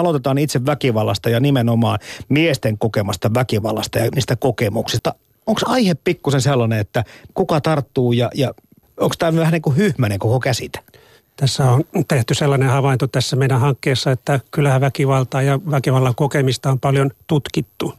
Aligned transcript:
aloitetaan 0.00 0.38
itse 0.38 0.66
väkivallasta 0.66 1.30
ja 1.30 1.40
nimenomaan 1.40 1.98
miesten 2.28 2.78
kokemasta 2.78 3.34
väkivallasta 3.34 3.98
ja 3.98 4.10
niistä 4.14 4.36
kokemuksista. 4.36 5.14
Onko 5.46 5.60
aihe 5.64 5.94
pikkusen 5.94 6.40
sellainen, 6.40 6.78
että 6.78 7.04
kuka 7.34 7.60
tarttuu 7.60 8.12
ja, 8.12 8.30
ja 8.34 8.54
onko 9.00 9.14
tämä 9.18 9.40
vähän 9.40 9.52
niin 9.52 9.62
kuin 9.62 9.76
hyhmäinen 9.76 10.18
koko 10.18 10.40
käsite? 10.40 10.78
Tässä 11.36 11.64
on 11.70 11.84
tehty 12.08 12.34
sellainen 12.34 12.68
havainto 12.68 13.06
tässä 13.06 13.36
meidän 13.36 13.60
hankkeessa, 13.60 14.10
että 14.10 14.40
kyllähän 14.50 14.80
väkivaltaa 14.80 15.42
ja 15.42 15.60
väkivallan 15.70 16.14
kokemista 16.14 16.70
on 16.70 16.80
paljon 16.80 17.10
tutkittu. 17.26 17.94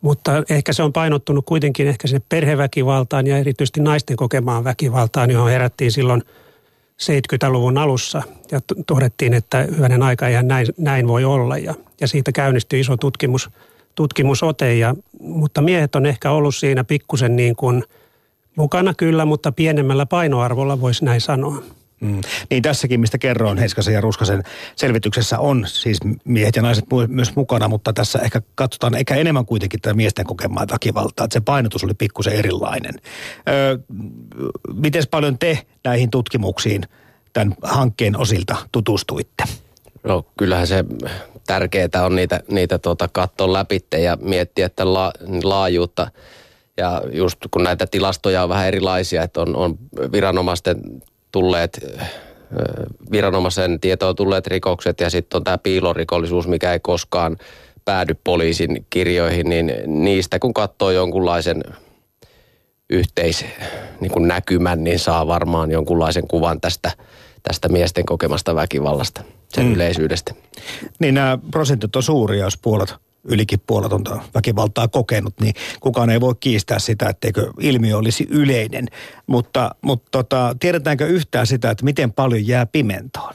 Mutta 0.00 0.42
ehkä 0.50 0.72
se 0.72 0.82
on 0.82 0.92
painottunut 0.92 1.46
kuitenkin 1.46 1.86
ehkä 1.86 2.08
sinne 2.08 2.22
perheväkivaltaan 2.28 3.26
ja 3.26 3.38
erityisesti 3.38 3.80
naisten 3.80 4.16
kokemaan 4.16 4.64
väkivaltaan, 4.64 5.30
johon 5.30 5.50
herättiin 5.50 5.92
silloin 5.92 6.22
70-luvun 7.02 7.78
alussa 7.78 8.22
ja 8.52 8.60
todettiin, 8.86 9.34
että 9.34 9.58
hyvänen 9.76 10.02
aika 10.02 10.28
eihän 10.28 10.48
näin, 10.48 10.66
näin 10.78 11.08
voi 11.08 11.24
olla 11.24 11.58
ja, 11.58 11.74
ja 12.00 12.08
siitä 12.08 12.32
käynnistyi 12.32 12.80
iso 12.80 12.96
tutkimus, 12.96 13.50
tutkimusote, 13.94 14.74
ja, 14.74 14.94
mutta 15.20 15.62
miehet 15.62 15.94
on 15.96 16.06
ehkä 16.06 16.30
ollut 16.30 16.54
siinä 16.54 16.84
pikkusen 16.84 17.36
niin 17.36 17.56
kuin 17.56 17.84
mukana 18.56 18.94
kyllä, 18.94 19.24
mutta 19.24 19.52
pienemmällä 19.52 20.06
painoarvolla 20.06 20.80
voisi 20.80 21.04
näin 21.04 21.20
sanoa. 21.20 21.62
Mm. 22.00 22.20
Niin 22.50 22.62
tässäkin, 22.62 23.00
mistä 23.00 23.18
kerroin 23.18 23.58
Heiskasen 23.58 23.94
ja 23.94 24.00
Ruskasen 24.00 24.42
selvityksessä 24.76 25.38
on 25.38 25.64
siis 25.68 25.98
miehet 26.24 26.56
ja 26.56 26.62
naiset 26.62 26.84
myös 27.08 27.36
mukana, 27.36 27.68
mutta 27.68 27.92
tässä 27.92 28.18
ehkä 28.18 28.42
katsotaan 28.54 28.94
ehkä 28.94 29.14
enemmän 29.14 29.46
kuitenkin 29.46 29.80
tätä 29.80 29.94
miesten 29.94 30.26
kokemaa 30.26 30.66
väkivaltaa, 30.72 31.24
että 31.24 31.34
se 31.34 31.40
painotus 31.40 31.84
oli 31.84 31.94
pikkusen 31.94 32.32
erilainen. 32.32 32.94
Öö, 33.48 33.78
Miten 34.74 35.02
paljon 35.10 35.38
te 35.38 35.66
näihin 35.84 36.10
tutkimuksiin 36.10 36.82
tämän 37.32 37.54
hankkeen 37.62 38.18
osilta 38.18 38.56
tutustuitte? 38.72 39.44
No 40.04 40.26
kyllähän 40.38 40.66
se 40.66 40.84
tärkeää 41.46 42.04
on 42.04 42.16
niitä, 42.16 42.40
niitä 42.50 42.78
tuota, 42.78 43.08
katsoa 43.08 43.52
läpi 43.52 43.80
ja 44.02 44.18
miettiä 44.20 44.66
että 44.66 44.94
la, 44.94 45.12
laajuutta. 45.42 46.10
Ja 46.76 47.02
just 47.12 47.38
kun 47.50 47.64
näitä 47.64 47.86
tilastoja 47.86 48.42
on 48.42 48.48
vähän 48.48 48.66
erilaisia, 48.66 49.22
että 49.22 49.40
on, 49.40 49.56
on 49.56 49.78
viranomaisten 50.12 50.76
tulleet 51.36 51.80
viranomaisen 53.10 53.80
tietoon 53.80 54.16
tulleet 54.16 54.46
rikokset 54.46 55.00
ja 55.00 55.10
sitten 55.10 55.36
on 55.36 55.44
tämä 55.44 55.58
piilorikollisuus, 55.58 56.48
mikä 56.48 56.72
ei 56.72 56.80
koskaan 56.80 57.36
päädy 57.84 58.16
poliisin 58.24 58.86
kirjoihin, 58.90 59.48
niin 59.48 59.72
niistä 59.86 60.38
kun 60.38 60.54
katsoo 60.54 60.90
jonkunlaisen 60.90 61.64
yhteis 62.90 63.44
niin 64.00 64.12
kuin 64.12 64.28
näkymän, 64.28 64.84
niin 64.84 64.98
saa 64.98 65.26
varmaan 65.26 65.70
jonkunlaisen 65.70 66.28
kuvan 66.28 66.60
tästä, 66.60 66.90
tästä 67.42 67.68
miesten 67.68 68.06
kokemasta 68.06 68.54
väkivallasta, 68.54 69.22
sen 69.48 69.66
mm. 69.66 69.72
yleisyydestä. 69.72 70.34
Niin 70.98 71.14
nämä 71.14 71.38
prosentit 71.50 71.96
on 71.96 72.02
suuria, 72.02 72.44
jos 72.44 72.58
puolet 72.58 72.94
ylikin 73.28 73.60
puoletonta 73.66 74.20
väkivaltaa 74.34 74.88
kokenut, 74.88 75.34
niin 75.40 75.54
kukaan 75.80 76.10
ei 76.10 76.20
voi 76.20 76.34
kiistää 76.40 76.78
sitä, 76.78 77.08
etteikö 77.08 77.52
ilmiö 77.60 77.96
olisi 77.96 78.26
yleinen. 78.30 78.86
Mutta, 79.26 79.74
mutta 79.82 80.08
tota, 80.10 80.56
tiedetäänkö 80.60 81.06
yhtään 81.06 81.46
sitä, 81.46 81.70
että 81.70 81.84
miten 81.84 82.12
paljon 82.12 82.46
jää 82.46 82.66
pimentoon? 82.66 83.34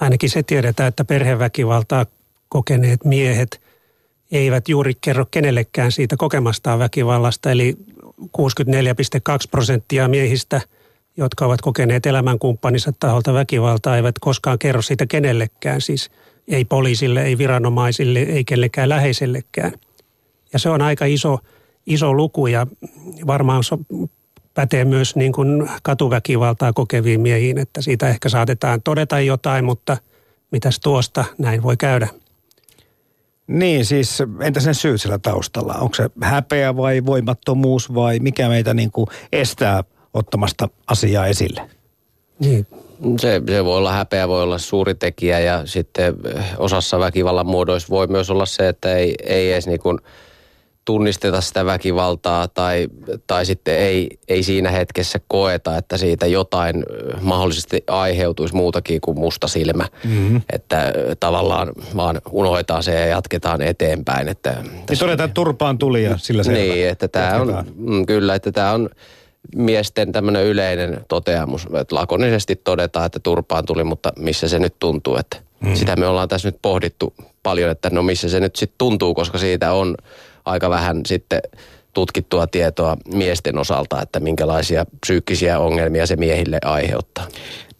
Ainakin 0.00 0.30
se 0.30 0.42
tiedetään, 0.42 0.88
että 0.88 1.04
perheväkivaltaa 1.04 2.06
kokeneet 2.48 3.04
miehet 3.04 3.60
eivät 4.32 4.68
juuri 4.68 4.92
kerro 5.00 5.26
kenellekään 5.30 5.92
siitä 5.92 6.16
kokemastaan 6.16 6.78
väkivallasta. 6.78 7.50
Eli 7.50 7.76
64,2 8.20 8.26
prosenttia 9.50 10.08
miehistä, 10.08 10.60
jotka 11.16 11.46
ovat 11.46 11.60
kokeneet 11.60 12.06
elämänkumppaninsa 12.06 12.92
taholta 13.00 13.34
väkivaltaa, 13.34 13.96
eivät 13.96 14.18
koskaan 14.20 14.58
kerro 14.58 14.82
siitä 14.82 15.06
kenellekään. 15.06 15.80
Siis 15.80 16.10
ei 16.48 16.64
poliisille, 16.64 17.22
ei 17.22 17.38
viranomaisille, 17.38 18.18
ei 18.18 18.44
kellekään 18.44 18.88
läheisellekään. 18.88 19.72
Ja 20.52 20.58
se 20.58 20.68
on 20.68 20.82
aika 20.82 21.04
iso, 21.04 21.38
iso 21.86 22.14
luku 22.14 22.46
ja 22.46 22.66
varmaan 23.26 23.64
so, 23.64 23.78
pätee 24.54 24.84
myös 24.84 25.16
niin 25.16 25.32
kuin 25.32 25.68
katuväkivaltaa 25.82 26.72
kokeviin 26.72 27.20
miehiin, 27.20 27.58
että 27.58 27.82
siitä 27.82 28.08
ehkä 28.08 28.28
saatetaan 28.28 28.82
todeta 28.82 29.20
jotain, 29.20 29.64
mutta 29.64 29.96
mitäs 30.50 30.80
tuosta 30.80 31.24
näin 31.38 31.62
voi 31.62 31.76
käydä. 31.76 32.08
Niin, 33.46 33.86
siis 33.86 34.18
entä 34.40 34.60
sen 34.60 34.74
syyt 34.74 35.00
sillä 35.00 35.18
taustalla? 35.18 35.74
Onko 35.74 35.94
se 35.94 36.10
häpeä 36.22 36.76
vai 36.76 37.06
voimattomuus 37.06 37.94
vai 37.94 38.18
mikä 38.18 38.48
meitä 38.48 38.74
niin 38.74 38.90
kuin 38.90 39.06
estää 39.32 39.84
ottamasta 40.14 40.68
asiaa 40.86 41.26
esille? 41.26 41.70
Niin, 42.40 42.66
se, 43.20 43.42
se 43.46 43.64
voi 43.64 43.76
olla 43.76 43.92
häpeä, 43.92 44.28
voi 44.28 44.42
olla 44.42 44.58
suuri 44.58 44.94
tekijä 44.94 45.40
ja 45.40 45.66
sitten 45.66 46.14
eh, 46.36 46.44
osassa 46.58 46.98
väkivallan 46.98 47.46
muodoissa 47.46 47.88
voi 47.90 48.06
myös 48.06 48.30
olla 48.30 48.46
se, 48.46 48.68
että 48.68 48.94
ei, 48.94 49.14
ei 49.22 49.52
edes 49.52 49.66
niin 49.66 49.80
kuin 49.80 49.98
tunnisteta 50.84 51.40
sitä 51.40 51.64
väkivaltaa 51.64 52.48
tai, 52.48 52.88
tai 53.26 53.46
sitten 53.46 53.78
ei, 53.78 54.08
ei 54.28 54.42
siinä 54.42 54.70
hetkessä 54.70 55.20
koeta, 55.28 55.76
että 55.76 55.96
siitä 55.96 56.26
jotain 56.26 56.76
eh, 56.76 57.20
mahdollisesti 57.20 57.84
aiheutuisi 57.86 58.54
muutakin 58.54 59.00
kuin 59.00 59.18
musta 59.18 59.48
silmä. 59.48 59.86
Mm-hmm. 60.04 60.40
Että 60.52 60.84
eh, 60.84 61.16
tavallaan 61.20 61.72
vaan 61.96 62.20
unohdetaan 62.30 62.82
se 62.82 62.94
ja 62.94 63.06
jatketaan 63.06 63.62
eteenpäin. 63.62 64.28
Että 64.28 64.56
niin 64.62 64.98
todetaan, 64.98 65.28
että 65.28 65.34
turpaan 65.34 65.78
tuli 65.78 66.04
ja 66.04 66.18
sillä 66.18 66.42
selvä. 66.42 66.58
Niin, 66.58 66.88
että 66.88 67.08
tämä 67.08 67.40
on, 67.40 67.64
mm, 67.76 68.06
kyllä, 68.06 68.34
että 68.34 68.52
tämä 68.52 68.72
on 68.72 68.88
miesten 69.56 70.12
tämmöinen 70.12 70.44
yleinen 70.44 71.04
toteamus, 71.08 71.66
että 71.80 71.96
lakonisesti 71.96 72.56
todetaan, 72.56 73.06
että 73.06 73.20
turpaan 73.20 73.66
tuli, 73.66 73.84
mutta 73.84 74.12
missä 74.16 74.48
se 74.48 74.58
nyt 74.58 74.74
tuntuu, 74.78 75.16
että 75.16 75.36
mm. 75.60 75.74
sitä 75.74 75.96
me 75.96 76.06
ollaan 76.06 76.28
tässä 76.28 76.48
nyt 76.48 76.58
pohdittu 76.62 77.14
paljon, 77.42 77.70
että 77.70 77.90
no 77.90 78.02
missä 78.02 78.28
se 78.28 78.40
nyt 78.40 78.56
sitten 78.56 78.78
tuntuu, 78.78 79.14
koska 79.14 79.38
siitä 79.38 79.72
on 79.72 79.94
aika 80.44 80.70
vähän 80.70 81.00
sitten 81.06 81.40
tutkittua 81.94 82.46
tietoa 82.46 82.96
miesten 83.14 83.58
osalta, 83.58 84.02
että 84.02 84.20
minkälaisia 84.20 84.86
psyykkisiä 85.00 85.58
ongelmia 85.58 86.06
se 86.06 86.16
miehille 86.16 86.58
aiheuttaa. 86.64 87.28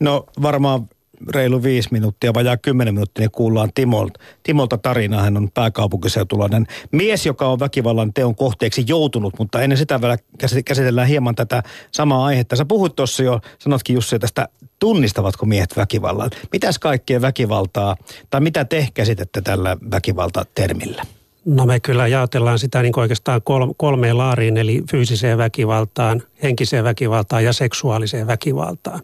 No 0.01 0.27
varmaan 0.43 0.89
reilu 1.29 1.63
viisi 1.63 1.89
minuuttia, 1.93 2.35
vajaa 2.35 2.57
kymmenen 2.57 2.95
minuuttia, 2.95 3.23
niin 3.23 3.31
kuullaan 3.31 3.71
Timolta. 3.75 4.21
Timolta 4.43 4.79
tarina. 4.79 5.23
Hän 5.23 5.37
on 5.37 5.51
pääkaupunkiseutulainen 5.55 6.67
mies, 6.93 7.27
joka 7.27 7.49
on 7.49 7.61
väkivallan 7.61 8.13
teon 8.13 8.35
kohteeksi 8.35 8.85
joutunut, 8.87 9.35
mutta 9.39 9.63
ennen 9.63 9.79
sitä 9.79 10.01
vielä 10.01 10.19
käsitellään 10.65 11.09
hieman 11.09 11.35
tätä 11.35 11.63
samaa 11.93 12.25
aihetta. 12.25 12.57
Sä 12.57 12.65
puhuit 12.65 12.97
tuossa 12.97 13.23
jo, 13.23 13.41
sanotkin 13.59 13.95
Jussi, 13.95 14.19
tästä 14.19 14.49
tunnistavatko 14.79 15.47
miehet 15.47 15.77
väkivallan. 15.77 16.31
Mitäs 16.53 16.79
kaikkea 16.79 17.21
väkivaltaa, 17.21 17.97
tai 18.31 18.41
mitä 18.41 18.65
te 18.65 18.89
käsitätte 18.95 19.41
tällä 19.41 19.77
väkivaltatermillä? 19.91 21.03
No 21.45 21.67
me 21.67 21.81
kyllä 21.81 22.07
jaotellaan 22.07 22.59
sitä 22.59 22.83
niin 22.83 22.99
oikeastaan 22.99 23.41
kolmeen 23.77 24.19
laariin, 24.19 24.57
eli 24.57 24.83
fyysiseen 24.91 25.39
väkivaltaan, 25.39 26.23
henkiseen 26.43 26.85
väkivaltaan 26.85 27.45
ja 27.45 27.53
seksuaaliseen 27.53 28.27
väkivaltaan. 28.27 29.01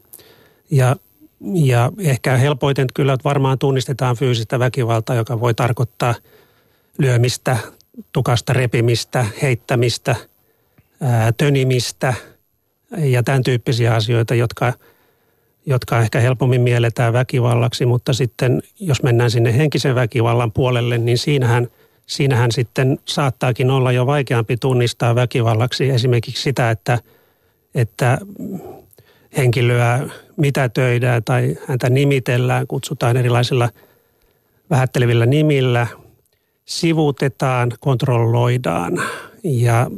Ja 0.70 0.96
ja 1.40 1.92
ehkä 1.98 2.36
helpoiten 2.36 2.86
kyllä 2.94 3.12
että 3.12 3.24
varmaan 3.24 3.58
tunnistetaan 3.58 4.16
fyysistä 4.16 4.58
väkivaltaa, 4.58 5.16
joka 5.16 5.40
voi 5.40 5.54
tarkoittaa 5.54 6.14
lyömistä, 6.98 7.56
tukasta 8.12 8.52
repimistä, 8.52 9.26
heittämistä, 9.42 10.16
tönimistä 11.36 12.14
ja 12.98 13.22
tämän 13.22 13.42
tyyppisiä 13.42 13.94
asioita, 13.94 14.34
jotka, 14.34 14.72
jotka 15.66 16.00
ehkä 16.00 16.20
helpommin 16.20 16.60
mielletään 16.60 17.12
väkivallaksi. 17.12 17.86
Mutta 17.86 18.12
sitten 18.12 18.62
jos 18.80 19.02
mennään 19.02 19.30
sinne 19.30 19.56
henkisen 19.56 19.94
väkivallan 19.94 20.52
puolelle, 20.52 20.98
niin 20.98 21.18
siinähän, 21.18 21.68
siinähän 22.06 22.52
sitten 22.52 22.98
saattaakin 23.04 23.70
olla 23.70 23.92
jo 23.92 24.06
vaikeampi 24.06 24.56
tunnistaa 24.56 25.14
väkivallaksi 25.14 25.90
esimerkiksi 25.90 26.42
sitä, 26.42 26.70
että, 26.70 26.98
että 27.74 28.18
henkilöä 29.36 30.08
mitätöidään 30.36 31.24
tai 31.24 31.56
häntä 31.68 31.90
nimitellään, 31.90 32.66
kutsutaan 32.66 33.16
erilaisilla 33.16 33.68
vähättelevillä 34.70 35.26
nimillä, 35.26 35.86
sivutetaan, 36.64 37.72
kontrolloidaan 37.80 39.02
ja 39.44 39.90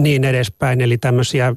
niin 0.00 0.24
edespäin. 0.24 0.80
Eli 0.80 0.98
tämmöisiä 0.98 1.56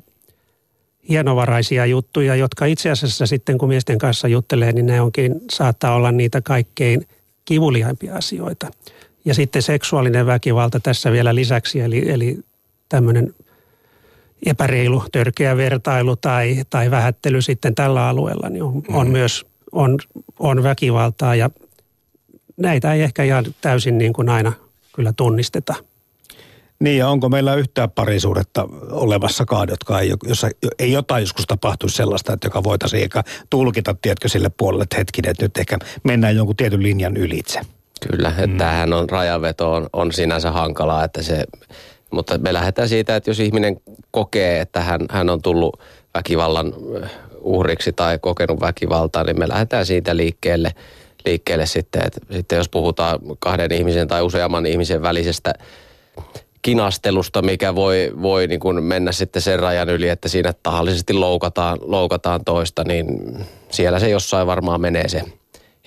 hienovaraisia 1.10 1.86
juttuja, 1.86 2.36
jotka 2.36 2.66
itse 2.66 2.92
asiassa 2.92 3.26
sitten 3.26 3.58
kun 3.58 3.70
miesten 3.70 3.98
kanssa 3.98 4.28
juttelee, 4.28 4.72
niin 4.72 4.86
ne 4.86 5.02
onkin, 5.02 5.36
saattaa 5.52 5.96
olla 5.96 6.12
niitä 6.12 6.42
kaikkein 6.42 7.08
kivuliaimpia 7.46 8.16
asioita. 8.16 8.72
Ja 9.26 9.34
sitten 9.34 9.62
seksuaalinen 9.62 10.26
väkivalta 10.26 10.80
tässä 10.80 11.12
vielä 11.12 11.36
lisäksi, 11.36 11.80
eli, 11.80 12.12
eli 12.12 12.40
tämmöinen 12.90 13.34
epäreilu, 14.46 15.04
törkeä 15.12 15.58
vertailu 15.58 16.16
tai, 16.16 16.64
tai 16.70 16.92
vähättely 16.92 17.42
sitten 17.42 17.76
tällä 17.76 18.08
alueella, 18.08 18.50
niin 18.50 18.64
on, 18.64 18.84
on 18.94 19.08
mm. 19.08 19.12
myös 19.12 19.46
on, 19.72 19.98
on 20.40 20.64
väkivaltaa 20.64 21.36
ja 21.36 21.50
näitä 22.58 22.94
ei 22.94 23.02
ehkä 23.02 23.24
ihan 23.24 23.46
täysin 23.62 23.98
niin 23.98 24.14
kuin 24.14 24.30
aina 24.30 24.54
kyllä 24.96 25.14
tunnisteta. 25.14 25.76
Niin 26.80 26.98
ja 26.98 27.10
onko 27.10 27.30
meillä 27.30 27.56
yhtään 27.56 27.92
parisuudetta 27.92 28.68
olemassakaan, 28.92 29.70
jotka 29.70 30.00
ei, 30.00 30.14
jossa 30.28 30.50
ei 30.80 30.92
jotain 30.92 31.22
joskus 31.22 31.46
tapahtuisi 31.48 31.96
sellaista, 31.96 32.34
että 32.34 32.48
joka 32.48 32.64
voitaisiin 32.64 33.02
eikä 33.02 33.24
tulkita, 33.50 33.96
tiedätkö, 34.02 34.30
sille 34.30 34.50
puolelle, 34.58 34.84
että 34.84 34.98
hetkinen, 34.98 35.32
että 35.32 35.46
nyt 35.46 35.58
ehkä 35.58 35.78
mennään 36.04 36.36
jonkun 36.36 36.56
tietyn 36.56 36.84
linjan 36.84 37.18
ylitse. 37.18 37.62
Kyllä, 38.10 38.30
että 38.30 38.48
mm. 38.48 38.58
tämähän 38.58 38.94
on, 38.94 39.10
rajaveto 39.10 39.74
on, 39.74 39.90
on 39.94 40.12
sinänsä 40.12 40.52
hankalaa, 40.52 41.04
että 41.04 41.22
se, 41.22 41.44
mutta 42.12 42.38
me 42.38 42.54
lähdetään 42.54 42.90
siitä, 42.90 43.16
että 43.16 43.30
jos 43.30 43.40
ihminen 43.40 43.78
kokee, 44.16 44.60
että 44.60 44.82
hän, 44.82 45.02
hän 45.10 45.30
on 45.30 45.42
tullut 45.42 45.80
väkivallan 46.14 46.74
uhriksi 47.40 47.94
tai 47.94 48.20
kokenut 48.20 48.62
väkivaltaa, 48.62 49.24
niin 49.24 49.40
me 49.40 49.48
lähdetään 49.48 49.86
siitä 49.86 50.18
liikkeelle, 50.18 50.72
liikkeelle 51.26 51.66
sitten, 51.66 52.02
että 52.06 52.20
sitten 52.32 52.58
jos 52.58 52.70
puhutaan 52.70 53.20
kahden 53.40 53.72
ihmisen 53.72 54.08
tai 54.08 54.22
useamman 54.22 54.66
ihmisen 54.66 55.02
välisestä 55.02 55.54
kinastelusta, 56.62 57.42
mikä 57.42 57.76
voi, 57.76 58.14
voi 58.22 58.48
niin 58.48 58.60
kuin 58.60 58.84
mennä 58.84 59.12
sitten 59.12 59.42
sen 59.42 59.60
rajan 59.60 59.90
yli, 59.90 60.10
että 60.10 60.30
siinä 60.30 60.54
tahallisesti 60.64 61.14
loukataan, 61.14 61.78
loukataan 61.82 62.46
toista, 62.46 62.84
niin 62.84 63.08
siellä 63.70 64.00
se 64.00 64.10
jossain 64.10 64.48
varmaan 64.48 64.82
menee 64.82 65.08
se 65.08 65.24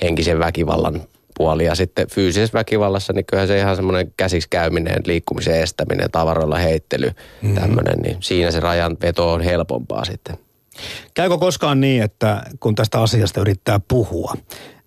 henkisen 0.03 0.39
väkivallan 0.39 1.03
puoli. 1.39 1.65
Ja 1.65 1.75
sitten 1.75 2.09
fyysisessä 2.11 2.59
väkivallassa, 2.59 3.13
niin 3.13 3.27
kyllähän 3.27 3.49
se 3.49 3.59
ihan 3.59 3.77
semmoinen 3.77 4.13
käsiksi 4.17 4.49
käyminen, 4.51 5.03
liikkumisen 5.07 5.61
estäminen, 5.61 6.11
tavaroilla 6.11 6.59
heittely, 6.59 7.07
mm-hmm. 7.07 7.55
tämmöinen, 7.55 7.99
niin 7.99 8.17
siinä 8.21 8.51
se 8.51 8.61
rajan 8.61 8.97
veto 9.03 9.33
on 9.33 9.41
helpompaa 9.41 10.05
sitten. 10.05 10.39
Käykö 11.15 11.39
koskaan 11.39 11.81
niin, 11.81 12.03
että 12.03 12.43
kun 12.61 12.75
tästä 12.75 13.01
asiasta 13.03 13.41
yrittää 13.41 13.81
puhua, 13.89 14.35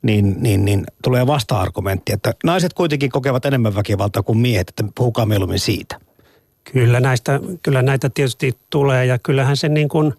niin, 0.02 0.36
niin, 0.40 0.66
niin 0.66 0.84
tulee 1.04 1.28
vasta-argumentti, 1.28 2.14
että 2.14 2.34
naiset 2.44 2.74
kuitenkin 2.74 3.10
kokevat 3.10 3.46
enemmän 3.46 3.76
väkivaltaa 3.76 4.24
kuin 4.24 4.38
miehet, 4.38 4.70
että 4.70 4.84
puhukaa 4.96 5.26
mieluummin 5.26 5.60
siitä. 5.60 6.00
Kyllä, 6.74 7.00
näistä, 7.00 7.40
kyllä 7.64 7.82
näitä 7.82 8.10
tietysti 8.10 8.58
tulee 8.70 9.06
ja 9.06 9.20
kyllähän 9.20 9.58
se 9.58 9.70
niin 9.70 9.90
kuin 9.90 10.14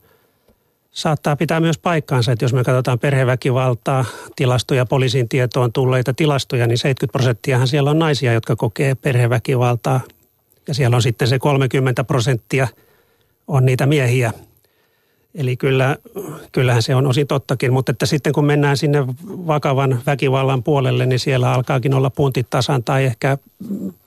saattaa 0.93 1.37
pitää 1.37 1.61
myös 1.61 1.79
paikkaansa, 1.79 2.33
että 2.33 2.45
jos 2.45 2.53
me 2.53 2.65
katsotaan 2.65 2.99
perheväkivaltaa, 2.99 4.05
tilastoja, 4.37 4.87
poliisin 4.87 5.29
tietoon 5.29 5.73
tulleita 5.73 6.15
tilastoja, 6.15 6.67
niin 6.67 6.79
70 6.79 7.13
prosenttiahan 7.13 7.69
siellä 7.69 7.91
on 7.91 7.99
naisia, 7.99 8.33
jotka 8.33 8.57
kokee 8.57 8.95
perheväkivaltaa. 8.95 10.01
Ja 10.69 10.75
siellä 10.75 10.97
on 10.97 11.03
sitten 11.03 11.29
se 11.29 11.39
30 11.39 12.05
prosenttia 12.05 12.69
on 13.49 13.67
niitä 13.67 13.87
miehiä, 13.87 14.33
Eli 15.35 15.57
kyllä, 15.57 15.97
kyllähän 16.53 16.83
se 16.83 16.95
on 16.95 17.07
osin 17.07 17.27
tottakin, 17.27 17.73
mutta 17.73 17.93
että 17.93 18.07
sitten 18.07 18.33
kun 18.33 18.45
mennään 18.45 18.77
sinne 18.77 19.07
vakavan 19.27 20.03
väkivallan 20.07 20.63
puolelle, 20.63 21.07
niin 21.07 21.19
siellä 21.19 21.53
alkaakin 21.53 21.95
olla 21.95 22.11
puntit 22.11 22.51
tasan 22.51 22.85
tai 22.85 23.05
ehkä 23.05 23.39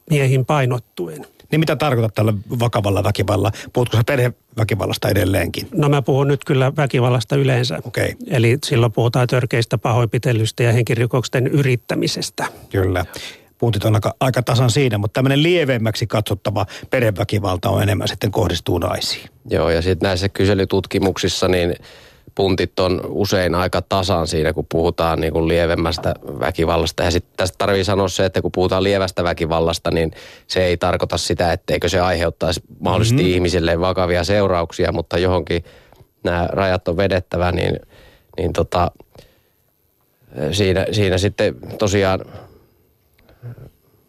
miehin 0.10 0.46
painottuen. 0.46 1.26
Niin 1.56 1.60
mitä 1.60 1.76
tarkoitat 1.76 2.14
tällä 2.14 2.34
vakavalla 2.60 3.04
väkivallalla? 3.04 3.52
Puhutko 3.74 3.98
sä 3.98 4.04
perheväkivallasta 4.04 5.10
edelleenkin? 5.10 5.68
No 5.72 5.90
mä 5.90 6.02
puhun 6.02 6.28
nyt 6.28 6.46
kyllä 6.46 6.76
väkivallasta 6.78 7.36
yleensä. 7.36 7.80
Okay. 7.84 8.10
Eli 8.28 8.58
silloin 8.66 8.92
puhutaan 8.92 9.28
törkeistä 9.28 9.78
pahoinpitelystä 9.78 10.64
ja 10.64 10.72
henkirikoksen 10.72 11.48
yrittämisestä. 11.48 12.46
Kyllä 12.70 13.06
puntit 13.58 13.86
on 13.86 13.96
aika, 13.96 14.14
aika 14.20 14.44
tasan 14.44 14.70
siinä, 14.70 14.98
mutta 14.98 15.14
tämmöinen 15.14 15.44
lievemmäksi 15.44 16.08
katsottava 16.08 16.66
perheväkivalta 16.90 17.70
on 17.70 17.84
enemmän 17.84 18.08
sitten 18.08 18.32
kohdistuu 18.32 18.78
naisiin. 18.78 19.30
Joo, 19.50 19.70
ja 19.70 19.82
sitten 19.82 20.08
näissä 20.08 20.30
kyselytutkimuksissa 20.30 21.48
niin 21.48 21.76
puntit 22.36 22.80
on 22.80 23.02
usein 23.08 23.56
aika 23.56 23.82
tasan 23.82 24.28
siinä, 24.28 24.54
kun 24.54 24.66
puhutaan 24.72 25.22
niin 25.22 25.34
kuin 25.34 25.48
lievemmästä 25.48 26.14
väkivallasta. 26.40 27.04
Ja 27.04 27.12
sitten 27.12 27.34
tästä 27.38 27.56
tarvii 27.58 27.84
sanoa 27.84 28.08
se, 28.08 28.26
että 28.26 28.42
kun 28.42 28.52
puhutaan 28.52 28.84
lievästä 28.84 29.24
väkivallasta, 29.24 29.92
niin 29.92 30.12
se 30.48 30.66
ei 30.66 30.78
tarkoita 30.78 31.18
sitä, 31.18 31.54
etteikö 31.54 31.90
se 31.90 32.00
aiheuttaisi 32.00 32.62
mahdollisesti 32.80 33.22
mm-hmm. 33.22 33.34
ihmisille 33.34 33.80
vakavia 33.80 34.24
seurauksia, 34.24 34.92
mutta 34.92 35.18
johonkin 35.18 35.64
nämä 36.24 36.48
rajat 36.52 36.88
on 36.88 36.98
vedettävä, 36.98 37.52
niin, 37.52 37.80
niin 38.38 38.54
tota, 38.54 38.92
siinä, 40.52 40.86
siinä 40.92 41.18
sitten 41.18 41.56
tosiaan 41.80 42.20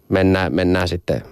mennään, 0.09 0.55
mennään 0.55 0.89
sitten, 0.89 1.23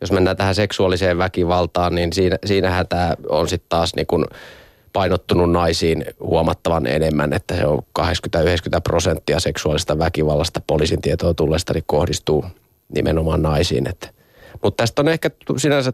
jos 0.00 0.12
mennään 0.12 0.36
tähän 0.36 0.54
seksuaaliseen 0.54 1.18
väkivaltaan, 1.18 1.94
niin 1.94 2.12
siinä, 2.12 2.38
siinähän 2.46 2.88
tämä 2.88 3.14
on 3.28 3.48
sitten 3.48 3.68
taas 3.68 3.94
niin 3.96 4.06
kuin 4.06 4.24
painottunut 4.94 5.52
naisiin 5.52 6.04
huomattavan 6.20 6.86
enemmän, 6.86 7.32
että 7.32 7.56
se 7.56 7.66
on 7.66 7.82
80-90 8.00 8.04
prosenttia 8.84 9.40
seksuaalista 9.40 9.98
väkivallasta 9.98 10.60
poliisin 10.66 11.02
tietoa 11.02 11.34
tulleesta 11.34 11.72
niin 11.72 11.84
kohdistuu 11.86 12.44
nimenomaan 12.94 13.42
naisiin. 13.42 13.88
Että. 13.88 14.08
Mutta 14.62 14.82
tästä 14.82 15.02
on 15.02 15.08
ehkä 15.08 15.30
sinänsä, 15.56 15.92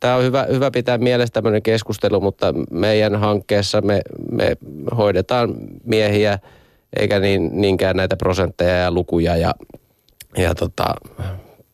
tämä 0.00 0.16
on 0.16 0.22
hyvä, 0.22 0.46
hyvä 0.50 0.70
pitää 0.70 0.98
mielessä 0.98 1.32
tämmöinen 1.32 1.62
keskustelu, 1.62 2.20
mutta 2.20 2.54
meidän 2.70 3.16
hankkeessa 3.16 3.80
me, 3.80 4.00
me 4.30 4.56
hoidetaan 4.96 5.54
miehiä 5.84 6.38
eikä 6.96 7.20
niin, 7.20 7.50
niinkään 7.52 7.96
näitä 7.96 8.16
prosentteja 8.16 8.74
ja 8.76 8.90
lukuja 8.90 9.36
ja 9.36 9.54
ja 10.36 10.54
tota, 10.54 10.94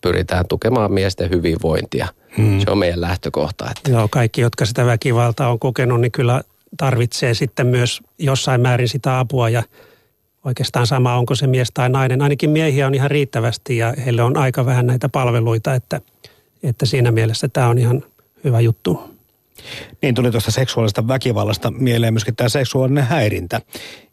pyritään 0.00 0.44
tukemaan 0.49 0.93
miesten 0.93 1.31
hyvinvointia. 1.31 2.08
Hmm. 2.37 2.61
Se 2.61 2.71
on 2.71 2.79
meidän 2.79 3.00
lähtökohta. 3.00 3.71
Että. 3.71 3.91
Joo, 3.91 4.09
kaikki, 4.09 4.41
jotka 4.41 4.67
sitä 4.67 4.87
väkivaltaa 4.87 5.50
on 5.50 5.59
kokenut, 5.59 6.00
niin 6.00 6.12
kyllä 6.12 6.43
tarvitsee 6.77 7.35
sitten 7.35 7.67
myös 7.67 8.00
jossain 8.19 8.61
määrin 8.61 8.88
sitä 8.88 9.19
apua 9.19 9.49
ja 9.49 9.62
oikeastaan 10.44 10.87
sama, 10.87 11.17
onko 11.17 11.35
se 11.35 11.47
mies 11.47 11.69
tai 11.75 11.88
nainen. 11.88 12.23
Ainakin 12.23 12.50
miehiä 12.50 12.87
on 12.87 12.94
ihan 12.94 13.11
riittävästi 13.11 13.77
ja 13.77 13.94
heille 14.05 14.23
on 14.23 14.37
aika 14.37 14.67
vähän 14.67 14.87
näitä 14.87 15.09
palveluita, 15.09 15.75
että, 15.75 16.00
että 16.62 16.87
siinä 16.87 17.11
mielessä 17.11 17.49
tämä 17.49 17.69
on 17.69 17.79
ihan 17.79 18.05
hyvä 18.44 18.61
juttu. 18.61 19.10
Niin 20.03 20.15
tuli 20.15 20.31
tuosta 20.31 20.51
seksuaalista 20.51 21.09
väkivallasta 21.09 21.71
mieleen 21.71 22.15
myöskin 22.15 22.37
tämä 22.37 22.49
seksuaalinen 22.49 23.05
häirintä. 23.05 23.61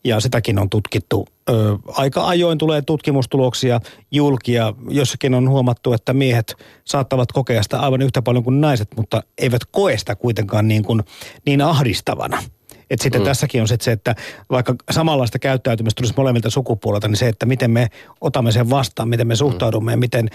Ja 0.03 0.19
sitäkin 0.19 0.59
on 0.59 0.69
tutkittu. 0.69 1.27
Ö, 1.49 1.53
aika 1.87 2.27
ajoin 2.27 2.57
tulee 2.57 2.81
tutkimustuloksia 2.81 3.79
julkia. 4.11 4.73
Jossakin 4.89 5.33
on 5.33 5.49
huomattu, 5.49 5.93
että 5.93 6.13
miehet 6.13 6.55
saattavat 6.85 7.31
kokea 7.31 7.63
sitä 7.63 7.79
aivan 7.79 8.01
yhtä 8.01 8.21
paljon 8.21 8.43
kuin 8.43 8.61
naiset, 8.61 8.87
mutta 8.97 9.23
eivät 9.37 9.61
koe 9.71 9.97
sitä 9.97 10.15
kuitenkaan 10.15 10.67
niin, 10.67 10.83
kuin, 10.83 11.03
niin 11.45 11.61
ahdistavana. 11.61 12.43
Että 12.89 13.03
sitten 13.03 13.21
mm. 13.21 13.25
tässäkin 13.25 13.61
on 13.61 13.67
se, 13.67 13.91
että 13.91 14.15
vaikka 14.49 14.75
samanlaista 14.91 15.39
käyttäytymistä 15.39 15.99
tulisi 15.99 16.13
molemmilta 16.17 16.49
sukupuolelta, 16.49 17.07
niin 17.07 17.17
se, 17.17 17.27
että 17.27 17.45
miten 17.45 17.71
me 17.71 17.87
otamme 18.21 18.51
sen 18.51 18.69
vastaan, 18.69 19.09
miten 19.09 19.27
me 19.27 19.33
mm. 19.33 19.37
suhtaudumme 19.37 19.91
ja 19.91 19.97
miten 19.97 20.29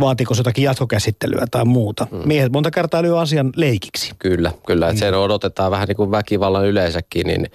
vaatiiko 0.00 0.34
se 0.34 0.40
jotakin 0.40 0.64
jatkokäsittelyä 0.64 1.44
tai 1.50 1.64
muuta. 1.64 2.06
Mm. 2.10 2.20
Miehet 2.24 2.52
monta 2.52 2.70
kertaa 2.70 3.02
lyö 3.02 3.18
asian 3.18 3.52
leikiksi. 3.56 4.12
Kyllä, 4.18 4.52
kyllä. 4.66 4.86
Että 4.86 4.94
mm. 4.94 4.98
sen 4.98 5.14
odotetaan 5.14 5.70
vähän 5.70 5.88
niin 5.88 5.96
kuin 5.96 6.10
väkivallan 6.10 6.66
yleensäkin, 6.66 7.26
niin 7.26 7.46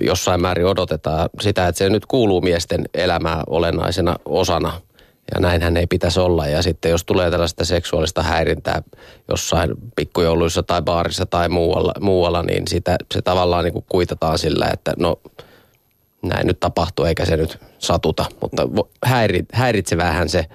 jossain 0.00 0.40
määrin 0.40 0.66
odotetaan 0.66 1.30
sitä, 1.40 1.68
että 1.68 1.78
se 1.78 1.90
nyt 1.90 2.06
kuuluu 2.06 2.40
miesten 2.40 2.84
elämää 2.94 3.42
olennaisena 3.46 4.16
osana– 4.24 4.72
ja 5.34 5.40
näinhän 5.40 5.76
ei 5.76 5.86
pitäisi 5.86 6.20
olla. 6.20 6.46
Ja 6.46 6.62
sitten 6.62 6.90
jos 6.90 7.04
tulee 7.04 7.30
tällaista 7.30 7.64
seksuaalista 7.64 8.22
häirintää 8.22 8.82
jossain 9.28 9.70
pikkujouluissa 9.96 10.62
tai 10.62 10.82
baarissa 10.82 11.26
tai 11.26 11.48
muualla, 11.48 11.92
muualla 12.00 12.42
niin 12.42 12.68
sitä, 12.68 12.96
se 13.14 13.22
tavallaan 13.22 13.64
niin 13.64 13.72
kuin 13.72 13.84
kuitataan 13.88 14.38
sillä, 14.38 14.70
että 14.72 14.92
no 14.98 15.20
näin 16.22 16.46
nyt 16.46 16.60
tapahtuu 16.60 17.04
eikä 17.04 17.24
se 17.24 17.36
nyt 17.36 17.58
satuta. 17.78 18.24
Mutta 18.40 18.66
häirit, 19.04 19.46
häiritsevähän 19.52 20.28
se 20.28 20.46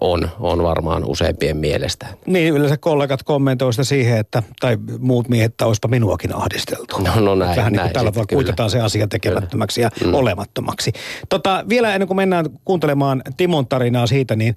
on, 0.00 0.30
on 0.40 0.62
varmaan 0.62 1.04
useimpien 1.04 1.56
mielestä. 1.56 2.06
Niin, 2.26 2.54
yleensä 2.54 2.76
kollegat 2.76 3.22
kommentoivat 3.22 3.74
sitä 3.74 3.84
siihen, 3.84 4.18
että, 4.18 4.42
tai 4.60 4.78
muut 4.98 5.28
miehet, 5.28 5.52
että 5.52 5.66
olisipa 5.66 5.88
minuakin 5.88 6.34
ahdisteltu. 6.34 6.98
No, 6.98 7.20
no 7.20 7.34
näin, 7.34 7.56
Vähän 7.56 7.72
niin 7.72 7.82
kuin 7.82 7.92
tällä 7.92 8.12
tavalla 8.12 8.26
kuitataan 8.32 8.70
se 8.70 8.80
asia 8.80 9.08
tekemättömäksi 9.08 9.80
ja 9.80 9.90
mm. 10.04 10.14
olemattomaksi. 10.14 10.92
Tota, 11.28 11.64
vielä 11.68 11.94
ennen 11.94 12.06
kuin 12.06 12.16
mennään 12.16 12.46
kuuntelemaan 12.64 13.22
Timon 13.36 13.66
tarinaa 13.66 14.06
siitä, 14.06 14.36
niin 14.36 14.56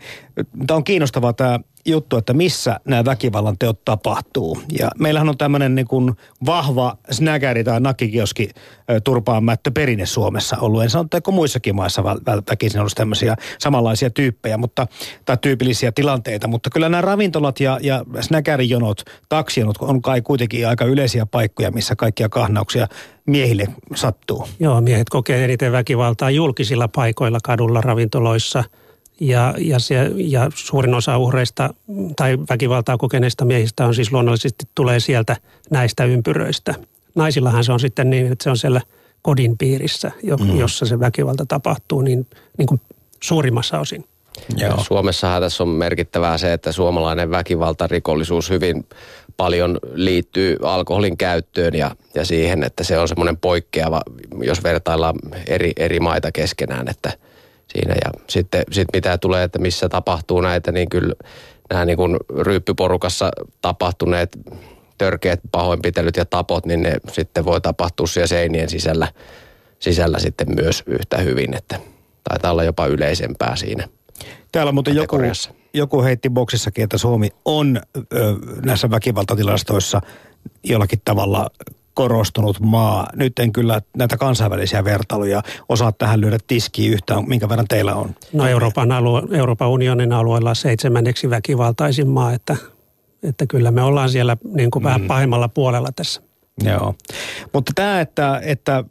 tämä 0.67 0.75
on 0.75 0.83
kiinnostavaa 0.83 1.33
tämä 1.33 1.59
juttu, 1.85 2.17
että 2.17 2.33
missä 2.33 2.79
nämä 2.85 3.05
väkivallan 3.05 3.57
teot 3.57 3.85
tapahtuu. 3.85 4.61
Ja 4.79 4.89
meillähän 4.99 5.29
on 5.29 5.37
tämmöinen 5.37 5.75
niin 5.75 5.87
kuin 5.87 6.11
vahva 6.45 6.97
snägäri 7.11 7.63
tai 7.63 7.81
nakikioski 7.81 8.49
turpaan 9.03 9.43
mättö 9.43 9.71
perinne 9.71 10.05
Suomessa 10.05 10.57
ollut. 10.57 10.83
En 10.83 10.89
sano, 10.89 11.07
että 11.13 11.31
muissakin 11.31 11.75
maissa 11.75 12.03
väkisin 12.49 12.81
olisi 12.81 12.95
tämmöisiä 12.95 13.35
samanlaisia 13.59 14.09
tyyppejä, 14.09 14.57
mutta, 14.57 14.87
tai 15.25 15.37
tyypillisiä 15.37 15.91
tilanteita. 15.91 16.47
Mutta 16.47 16.69
kyllä 16.69 16.89
nämä 16.89 17.01
ravintolat 17.01 17.59
ja, 17.59 17.79
ja 17.81 18.05
snägärijonot, 18.21 19.03
taksijonot 19.29 19.75
on 19.79 20.01
kai 20.01 20.21
kuitenkin 20.21 20.67
aika 20.67 20.85
yleisiä 20.85 21.25
paikkoja, 21.25 21.71
missä 21.71 21.95
kaikkia 21.95 22.29
kahnauksia 22.29 22.87
miehille 23.25 23.67
sattuu. 23.95 24.47
Joo, 24.59 24.81
miehet 24.81 25.09
kokee 25.09 25.43
eniten 25.43 25.71
väkivaltaa 25.71 26.29
julkisilla 26.29 26.87
paikoilla, 26.87 27.39
kadulla, 27.43 27.81
ravintoloissa– 27.81 28.63
ja, 29.21 29.53
ja, 29.57 29.79
se, 29.79 30.11
ja 30.15 30.49
suurin 30.55 30.93
osa 30.93 31.17
uhreista 31.17 31.73
tai 32.15 32.37
väkivaltaa 32.49 32.97
kokeneista 32.97 33.45
miehistä 33.45 33.85
on 33.85 33.95
siis 33.95 34.11
luonnollisesti 34.11 34.65
tulee 34.75 34.99
sieltä 34.99 35.37
näistä 35.69 36.05
ympyröistä. 36.05 36.75
Naisillahan 37.15 37.63
se 37.63 37.71
on 37.71 37.79
sitten 37.79 38.09
niin, 38.09 38.31
että 38.31 38.43
se 38.43 38.49
on 38.49 38.57
siellä 38.57 38.81
kodin 39.21 39.57
piirissä, 39.57 40.11
mm. 40.39 40.59
jossa 40.59 40.85
se 40.85 40.99
väkivalta 40.99 41.45
tapahtuu 41.45 42.01
niin, 42.01 42.27
niin 42.57 42.67
kuin 42.67 42.81
suurimmassa 43.23 43.79
osin. 43.79 44.05
Joo. 44.57 44.83
Suomessahan 44.83 45.41
tässä 45.41 45.63
on 45.63 45.69
merkittävää 45.69 46.37
se, 46.37 46.53
että 46.53 46.71
suomalainen 46.71 47.31
väkivaltarikollisuus 47.31 48.49
hyvin 48.49 48.85
paljon 49.37 49.79
liittyy 49.93 50.57
alkoholin 50.63 51.17
käyttöön 51.17 51.73
ja, 51.73 51.95
ja 52.15 52.25
siihen, 52.25 52.63
että 52.63 52.83
se 52.83 52.97
on 52.97 53.07
semmoinen 53.07 53.37
poikkeava, 53.37 54.01
jos 54.41 54.63
vertaillaan 54.63 55.15
eri, 55.47 55.71
eri 55.77 55.99
maita 55.99 56.31
keskenään, 56.31 56.87
että 56.87 57.11
siinä. 57.71 57.93
Ja 58.05 58.11
sitten 58.29 58.63
sit 58.71 58.87
mitä 58.93 59.17
tulee, 59.17 59.43
että 59.43 59.59
missä 59.59 59.89
tapahtuu 59.89 60.41
näitä, 60.41 60.71
niin 60.71 60.89
kyllä 60.89 61.13
nämä 61.69 61.85
niin 61.85 61.97
kuin 61.97 62.17
ryyppyporukassa 62.39 63.31
tapahtuneet 63.61 64.37
törkeät 64.97 65.39
pahoinpitelyt 65.51 66.17
ja 66.17 66.25
tapot, 66.25 66.65
niin 66.65 66.83
ne 66.83 66.95
sitten 67.11 67.45
voi 67.45 67.61
tapahtua 67.61 68.07
siellä 68.07 68.27
seinien 68.27 68.69
sisällä, 68.69 69.07
sisällä 69.79 70.19
sitten 70.19 70.47
myös 70.55 70.83
yhtä 70.87 71.17
hyvin, 71.17 71.53
että 71.57 71.79
taitaa 72.29 72.51
olla 72.51 72.63
jopa 72.63 72.85
yleisempää 72.85 73.55
siinä. 73.55 73.87
Täällä 74.51 74.71
muuten 74.71 74.95
joku, 74.95 75.17
joku 75.73 76.03
heitti 76.03 76.29
boksissakin, 76.29 76.83
että 76.83 76.97
Suomi 76.97 77.29
on 77.45 77.81
ö, 78.13 78.35
näissä 78.65 78.89
väkivaltatilastoissa 78.89 80.01
jollakin 80.63 81.01
tavalla 81.05 81.49
korostunut 81.93 82.59
maa. 82.59 83.07
Nyt 83.15 83.39
en 83.39 83.53
kyllä 83.53 83.81
näitä 83.97 84.17
kansainvälisiä 84.17 84.83
vertailuja 84.83 85.41
osaa 85.69 85.91
tähän 85.91 86.21
lyödä 86.21 86.37
tiskiin 86.47 86.93
yhtään, 86.93 87.29
minkä 87.29 87.49
verran 87.49 87.67
teillä 87.67 87.95
on. 87.95 88.15
No 88.33 88.47
Euroopan, 88.47 88.91
alue, 88.91 89.21
Euroopan 89.31 89.69
unionin 89.69 90.13
alueella 90.13 90.53
seitsemänneksi 90.53 91.29
väkivaltaisin 91.29 92.07
maa, 92.07 92.33
että, 92.33 92.55
että 93.23 93.45
kyllä 93.45 93.71
me 93.71 93.81
ollaan 93.81 94.09
siellä 94.09 94.37
niin 94.53 94.71
kuin 94.71 94.83
mm. 94.83 94.85
vähän 94.85 95.01
pahimmalla 95.01 95.47
puolella 95.47 95.89
tässä. 95.95 96.30
Joo. 96.65 96.95
Mutta 97.53 97.71
tämä, 97.75 98.01
että, 98.01 98.41
että 98.43 98.83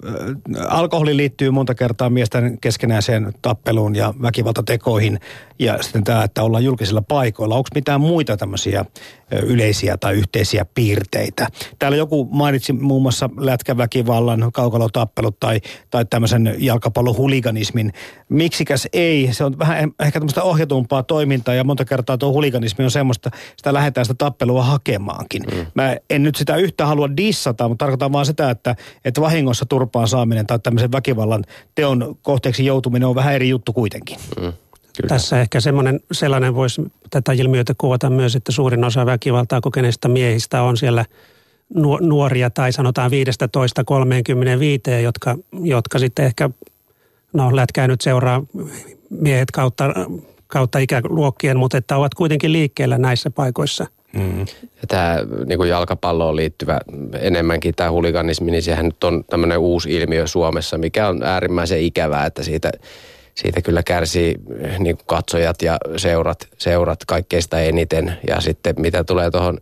alkoholi 0.69 1.17
liittyy 1.17 1.51
monta 1.51 1.75
kertaa 1.75 2.11
miesten 2.11 2.59
keskenäiseen 2.61 3.33
tappeluun 3.43 3.97
ja 3.97 4.15
väkivaltatekoihin 4.23 5.21
ja 5.59 5.83
sitten 5.83 6.05
tämä, 6.05 6.25
että 6.25 6.43
ollaan 6.43 6.65
julkisilla 6.65 7.03
paikoilla. 7.03 7.55
Onko 7.55 7.69
mitään 7.75 8.01
muita 8.01 8.37
tämmöisiä 8.37 8.85
yleisiä 9.43 9.97
tai 9.97 10.15
yhteisiä 10.15 10.67
piirteitä? 10.75 11.47
Täällä 11.79 11.97
joku 11.97 12.29
mainitsi 12.33 12.73
muun 12.73 13.03
muassa 13.03 13.31
lätkäväkivallan, 13.37 14.51
kaukalotappelut 14.53 15.41
tai, 15.41 15.61
tai 15.91 16.05
tämmöisen 16.05 16.55
jalkapallohuliganismin. 16.59 17.93
Miksikäs 18.29 18.89
ei? 18.93 19.29
Se 19.33 19.45
on 19.45 19.59
vähän 19.59 19.93
ehkä 20.01 20.21
tämmöistä 20.21 20.43
ohjatumpaa 20.43 21.03
toimintaa 21.03 21.55
ja 21.55 21.65
monta 21.65 21.85
kertaa 21.85 22.19
tuo 22.19 22.33
huliganismi 22.33 22.85
on 22.85 22.91
semmoista, 22.91 23.31
sitä 23.57 23.75
lähdetään 23.75 24.05
sitä 24.05 24.15
tappelua 24.15 24.65
hakemaankin. 24.65 25.43
Mm. 25.43 25.67
Mä 25.75 25.97
en 26.11 26.23
nyt 26.23 26.37
sitä 26.37 26.57
yhtä 26.57 26.87
halua 26.87 27.17
dissata, 27.17 27.60
mutta 27.69 27.85
tarkoitan 27.85 28.13
vaan 28.13 28.27
sitä, 28.27 28.51
että, 28.51 28.77
että 29.05 29.21
vahingossa 29.21 29.67
turpaan 29.67 30.09
saaminen 30.09 30.47
tai 30.47 30.59
tämmöisen 30.59 30.93
väkivallan 30.93 31.45
teon 31.75 32.17
kohteeksi 32.23 32.67
joutuminen 32.67 33.09
on 33.09 33.15
vähän 33.15 33.35
eri 33.35 33.49
juttu 33.49 33.73
kuitenkin. 33.73 34.19
Mm. 34.41 34.53
Kyllä. 34.97 35.09
Tässä 35.09 35.41
ehkä 35.41 35.61
semmoinen, 35.61 36.01
sellainen 36.13 36.55
voisi 36.55 36.83
tätä 37.11 37.33
ilmiötä 37.33 37.75
kuvata 37.79 38.11
myös, 38.11 38.37
että 38.37 38.53
suurin 38.53 38.85
osa 38.85 39.07
väkivaltaa 39.07 39.61
kokeneista 39.61 40.09
miehistä 40.09 40.63
on 40.63 40.77
siellä 40.77 41.05
nuoria 42.01 42.51
tai 42.51 42.73
sanotaan 42.73 43.11
15-35, 43.11 43.15
jotka, 45.03 45.37
jotka 45.63 45.99
sitten 45.99 46.25
ehkä, 46.25 46.51
no 47.33 47.57
lätkää 47.57 47.89
nyt 47.89 48.01
seuraa 48.01 48.43
miehet 49.11 49.51
kautta, 49.51 49.85
kautta 50.47 50.79
ikäluokkien, 50.79 51.59
mutta 51.59 51.77
että 51.77 51.97
ovat 51.97 52.15
kuitenkin 52.15 52.53
liikkeellä 52.53 52.99
näissä 52.99 53.31
paikoissa. 53.31 53.87
Mm. 54.13 54.47
Tämä 54.89 55.17
niin 55.47 55.69
jalkapalloon 55.69 56.37
liittyvä 56.37 56.81
enemmänkin 57.21 57.75
tämä 57.75 57.91
huliganismi, 57.91 58.51
niin 58.51 58.63
sehän 58.63 58.85
nyt 58.85 59.05
on 59.05 59.25
tämmöinen 59.31 59.59
uusi 59.59 59.95
ilmiö 59.95 60.27
Suomessa, 60.27 60.79
mikä 60.79 61.09
on 61.09 61.23
äärimmäisen 61.23 61.81
ikävää, 61.81 62.27
että 62.27 62.43
siitä 62.43 62.73
siitä 63.35 63.63
kyllä 63.63 63.83
kärsii 63.83 64.35
eh, 64.61 64.79
niin 64.79 64.97
kuin 64.97 65.07
katsojat 65.07 65.63
ja 65.63 65.79
seurat, 65.97 66.49
seurat 66.59 67.05
kaikkeista 67.05 67.61
eniten. 67.61 68.19
Ja 68.29 68.41
sitten 68.41 68.75
mitä 68.79 69.05
tulee 69.05 69.31
tuohon 69.31 69.59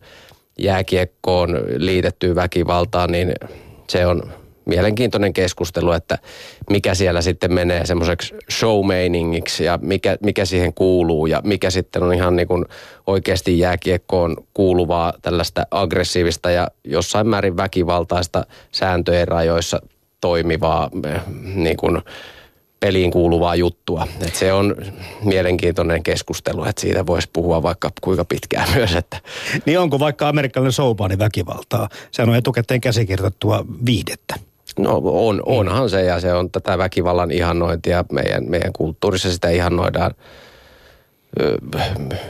jääkiekkoon 0.59 1.59
liitettyyn 1.77 2.35
väkivaltaan, 2.35 3.13
niin 3.13 3.33
se 3.89 4.07
on 4.07 4.33
mielenkiintoinen 4.69 5.33
keskustelu, 5.33 5.93
että 5.93 6.19
mikä 6.71 6.95
siellä 6.95 7.23
sitten 7.23 7.53
menee 7.53 7.87
semmoiseksi 7.87 8.35
showmeiningiksi 8.51 9.65
ja 9.65 9.79
mikä, 9.83 10.17
mikä 10.23 10.45
siihen 10.45 10.75
kuuluu 10.75 11.27
ja 11.27 11.41
mikä 11.45 11.71
sitten 11.71 12.03
on 12.03 12.15
ihan 12.15 12.37
niin 12.37 12.49
kuin 12.49 12.65
oikeasti 13.07 13.59
jääkiekkoon 13.59 14.37
kuuluvaa 14.55 15.13
tällaista 15.23 15.67
aggressiivista 15.71 16.51
ja 16.51 16.69
jossain 16.85 17.29
määrin 17.29 17.57
väkivaltaista 17.57 18.47
sääntöjen 18.73 19.29
rajoissa 19.29 19.83
toimivaa 20.21 20.91
eh, 21.05 21.21
niin 21.55 21.77
kuin 21.77 22.03
peliin 22.81 23.11
kuuluvaa 23.11 23.55
juttua. 23.55 24.07
Et 24.27 24.35
se 24.35 24.53
on 24.53 24.77
mielenkiintoinen 25.25 26.03
keskustelu, 26.03 26.65
että 26.65 26.81
siitä 26.81 27.07
voisi 27.07 27.29
puhua 27.33 27.63
vaikka 27.63 27.91
kuinka 28.01 28.25
pitkään 28.25 28.69
myös. 28.75 28.97
Että. 28.97 29.21
Niin 29.67 29.79
onko 29.79 29.99
vaikka 29.99 30.29
amerikkalainen 30.29 30.73
soupaani 30.73 31.19
väkivaltaa? 31.19 31.89
Se 32.11 32.23
on 32.23 32.35
etukäteen 32.35 32.81
käsikirjoitettua 32.81 33.65
viihdettä. 33.87 34.48
No 34.79 35.01
on, 35.05 35.43
onhan 35.47 35.91
se 35.91 36.03
ja 36.05 36.21
se 36.21 36.33
on 36.33 36.51
tätä 36.51 36.79
väkivallan 36.79 37.31
ihannointia. 37.31 38.05
Meidän, 38.13 38.51
meidän 38.51 38.73
kulttuurissa 38.73 39.33
sitä 39.33 39.49
ihannoidaan 39.49 40.15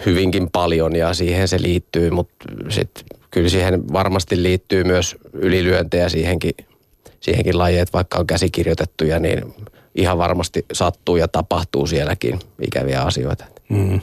hyvinkin 0.07 0.51
paljon 0.51 0.97
ja 0.97 1.15
siihen 1.15 1.49
se 1.49 1.63
liittyy, 1.63 2.11
mutta 2.11 2.45
sitten 2.69 3.05
kyllä 3.31 3.49
siihen 3.49 3.93
varmasti 3.93 4.43
liittyy 4.43 4.85
myös 4.85 5.17
ylilyöntejä 5.33 6.09
siihenkin, 6.09 6.55
siihenkin 7.21 7.59
lajiin, 7.59 7.83
että 7.83 7.93
vaikka 7.93 8.19
on 8.19 8.27
käsikirjoitettuja, 8.27 9.19
niin 9.19 9.55
ihan 9.95 10.19
varmasti 10.19 10.67
sattuu 10.73 11.17
ja 11.17 11.29
tapahtuu 11.29 11.87
sielläkin 11.87 12.39
ikäviä 12.61 13.03
asioita. 13.03 13.45
Mm. 13.69 14.01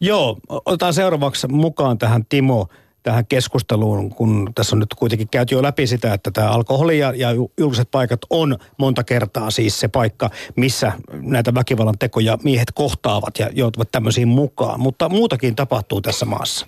Joo, 0.00 0.38
otetaan 0.48 0.94
seuraavaksi 0.94 1.48
mukaan 1.48 1.98
tähän 1.98 2.24
Timo 2.28 2.68
tähän 3.08 3.26
keskusteluun, 3.26 4.10
kun 4.10 4.50
tässä 4.54 4.76
on 4.76 4.80
nyt 4.80 4.94
kuitenkin 4.94 5.28
käyty 5.28 5.54
jo 5.54 5.62
läpi 5.62 5.86
sitä, 5.86 6.14
että 6.14 6.30
tämä 6.30 6.50
alkoholi 6.50 6.98
ja, 6.98 7.12
ja 7.16 7.28
julkiset 7.58 7.90
paikat 7.90 8.20
on 8.30 8.58
monta 8.78 9.04
kertaa 9.04 9.50
siis 9.50 9.80
se 9.80 9.88
paikka, 9.88 10.30
missä 10.56 10.92
näitä 11.12 11.54
väkivallan 11.54 11.98
tekoja 11.98 12.38
miehet 12.44 12.72
kohtaavat 12.74 13.38
ja 13.38 13.48
joutuvat 13.52 13.92
tämmöisiin 13.92 14.28
mukaan. 14.28 14.80
Mutta 14.80 15.08
muutakin 15.08 15.56
tapahtuu 15.56 16.00
tässä 16.00 16.26
maassa. 16.26 16.66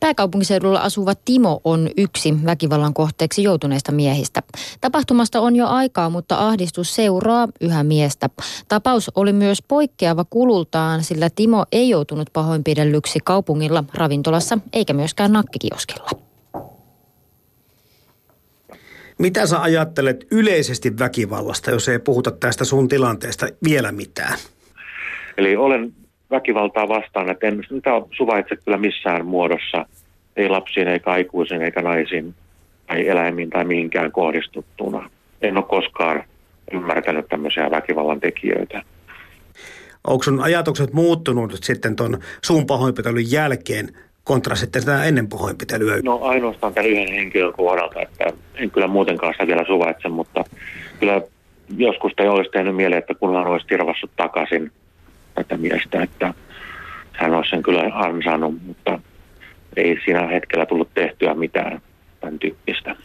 Pääkaupunkiseudulla 0.00 0.80
asuva 0.80 1.14
Timo 1.24 1.60
on 1.64 1.90
yksi 1.96 2.34
väkivallan 2.44 2.94
kohteeksi 2.94 3.42
joutuneista 3.42 3.92
miehistä. 3.92 4.42
Tapahtumasta 4.80 5.40
on 5.40 5.56
jo 5.56 5.66
aikaa, 5.66 6.10
mutta 6.10 6.48
ahdistus 6.48 6.94
seuraa 6.94 7.48
yhä 7.60 7.82
miestä. 7.84 8.30
Tapaus 8.68 9.10
oli 9.14 9.32
myös 9.32 9.62
poikkeava 9.68 10.24
kulultaan, 10.30 11.04
sillä 11.04 11.30
Timo 11.30 11.64
ei 11.72 11.88
joutunut 11.88 12.30
pahoinpidellyksi 12.32 13.18
kaupungilla, 13.24 13.84
ravintolassa 13.94 14.58
eikä 14.72 14.92
myöskään 14.92 15.32
nakkikioskilla. 15.32 16.10
Mitä 19.18 19.46
sä 19.46 19.62
ajattelet 19.62 20.26
yleisesti 20.30 20.98
väkivallasta, 20.98 21.70
jos 21.70 21.88
ei 21.88 21.98
puhuta 21.98 22.30
tästä 22.30 22.64
sun 22.64 22.88
tilanteesta 22.88 23.46
vielä 23.64 23.92
mitään? 23.92 24.38
Eli 25.38 25.56
olen 25.56 25.94
väkivaltaa 26.32 26.88
vastaan, 26.88 27.30
että 27.30 27.46
en 27.46 27.62
sitä 27.68 27.90
suvaitse 28.16 28.56
kyllä 28.56 28.76
missään 28.76 29.26
muodossa, 29.26 29.86
ei 30.36 30.48
lapsiin 30.48 30.88
eikä 30.88 31.10
aikuisiin 31.10 31.62
eikä 31.62 31.82
naisiin 31.82 32.34
tai 32.86 33.08
eläimiin 33.08 33.50
tai 33.50 33.64
mihinkään 33.64 34.12
kohdistuttuna. 34.12 35.10
En 35.42 35.56
ole 35.56 35.64
koskaan 35.68 36.24
ymmärtänyt 36.72 37.28
tämmöisiä 37.28 37.70
väkivallan 37.70 38.20
tekijöitä. 38.20 38.82
Onko 40.06 40.22
sun 40.22 40.42
ajatukset 40.42 40.92
muuttunut 40.92 41.58
sitten 41.62 41.96
tuon 41.96 42.18
suun 42.42 42.66
pahoinpitelyn 42.66 43.32
jälkeen 43.32 43.88
kontra 44.24 44.56
sitten 44.56 44.82
sitä 44.82 45.04
ennen 45.04 45.28
pahoinpitelyä? 45.28 46.00
No 46.02 46.18
ainoastaan 46.22 46.74
tämän 46.74 46.90
yhden 46.90 47.14
henkilön 47.14 47.52
kohdalta, 47.52 48.00
että 48.00 48.32
en 48.54 48.70
kyllä 48.70 48.86
muutenkaan 48.86 49.34
sitä 49.34 49.46
vielä 49.46 49.64
suvaitse, 49.66 50.08
mutta 50.08 50.44
kyllä 51.00 51.20
joskus 51.76 52.12
ei 52.18 52.28
olisi 52.28 52.50
tehnyt 52.50 52.76
mieleen, 52.76 52.98
että 52.98 53.14
kunhan 53.14 53.46
olisi 53.46 53.66
tirvassut 53.66 54.10
takaisin 54.16 54.72
tätä 55.34 55.56
miestä, 55.56 56.02
että 56.02 56.34
hän 57.12 57.34
olisi 57.34 57.50
sen 57.50 57.62
kyllä 57.62 57.90
ansainnut, 57.94 58.54
mutta 58.66 58.98
ei 59.76 59.98
siinä 60.04 60.26
hetkellä 60.26 60.66
tullut 60.66 60.94
tehtyä 60.94 61.34
mitään 61.34 61.82
tämän 62.20 62.38
tyyppistä. 62.38 62.96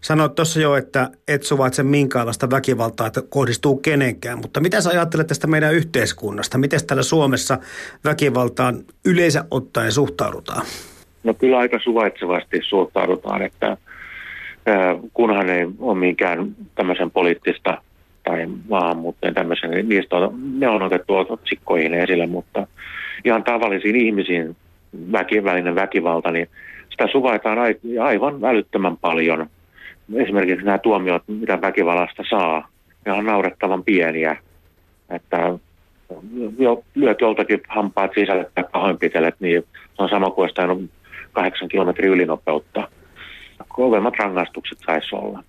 Sanoit 0.00 0.34
tuossa 0.34 0.60
jo, 0.60 0.76
että 0.76 1.10
et 1.28 1.42
suvaitse 1.42 1.82
minkäänlaista 1.82 2.50
väkivaltaa, 2.50 3.06
että 3.06 3.22
kohdistuu 3.28 3.76
kenenkään, 3.76 4.38
mutta 4.38 4.60
mitä 4.60 4.80
sä 4.80 4.90
ajattelet 4.90 5.26
tästä 5.26 5.46
meidän 5.46 5.74
yhteiskunnasta? 5.74 6.58
Miten 6.58 6.80
täällä 6.86 7.02
Suomessa 7.02 7.58
väkivaltaan 8.04 8.78
yleensä 9.04 9.44
ottaen 9.50 9.92
suhtaudutaan? 9.92 10.66
No 11.24 11.34
kyllä 11.34 11.58
aika 11.58 11.78
suvaitsevasti 11.78 12.60
suhtaudutaan, 12.62 13.42
että 13.42 13.76
kunhan 15.14 15.50
ei 15.50 15.66
ole 15.78 15.98
minkään 15.98 16.56
tämmöisen 16.74 17.10
poliittista 17.10 17.82
tai 18.30 18.46
maahanmuuttajien 18.68 19.34
tämmöisen, 19.34 19.70
niin 19.70 19.88
niistä 19.88 20.16
on, 20.16 20.60
ne 20.60 20.68
on 20.68 20.82
otettu 20.82 21.14
otsikkoihin 21.16 21.94
esille, 21.94 22.26
mutta 22.26 22.66
ihan 23.24 23.44
tavallisiin 23.44 23.96
ihmisiin 23.96 24.56
väkivälinen 25.12 25.74
väkivalta, 25.74 26.30
niin 26.30 26.48
sitä 26.90 27.06
suvaitaan 27.12 27.58
aivan 28.02 28.40
välyttömän 28.40 28.96
paljon. 28.96 29.46
Esimerkiksi 30.14 30.64
nämä 30.64 30.78
tuomiot, 30.78 31.22
mitä 31.26 31.60
väkivallasta 31.60 32.22
saa, 32.30 32.68
ne 33.06 33.12
on 33.12 33.26
naurettavan 33.26 33.84
pieniä. 33.84 34.36
Että 35.10 35.58
jo 36.58 36.82
lyöt 36.94 37.20
joltakin 37.20 37.60
hampaat 37.68 38.10
sisälle 38.14 38.50
tai 38.54 38.64
pahoinpitelet, 38.72 39.34
niin 39.40 39.64
se 39.96 40.02
on 40.02 40.08
sama 40.08 40.30
kuin 40.30 40.50
olisi 40.58 40.90
kahdeksan 41.32 41.68
kilometrin 41.68 42.10
ylinopeutta. 42.10 42.88
Kovemmat 43.68 44.14
rangaistukset 44.18 44.78
saisi 44.86 45.14
olla. 45.14 45.42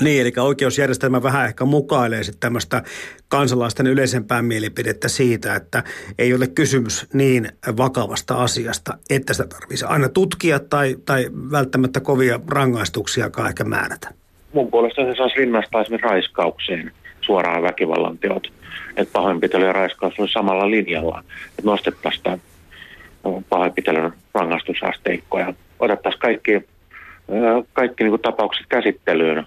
Niin, 0.00 0.20
eli 0.20 0.32
oikeusjärjestelmä 0.40 1.22
vähän 1.22 1.46
ehkä 1.46 1.64
mukailee 1.64 2.24
sitten 2.24 2.40
tämmöistä 2.40 2.82
kansalaisten 3.28 3.86
yleisempää 3.86 4.42
mielipidettä 4.42 5.08
siitä, 5.08 5.54
että 5.54 5.84
ei 6.18 6.34
ole 6.34 6.46
kysymys 6.46 7.06
niin 7.12 7.48
vakavasta 7.76 8.34
asiasta, 8.34 8.98
että 9.10 9.34
sitä 9.34 9.48
tarvitsisi 9.48 9.84
aina 9.84 10.08
tutkia 10.08 10.58
tai, 10.58 10.96
tai 11.04 11.26
välttämättä 11.50 12.00
kovia 12.00 12.40
rangaistuksiakaan 12.48 13.48
ehkä 13.48 13.64
määrätä. 13.64 14.08
Mun 14.52 14.70
puolesta 14.70 15.02
se 15.02 15.14
saisi 15.16 15.36
rinnastaa 15.36 15.80
esimerkiksi 15.80 16.08
raiskaukseen 16.08 16.92
suoraan 17.20 17.62
väkivallan 17.62 18.18
teot. 18.18 18.52
Että 18.96 19.12
pahoinpitely 19.12 19.66
ja 19.66 19.72
raiskaus 19.72 20.14
olisi 20.18 20.32
samalla 20.32 20.70
linjalla. 20.70 21.24
Että 21.48 21.62
nostettaisiin 21.64 22.40
pahoinpitelyn 23.48 24.12
rangaistusasteikkoja. 24.34 25.54
Otettaisiin 25.78 26.20
kaikki, 26.20 26.62
kaikki 27.72 28.04
niin 28.04 28.20
tapaukset 28.20 28.66
käsittelyyn 28.68 29.46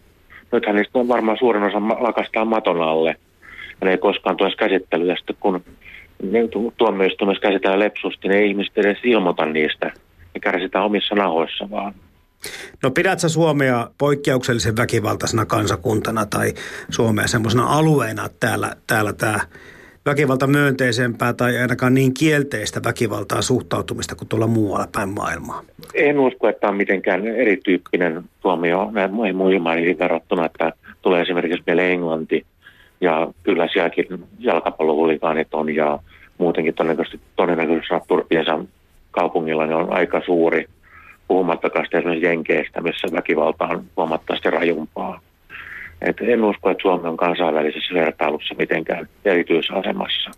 nythän 0.53 0.75
niistä 0.75 1.07
varmaan 1.07 1.37
suurin 1.37 1.63
osa 1.63 1.77
lakastaa 1.79 2.45
maton 2.45 2.81
alle. 2.81 3.15
Ja 3.81 3.85
ne 3.85 3.91
ei 3.91 3.97
koskaan 3.97 4.37
tuossa 4.37 4.57
käsittelyä. 4.57 5.13
Ja 5.13 5.17
sitten 5.17 5.35
kun 5.39 5.63
tuomioistuimessa 6.77 7.41
käsitellään 7.41 7.79
lepsusti, 7.79 8.27
niin 8.27 8.39
ei 8.39 8.47
ihmiset 8.49 8.77
edes 8.77 8.97
ilmoita 9.03 9.45
niistä. 9.45 9.85
Ne 10.33 10.39
kärsitään 10.41 10.85
omissa 10.85 11.15
nahoissa 11.15 11.69
vaan. 11.71 11.93
No 12.83 12.91
pidät 12.91 13.19
sä 13.19 13.29
Suomea 13.29 13.89
poikkeuksellisen 13.97 14.77
väkivaltaisena 14.77 15.45
kansakuntana 15.45 16.25
tai 16.25 16.53
Suomea 16.89 17.27
semmoisena 17.27 17.65
alueena, 17.65 18.25
että 18.25 18.47
täällä, 18.47 18.75
täällä 18.87 19.13
tämä 19.13 19.39
väkivalta 20.05 20.47
myönteisempää 20.47 21.33
tai 21.33 21.57
ainakaan 21.57 21.93
niin 21.93 22.13
kielteistä 22.13 22.81
väkivaltaa 22.85 23.41
suhtautumista 23.41 24.15
kuin 24.15 24.27
tuolla 24.27 24.47
muualla 24.47 24.87
päin 24.91 25.09
maailmaa? 25.09 25.61
En 25.93 26.19
usko, 26.19 26.47
että 26.47 26.67
on 26.67 26.75
mitenkään 26.75 27.27
erityyppinen 27.27 28.23
tuomio 28.41 28.89
näihin 28.91 29.35
muihin 29.35 29.61
maihin 29.61 29.99
verrattuna, 29.99 30.45
että 30.45 30.73
tulee 31.01 31.21
esimerkiksi 31.21 31.63
meille 31.67 31.91
Englanti 31.91 32.45
ja 33.01 33.27
kyllä 33.43 33.67
sielläkin 33.73 34.07
jalkapallohuligaanit 34.39 35.53
on 35.53 35.75
ja 35.75 35.99
muutenkin 36.37 36.73
todennäköisesti, 36.73 37.19
todennäköisesti 37.35 38.07
Turpiensa 38.07 38.59
kaupungilla 39.11 39.65
niin 39.65 39.75
on 39.75 39.93
aika 39.93 40.21
suuri, 40.25 40.65
puhumattakaan 41.27 41.85
esimerkiksi 41.93 42.25
Jenkeistä, 42.25 42.81
missä 42.81 43.07
väkivalta 43.11 43.65
on 43.65 43.83
huomattavasti 43.97 44.49
rajumpaa. 44.49 45.21
Et 46.03 46.17
en 46.21 46.43
usko, 46.43 46.69
että 46.69 46.81
Suomi 46.81 47.07
on 47.07 47.17
kansainvälisessä 47.17 47.93
vertailussa 47.93 48.55
mitenkään 48.55 49.09
erityisasemassa. 49.25 50.31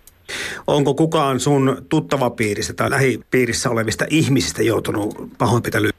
Onko 0.68 0.94
kukaan 0.94 1.40
sun 1.40 1.86
tuttava 1.90 2.30
piirissä 2.30 2.74
tai 2.74 2.90
lähipiirissä 2.90 3.70
olevista 3.70 4.06
ihmisistä 4.10 4.64
joutunut 4.64 5.16
pahoinpitelyyn? 5.38 5.94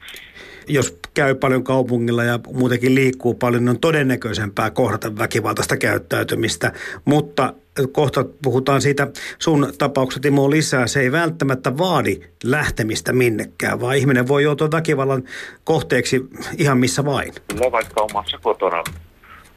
Jos 0.69 0.99
käy 1.13 1.35
paljon 1.35 1.63
kaupungilla 1.63 2.23
ja 2.23 2.39
muutenkin 2.53 2.95
liikkuu 2.95 3.33
paljon, 3.33 3.65
niin 3.65 3.69
on 3.69 3.79
todennäköisempää 3.79 4.69
kohdata 4.69 5.17
väkivaltaista 5.17 5.77
käyttäytymistä. 5.77 6.71
Mutta 7.05 7.53
kohta 7.91 8.25
puhutaan 8.43 8.81
siitä 8.81 9.07
sun 9.39 9.73
tapauksesta 9.77 10.21
Timo 10.21 10.49
lisää. 10.49 10.87
Se 10.87 10.99
ei 10.99 11.11
välttämättä 11.11 11.77
vaadi 11.77 12.19
lähtemistä 12.43 13.13
minnekään, 13.13 13.81
vaan 13.81 13.97
ihminen 13.97 14.27
voi 14.27 14.43
joutua 14.43 14.71
väkivallan 14.71 15.23
kohteeksi 15.63 16.25
ihan 16.57 16.77
missä 16.77 17.05
vain. 17.05 17.33
No 17.59 17.71
vaikka 17.71 18.01
omassa 18.01 18.37
kotona 18.37 18.83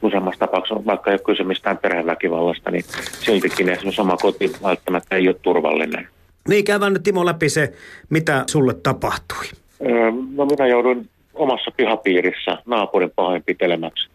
useammassa 0.02 0.38
tapauksessa, 0.38 0.84
vaikka 0.86 1.10
ei 1.10 1.14
ole 1.14 1.20
kyse 1.26 1.44
mistään 1.44 1.78
perheväkivallasta, 1.78 2.70
niin 2.70 2.84
siltikin 3.20 3.68
esimerkiksi 3.68 4.00
oma 4.00 4.16
koti 4.16 4.52
välttämättä 4.62 5.16
ei 5.16 5.28
ole 5.28 5.36
turvallinen. 5.42 6.08
Niin, 6.48 6.64
käydään 6.64 6.92
nyt 6.92 7.02
Timo 7.02 7.26
läpi 7.26 7.48
se, 7.48 7.72
mitä 8.10 8.44
sulle 8.46 8.74
tapahtui. 8.74 9.44
Öö, 9.86 10.10
no 10.34 10.46
minä 10.46 10.66
joudun 10.66 11.08
omassa 11.34 11.70
pihapiirissä 11.76 12.58
naapurin 12.66 13.12
pahoinpitelemäksi. 13.16 14.08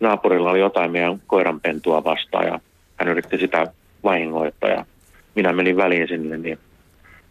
Naapurilla 0.00 0.50
oli 0.50 0.60
jotain 0.60 0.90
meidän 0.90 1.22
koiranpentua 1.26 2.04
vastaan 2.04 2.46
ja 2.46 2.60
hän 2.96 3.08
yritti 3.08 3.38
sitä 3.38 3.66
vahingoittaa 4.04 4.70
ja 4.70 4.84
minä 5.34 5.52
menin 5.52 5.76
väliin 5.76 6.08
sinne, 6.08 6.38
niin 6.38 6.58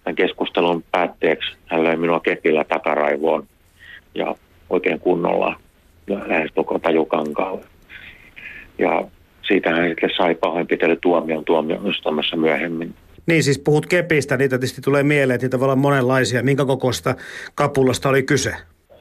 tämän 0.04 0.16
keskustelun 0.16 0.84
päätteeksi 0.92 1.56
hän 1.66 1.84
löi 1.84 1.96
minua 1.96 2.20
kepillä 2.20 2.64
takaraivoon 2.64 3.48
ja 4.16 4.36
oikein 4.70 5.00
kunnolla 5.00 5.56
lähes 6.08 6.52
koko 6.56 6.80
tajukankaalle. 6.80 7.66
Ja 8.78 9.04
siitähän 9.42 9.90
sitten 9.90 10.10
sai 10.18 10.36
pahoinpitelytuomion 10.36 11.46
tuomioistuimessa 11.46 12.36
myöhemmin. 12.36 12.94
Niin 13.26 13.44
siis 13.44 13.60
puhut 13.60 13.86
kepistä, 13.86 14.38
niitä 14.38 14.58
tietysti 14.58 14.82
tulee 14.82 15.04
mieleen, 15.04 15.36
että 15.36 15.46
niitä 15.46 15.60
voi 15.60 15.66
olla 15.66 15.76
monenlaisia. 15.76 16.44
Minkä 16.44 16.66
kokoista 16.66 17.16
kapulasta 17.56 18.10
oli 18.10 18.24
kyse? 18.24 18.54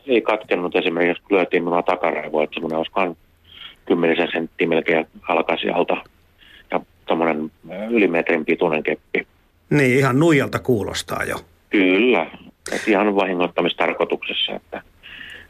Ei 0.06 0.20
katkennut 0.20 0.76
esimerkiksi, 0.76 1.22
kun 1.22 1.36
lyötiin 1.36 1.64
minua 1.64 1.82
takaraivoa, 1.82 2.44
että 2.44 2.54
semmoinen 2.54 2.78
olisikohan 2.78 3.16
kymmenisen 3.86 4.28
senttiä 4.32 4.68
melkein 4.68 5.06
halkasi 5.20 5.70
alta 5.70 5.96
ja 6.70 6.80
tuommoinen 7.06 7.50
yli 7.90 8.08
metrin 8.08 8.44
pituinen 8.44 8.82
keppi. 8.82 9.26
Niin, 9.70 9.98
ihan 9.98 10.18
nuijalta 10.18 10.58
kuulostaa 10.58 11.24
jo. 11.24 11.36
Kyllä, 11.70 12.26
että 12.72 12.90
ihan 12.90 13.16
vahingoittamistarkoituksessa, 13.16 14.52
että 14.52 14.82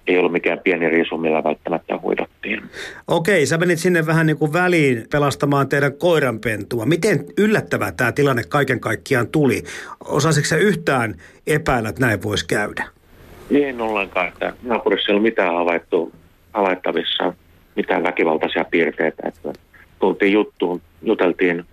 ei 0.06 0.18
ollut 0.18 0.32
mikään 0.32 0.58
pieni 0.58 0.88
risu, 0.88 1.18
millä 1.18 1.44
välttämättä 1.44 1.98
huidattiin. 2.02 2.62
Okei, 3.08 3.46
sä 3.46 3.58
menit 3.58 3.78
sinne 3.78 4.06
vähän 4.06 4.26
niin 4.26 4.36
kuin 4.36 4.52
väliin 4.52 5.06
pelastamaan 5.12 5.68
teidän 5.68 5.92
koiranpentua. 5.92 6.86
Miten 6.86 7.24
yllättävä 7.38 7.92
tämä 7.92 8.12
tilanne 8.12 8.42
kaiken 8.48 8.80
kaikkiaan 8.80 9.28
tuli? 9.28 9.62
Osaisitko 10.04 10.48
sä 10.48 10.56
yhtään 10.56 11.14
epäillä, 11.46 11.88
että 11.88 12.06
näin 12.06 12.22
voisi 12.22 12.46
käydä? 12.46 12.84
En 13.50 13.80
ollenkaan, 13.80 14.28
että 14.28 14.52
naapurissa 14.62 15.12
ei 15.12 15.12
ollut 15.12 15.22
mitään 15.22 15.54
havaittu, 15.54 16.12
havaittavissa, 16.52 17.34
mitään 17.76 18.02
väkivaltaisia 18.02 18.64
piirteitä. 18.70 19.22
Että 19.28 19.52
tultiin 19.98 20.32
juttuun, 20.32 20.80
juteltiin 21.02 21.64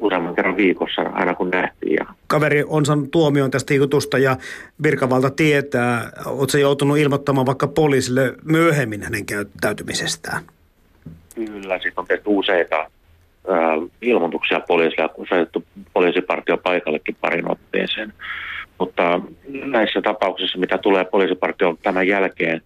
useamman 0.00 0.34
kerran 0.34 0.56
viikossa 0.56 1.02
aina 1.02 1.34
kun 1.34 1.50
nähtiin. 1.50 1.94
Ja... 1.94 2.06
Kaveri 2.26 2.64
on 2.66 2.86
saanut 2.86 3.10
tuomion 3.10 3.50
tästä 3.50 3.74
jutusta 3.74 4.18
ja 4.18 4.36
virkavalta 4.82 5.30
tietää. 5.30 6.10
Oletko 6.26 6.58
joutunut 6.58 6.98
ilmoittamaan 6.98 7.46
vaikka 7.46 7.66
poliisille 7.66 8.34
myöhemmin 8.44 9.02
hänen 9.02 9.26
käyttäytymisestään? 9.26 10.42
Kyllä, 11.34 11.78
siitä 11.78 12.00
on 12.00 12.06
tehty 12.06 12.24
useita 12.26 12.76
ää, 12.76 12.88
ilmoituksia 14.02 14.60
poliisille 14.60 15.02
ja 15.02 15.26
soitettu 15.28 15.64
poliisipartio 15.92 16.56
paikallekin 16.56 17.16
parin 17.20 17.50
otteeseen. 17.50 18.12
Mutta 18.78 19.20
näissä 19.48 20.02
tapauksissa, 20.02 20.58
mitä 20.58 20.78
tulee 20.78 21.04
poliisipartioon 21.04 21.78
tämän 21.82 22.08
jälkeen, 22.08 22.62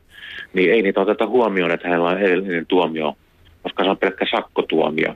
niin 0.53 0.73
ei 0.73 0.83
niitä 0.83 1.01
oteta 1.01 1.27
huomioon, 1.27 1.71
että 1.71 1.89
hänellä 1.89 2.09
on 2.09 2.19
edellinen 2.19 2.67
tuomio, 2.67 3.17
koska 3.63 3.85
se 3.85 3.91
on 3.91 3.99
pelkkä 3.99 4.27
sakkotuomio 4.31 5.15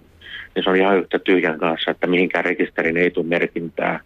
niin 0.56 0.64
se 0.64 0.70
on 0.70 0.76
ihan 0.76 0.98
yhtä 0.98 1.18
tyhjän 1.18 1.58
kanssa, 1.58 1.90
että 1.90 2.06
mihinkään 2.06 2.44
rekisterin 2.44 2.96
ei 2.96 3.10
tule 3.10 3.26
merkintää 3.26 4.00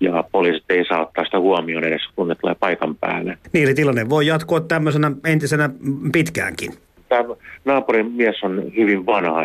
ja 0.00 0.24
poliisit 0.32 0.64
ei 0.68 0.84
saa 0.84 1.02
ottaa 1.02 1.24
sitä 1.24 1.38
huomioon 1.38 1.84
edes, 1.84 2.02
kun 2.16 2.28
ne 2.28 2.34
tulee 2.34 2.54
paikan 2.54 2.96
päälle. 2.96 3.38
Niin, 3.52 3.64
eli 3.64 3.74
tilanne 3.74 4.08
voi 4.08 4.26
jatkua 4.26 4.60
tämmöisenä 4.60 5.12
entisenä 5.24 5.70
pitkäänkin. 6.12 6.72
Tämä 7.08 7.24
naapurin 7.64 8.12
mies 8.12 8.42
on 8.42 8.72
hyvin 8.76 9.06
vanha, 9.06 9.42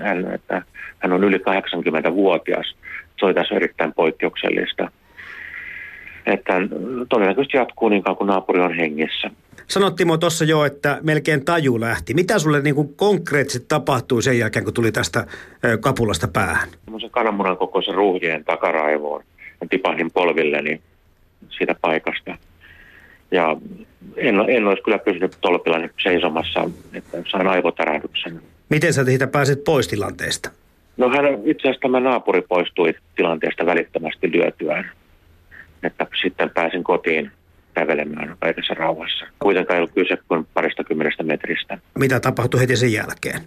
hän, 0.00 0.34
että 0.34 0.62
hän 0.98 1.12
on 1.12 1.24
yli 1.24 1.36
80-vuotias. 1.36 2.76
Se 3.18 3.26
oli 3.26 3.34
tässä 3.34 3.54
erittäin 3.54 3.92
poikkeuksellista. 3.92 4.90
Että 6.26 6.54
todennäköisesti 7.08 7.56
jatkuu 7.56 7.88
niin 7.88 8.02
kauan 8.02 8.16
kuin 8.16 8.28
naapuri 8.28 8.60
on 8.60 8.74
hengissä. 8.74 9.30
Sanot 9.68 9.96
Timo 9.96 10.16
tuossa 10.16 10.44
jo, 10.44 10.64
että 10.64 10.98
melkein 11.02 11.44
taju 11.44 11.80
lähti. 11.80 12.14
Mitä 12.14 12.38
sulle 12.38 12.60
niin 12.60 12.74
kuin 12.74 12.94
konkreettisesti 12.96 13.68
tapahtui 13.68 14.22
sen 14.22 14.38
jälkeen, 14.38 14.64
kun 14.64 14.74
tuli 14.74 14.92
tästä 14.92 15.26
kapulasta 15.80 16.28
päähän? 16.28 16.68
Semmoisen 16.84 17.10
kananmunan 17.10 17.56
kokoisen 17.56 17.94
ruuhjeen 17.94 18.44
takaraivoon. 18.44 19.24
Ja 19.60 19.66
tipahdin 19.70 20.10
polvilleni 20.10 20.80
siitä 21.58 21.74
paikasta. 21.80 22.38
Ja 23.30 23.56
en, 24.16 24.44
en 24.48 24.66
olisi 24.66 24.82
kyllä 24.82 24.98
pysynyt 24.98 25.36
tolpillani 25.40 25.90
seisomassa, 26.02 26.70
että 26.94 27.22
sain 27.30 27.46
aivotärähdyksen. 27.46 28.42
Miten 28.68 28.92
sä 28.92 29.04
siitä 29.04 29.26
pääsit 29.26 29.64
pois 29.64 29.88
tilanteesta? 29.88 30.50
No 30.96 31.08
hän, 31.08 31.24
itse 31.44 31.68
asiassa 31.68 31.80
tämä 31.80 32.00
naapuri 32.00 32.42
poistui 32.42 32.94
tilanteesta 33.16 33.66
välittömästi 33.66 34.32
lyötyään. 34.32 34.90
Että 35.82 36.06
sitten 36.22 36.50
pääsin 36.50 36.84
kotiin 36.84 37.30
kävelemään 37.74 38.36
kaikessa 38.38 38.74
rauhassa. 38.74 39.26
Kuitenkaan 39.38 39.76
ei 39.76 39.80
ollut 39.80 39.94
kyse 39.94 40.18
kuin 40.28 40.46
parista 40.54 40.84
kymmenestä 40.84 41.22
metristä. 41.22 41.78
Mitä 41.98 42.20
tapahtui 42.20 42.60
heti 42.60 42.76
sen 42.76 42.92
jälkeen? 42.92 43.40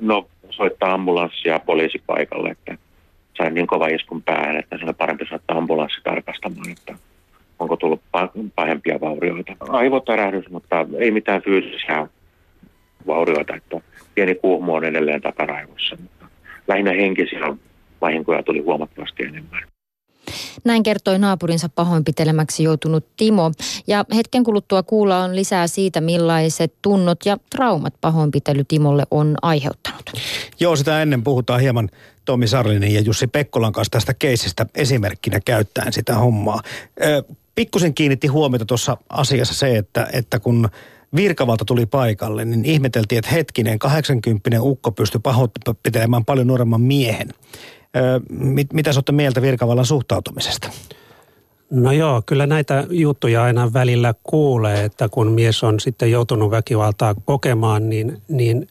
No 0.00 0.28
soittaa 0.50 0.92
ambulanssia 0.92 1.58
poliisipaikalle, 1.58 2.50
että 2.50 2.78
sain 3.36 3.54
niin 3.54 3.66
kova 3.66 3.86
iskun 3.86 4.22
päähän, 4.22 4.56
että 4.56 4.78
se 4.78 4.84
oli 4.84 4.92
parempi 4.92 5.26
soittaa 5.26 5.58
ambulanssi 5.58 6.00
tarkastamaan, 6.04 6.70
että 6.70 6.94
onko 7.58 7.76
tullut 7.76 8.00
pahempia 8.56 9.00
vaurioita. 9.00 9.56
Aivotärähdys, 9.60 10.50
mutta 10.50 10.86
ei 10.98 11.10
mitään 11.10 11.42
fyysisiä 11.42 12.06
vaurioita, 13.06 13.54
että 13.54 13.80
pieni 14.14 14.34
kuuhmu 14.34 14.74
on 14.74 14.84
edelleen 14.84 15.22
takaraivossa, 15.22 15.96
mutta 16.02 16.26
lähinnä 16.68 16.92
henkisiä 16.92 17.56
vahinkoja 18.00 18.42
tuli 18.42 18.58
huomattavasti 18.58 19.22
enemmän. 19.22 19.62
Näin 20.64 20.82
kertoi 20.82 21.18
naapurinsa 21.18 21.68
pahoinpitelemäksi 21.68 22.62
joutunut 22.62 23.04
Timo. 23.16 23.52
Ja 23.86 24.04
hetken 24.14 24.44
kuluttua 24.44 24.82
kuullaan 24.82 25.36
lisää 25.36 25.66
siitä, 25.66 26.00
millaiset 26.00 26.74
tunnot 26.82 27.18
ja 27.24 27.38
traumat 27.50 27.94
pahoinpitely 28.00 28.64
Timolle 28.64 29.02
on 29.10 29.34
aiheuttanut. 29.42 30.10
Joo, 30.60 30.76
sitä 30.76 31.02
ennen 31.02 31.22
puhutaan 31.22 31.60
hieman 31.60 31.88
Tomi 32.24 32.46
Sarlinin 32.48 32.94
ja 32.94 33.00
Jussi 33.00 33.26
Pekkolan 33.26 33.72
kanssa 33.72 33.90
tästä 33.90 34.14
keisistä 34.14 34.66
esimerkkinä 34.74 35.40
käyttäen 35.44 35.92
sitä 35.92 36.14
hommaa. 36.14 36.60
Pikkusen 37.54 37.94
kiinnitti 37.94 38.26
huomiota 38.26 38.64
tuossa 38.64 38.96
asiassa 39.08 39.54
se, 39.54 39.76
että, 39.76 40.08
että 40.12 40.40
kun 40.40 40.68
virkavalta 41.16 41.64
tuli 41.64 41.86
paikalle, 41.86 42.44
niin 42.44 42.64
ihmeteltiin, 42.64 43.18
että 43.18 43.30
hetkinen, 43.30 43.78
80 43.78 44.62
ukko 44.62 44.92
pystyi 44.92 45.20
pahoittelemaan 45.22 46.24
paljon 46.24 46.46
nuoremman 46.46 46.80
miehen. 46.80 47.28
Mit, 48.28 48.72
mitä 48.72 48.90
olette 48.96 49.12
mieltä 49.12 49.42
virkavallan 49.42 49.86
suhtautumisesta? 49.86 50.70
No 51.70 51.92
joo, 51.92 52.22
kyllä 52.26 52.46
näitä 52.46 52.86
juttuja 52.90 53.42
aina 53.42 53.72
välillä 53.72 54.14
kuulee, 54.22 54.84
että 54.84 55.08
kun 55.08 55.32
mies 55.32 55.64
on 55.64 55.80
sitten 55.80 56.10
joutunut 56.10 56.50
väkivaltaa 56.50 57.14
kokemaan, 57.24 57.88
niin, 57.88 58.22
niin 58.28 58.68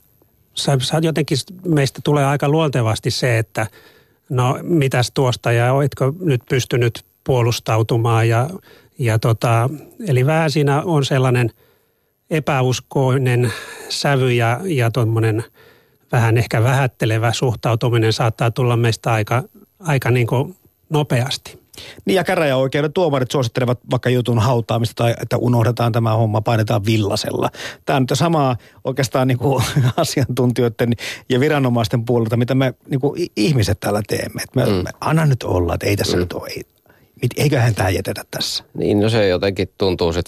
sä, 0.54 0.78
sä 0.82 1.00
jotenkin 1.02 1.38
meistä 1.66 2.00
tulee 2.04 2.26
aika 2.26 2.50
luontevasti 2.50 3.12
se, 3.12 3.38
että 3.38 3.68
no 4.30 4.60
mitäs 4.62 5.12
tuosta 5.14 5.52
ja 5.52 5.74
oletko 5.74 6.14
nyt 6.20 6.42
pystynyt 6.50 7.06
puolustautumaan 7.24 8.30
ja, 8.30 8.50
ja 9.00 9.20
tota, 9.20 9.70
eli 10.08 10.26
vähän 10.26 10.52
siinä 10.52 10.82
on 10.82 11.06
sellainen 11.06 11.52
epäuskoinen 12.30 13.54
sävy 13.90 14.32
ja, 14.32 14.60
ja 14.64 14.92
tuommoinen 14.92 15.44
vähän 16.14 16.38
ehkä 16.38 16.64
vähättelevä 16.64 17.34
suhtautuminen 17.34 18.14
saattaa 18.14 18.52
tulla 18.52 18.78
meistä 18.78 19.14
aika, 19.14 19.44
aika 19.80 20.12
niin 20.12 20.28
kuin 20.28 20.56
nopeasti. 20.90 21.64
Niin 22.06 22.16
ja 22.16 22.24
käräjäoikeuden 22.24 22.94
tuomarit 22.94 23.32
suosittelevat 23.32 23.80
vaikka 23.92 24.10
jutun 24.10 24.40
hautaamista 24.40 25.04
tai 25.04 25.14
että 25.22 25.38
unohdetaan 25.38 25.92
tämä 25.92 26.14
homma, 26.14 26.42
painetaan 26.42 26.86
villasella. 26.86 27.50
Tämä 27.86 27.98
on 27.98 28.04
nyt 28.04 28.10
samaa 28.14 28.58
oikeastaan 28.84 29.28
niin 29.28 29.38
kuin 29.38 29.64
asiantuntijoiden 29.98 30.94
ja 31.30 31.40
viranomaisten 31.40 32.06
puolelta, 32.06 32.38
mitä 32.38 32.56
me 32.56 32.74
niin 32.90 33.00
kuin 33.00 33.28
ihmiset 33.36 33.80
täällä 33.80 34.02
teemme. 34.08 34.42
Että 34.42 34.60
me, 34.60 34.66
mm. 34.66 34.72
me, 34.72 34.92
anna 35.02 35.26
nyt 35.26 35.44
olla, 35.44 35.74
että 35.74 35.88
ei 35.88 35.96
tässä 35.96 36.18
mm. 36.18 36.20
nyt 36.20 36.34
ole, 36.34 36.48
ei, 36.50 36.64
eiköhän 37.38 37.76
tämä 37.76 37.90
jätetä 37.90 38.24
tässä. 38.32 38.64
Niin, 38.74 39.00
no 39.00 39.10
se 39.10 39.28
jotenkin 39.28 39.70
tuntuu 39.78 40.14
sit 40.14 40.26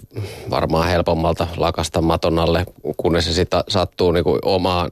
varmaan 0.49 0.89
helpommalta 0.89 1.47
lakasta 1.57 2.01
maton 2.01 2.39
alle, 2.39 2.65
kunnes 2.97 3.25
se 3.25 3.33
sitä 3.33 3.63
sattuu 3.67 4.11
niin 4.11 4.23
kuin 4.23 4.39
omaan, 4.41 4.89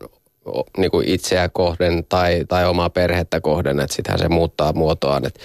niin 0.77 0.91
kuin 0.91 1.07
itseä 1.07 1.49
kohden 1.49 2.05
tai, 2.09 2.45
tai 2.47 2.65
omaa 2.65 2.89
perhettä 2.89 3.41
kohden, 3.41 3.79
että 3.79 3.95
sittenhän 3.95 4.19
se 4.19 4.29
muuttaa 4.29 4.73
muotoaan. 4.73 5.25
Että 5.25 5.39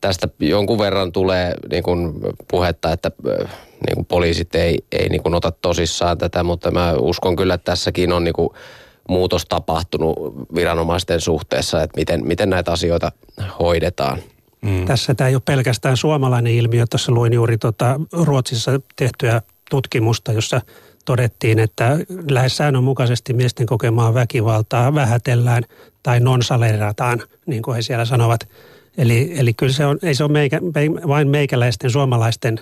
tästä 0.00 0.28
jonkun 0.38 0.78
verran 0.78 1.12
tulee 1.12 1.54
niin 1.70 1.82
kuin 1.82 2.12
puhetta, 2.50 2.92
että 2.92 3.10
niin 3.86 3.94
kuin 3.94 4.06
poliisit 4.06 4.54
ei, 4.54 4.78
ei 4.92 5.08
niin 5.08 5.22
kuin 5.22 5.34
ota 5.34 5.50
tosissaan 5.50 6.18
tätä, 6.18 6.42
mutta 6.42 6.70
mä 6.70 6.92
uskon 6.92 7.36
kyllä, 7.36 7.54
että 7.54 7.72
tässäkin 7.72 8.12
on 8.12 8.24
niin 8.24 8.34
kuin 8.34 8.48
muutos 9.08 9.46
tapahtunut 9.46 10.16
viranomaisten 10.54 11.20
suhteessa, 11.20 11.82
että 11.82 12.00
miten, 12.00 12.26
miten 12.26 12.50
näitä 12.50 12.72
asioita 12.72 13.12
hoidetaan. 13.58 14.18
Mm. 14.60 14.84
Tässä 14.84 15.14
tämä 15.14 15.28
ei 15.28 15.34
ole 15.34 15.42
pelkästään 15.44 15.96
suomalainen 15.96 16.52
ilmiö. 16.52 16.84
Tuossa 16.90 17.12
luin 17.12 17.32
juuri 17.32 17.58
tuota 17.58 18.00
Ruotsissa 18.12 18.80
tehtyä 18.96 19.42
tutkimusta, 19.70 20.32
jossa 20.32 20.60
todettiin, 21.04 21.58
että 21.58 21.98
lähes 22.30 22.56
säännönmukaisesti 22.56 23.32
miesten 23.32 23.66
kokemaa 23.66 24.14
väkivaltaa 24.14 24.94
vähätellään 24.94 25.62
tai 26.02 26.20
nonsalerataan, 26.20 27.22
niin 27.46 27.62
kuin 27.62 27.74
he 27.74 27.82
siellä 27.82 28.04
sanovat. 28.04 28.48
Eli, 28.98 29.34
eli 29.36 29.54
kyllä 29.54 29.72
se 29.72 29.86
on, 29.86 29.98
ei 30.02 30.14
se 30.14 30.24
ole 30.24 30.32
meikä, 30.32 30.60
vain 31.08 31.28
meikäläisten 31.28 31.90
suomalaisten 31.90 32.60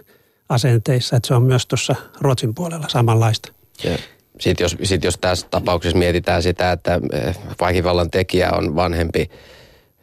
asenteissa, 0.48 1.16
että 1.16 1.26
se 1.26 1.34
on 1.34 1.42
myös 1.42 1.66
tuossa 1.66 1.94
Ruotsin 2.20 2.54
puolella 2.54 2.88
samanlaista. 2.88 3.52
Sitten 4.40 4.64
jos, 4.64 4.76
sit 4.82 5.04
jos 5.04 5.18
tässä 5.20 5.46
tapauksessa 5.50 5.98
mietitään 5.98 6.42
sitä, 6.42 6.72
että 6.72 7.00
eh, 7.12 7.38
väkivallan 7.60 8.10
tekijä 8.10 8.50
on 8.52 8.76
vanhempi 8.76 9.30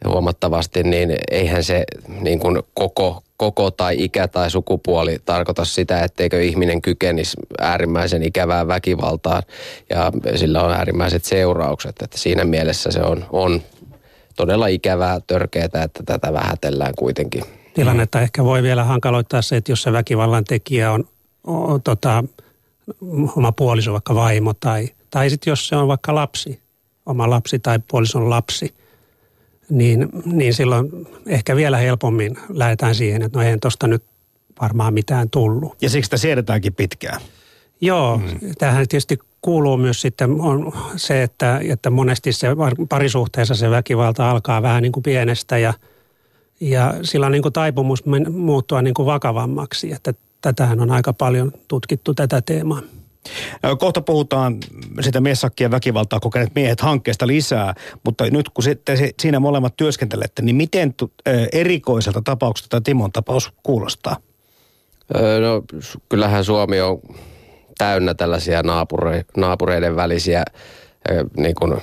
huomattavasti, 0.08 0.82
niin 0.82 1.16
eihän 1.30 1.64
se 1.64 1.84
niin 2.20 2.38
kuin 2.38 2.62
koko, 2.74 3.22
koko 3.36 3.70
tai 3.70 3.96
ikä 3.98 4.28
tai 4.28 4.50
sukupuoli 4.50 5.18
tarkoita 5.24 5.64
sitä, 5.64 6.04
etteikö 6.04 6.42
ihminen 6.42 6.82
kykenisi 6.82 7.36
äärimmäisen 7.60 8.22
ikävään 8.22 8.68
väkivaltaan 8.68 9.42
ja 9.90 10.12
sillä 10.36 10.62
on 10.62 10.72
äärimmäiset 10.72 11.24
seuraukset. 11.24 11.96
Että 12.02 12.18
siinä 12.18 12.44
mielessä 12.44 12.90
se 12.90 13.00
on, 13.00 13.24
on 13.32 13.62
todella 14.36 14.66
ikävää, 14.66 15.20
törkeää, 15.26 15.64
että 15.64 16.02
tätä 16.06 16.32
vähätellään 16.32 16.94
kuitenkin. 16.98 17.44
Tilannetta 17.74 18.20
ehkä 18.20 18.44
voi 18.44 18.62
vielä 18.62 18.84
hankaloittaa 18.84 19.42
se, 19.42 19.56
että 19.56 19.72
jos 19.72 19.82
se 19.82 19.92
väkivallan 19.92 20.44
tekijä 20.44 20.92
on, 20.92 21.04
on 21.44 21.82
tota, 21.82 22.24
oma 23.36 23.52
puoliso, 23.52 23.92
vaikka 23.92 24.14
vaimo 24.14 24.54
tai, 24.54 24.88
tai 25.10 25.30
sitten 25.30 25.50
jos 25.50 25.68
se 25.68 25.76
on 25.76 25.88
vaikka 25.88 26.14
lapsi, 26.14 26.60
oma 27.06 27.30
lapsi 27.30 27.58
tai 27.58 27.78
puolison 27.88 28.30
lapsi– 28.30 28.74
niin, 29.70 30.08
niin 30.24 30.54
silloin 30.54 30.90
ehkä 31.26 31.56
vielä 31.56 31.76
helpommin 31.76 32.36
lähdetään 32.48 32.94
siihen, 32.94 33.22
että 33.22 33.38
no 33.38 33.44
eihän 33.44 33.60
tuosta 33.60 33.86
nyt 33.86 34.02
varmaan 34.60 34.94
mitään 34.94 35.30
tullut. 35.30 35.76
Ja 35.82 35.90
siksi 35.90 36.06
sitä 36.06 36.16
siedetäänkin 36.16 36.74
pitkään. 36.74 37.20
Joo, 37.80 38.16
mm. 38.18 38.54
tähän 38.58 38.88
tietysti 38.88 39.18
kuuluu 39.42 39.76
myös 39.76 40.00
sitten 40.00 40.40
on 40.40 40.72
se, 40.96 41.22
että, 41.22 41.60
että 41.68 41.90
monesti 41.90 42.32
se 42.32 42.48
parisuhteessa 42.88 43.54
se 43.54 43.70
väkivalta 43.70 44.30
alkaa 44.30 44.62
vähän 44.62 44.82
niin 44.82 44.92
kuin 44.92 45.02
pienestä 45.02 45.58
ja, 45.58 45.74
ja 46.60 46.94
sillä 47.02 47.26
on 47.26 47.32
niin 47.32 47.42
kuin 47.42 47.52
taipumus 47.52 48.04
muuttua 48.30 48.82
niin 48.82 48.94
kuin 48.94 49.06
vakavammaksi, 49.06 49.92
että 49.92 50.14
tätähän 50.40 50.80
on 50.80 50.90
aika 50.90 51.12
paljon 51.12 51.52
tutkittu 51.68 52.14
tätä 52.14 52.42
teemaa. 52.42 52.82
Kohta 53.78 54.00
puhutaan 54.00 54.58
sitä 55.00 55.20
miessakkien 55.20 55.70
väkivaltaa 55.70 56.20
kokeneet 56.20 56.54
miehet 56.54 56.80
hankkeesta 56.80 57.26
lisää, 57.26 57.74
mutta 58.04 58.24
nyt 58.30 58.48
kun 58.48 58.64
sitten 58.64 58.98
siinä 59.20 59.40
molemmat 59.40 59.76
työskentelette, 59.76 60.42
niin 60.42 60.56
miten 60.56 60.94
erikoiselta 61.52 62.22
tapaukselta 62.24 62.68
tämä 62.68 62.80
Timon 62.80 63.12
tapaus 63.12 63.52
kuulostaa? 63.62 64.16
No 65.40 65.62
kyllähän 66.08 66.44
Suomi 66.44 66.80
on 66.80 67.00
täynnä 67.78 68.14
tällaisia 68.14 68.62
naapure, 68.62 69.24
naapureiden 69.36 69.96
välisiä 69.96 70.44
niin 71.36 71.54
kuin 71.54 71.74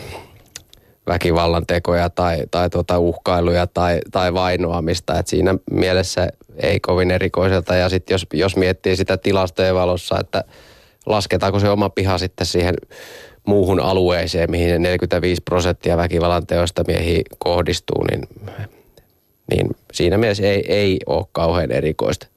väkivallan 1.08 1.66
tekoja 1.68 2.10
tai, 2.10 2.44
tai 2.52 2.70
tuota 2.70 3.00
uhkailuja 3.00 3.68
tai, 3.68 4.00
tai 4.12 4.34
vainoamista. 4.34 5.20
Et 5.20 5.28
siinä 5.28 5.56
mielessä 5.72 6.30
ei 6.58 6.80
kovin 6.80 7.12
erikoiselta. 7.12 7.76
Ja 7.76 7.90
sitten 7.90 8.14
jos, 8.14 8.26
jos 8.34 8.56
miettii 8.56 8.96
sitä 8.96 9.18
tilastojen 9.18 9.76
valossa, 9.76 10.20
että– 10.20 10.44
lasketaanko 11.08 11.60
se 11.60 11.70
oma 11.70 11.90
piha 11.90 12.18
sitten 12.18 12.48
siihen 12.48 12.76
muuhun 13.46 13.80
alueeseen, 13.80 14.52
mihin 14.52 14.82
45 14.82 15.42
prosenttia 15.46 15.98
väkivallan 15.98 16.48
teosta 16.48 16.84
miehiin 16.88 17.24
kohdistuu, 17.38 18.04
niin, 18.04 18.22
niin 19.52 19.68
siinä 19.94 20.18
mielessä 20.18 20.44
ei, 20.44 20.66
ei 20.68 21.00
ole 21.06 21.26
kauhean 21.32 21.72
erikoista. 21.72 22.28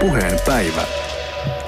Puheen 0.00 0.40
päivä. 0.46 0.97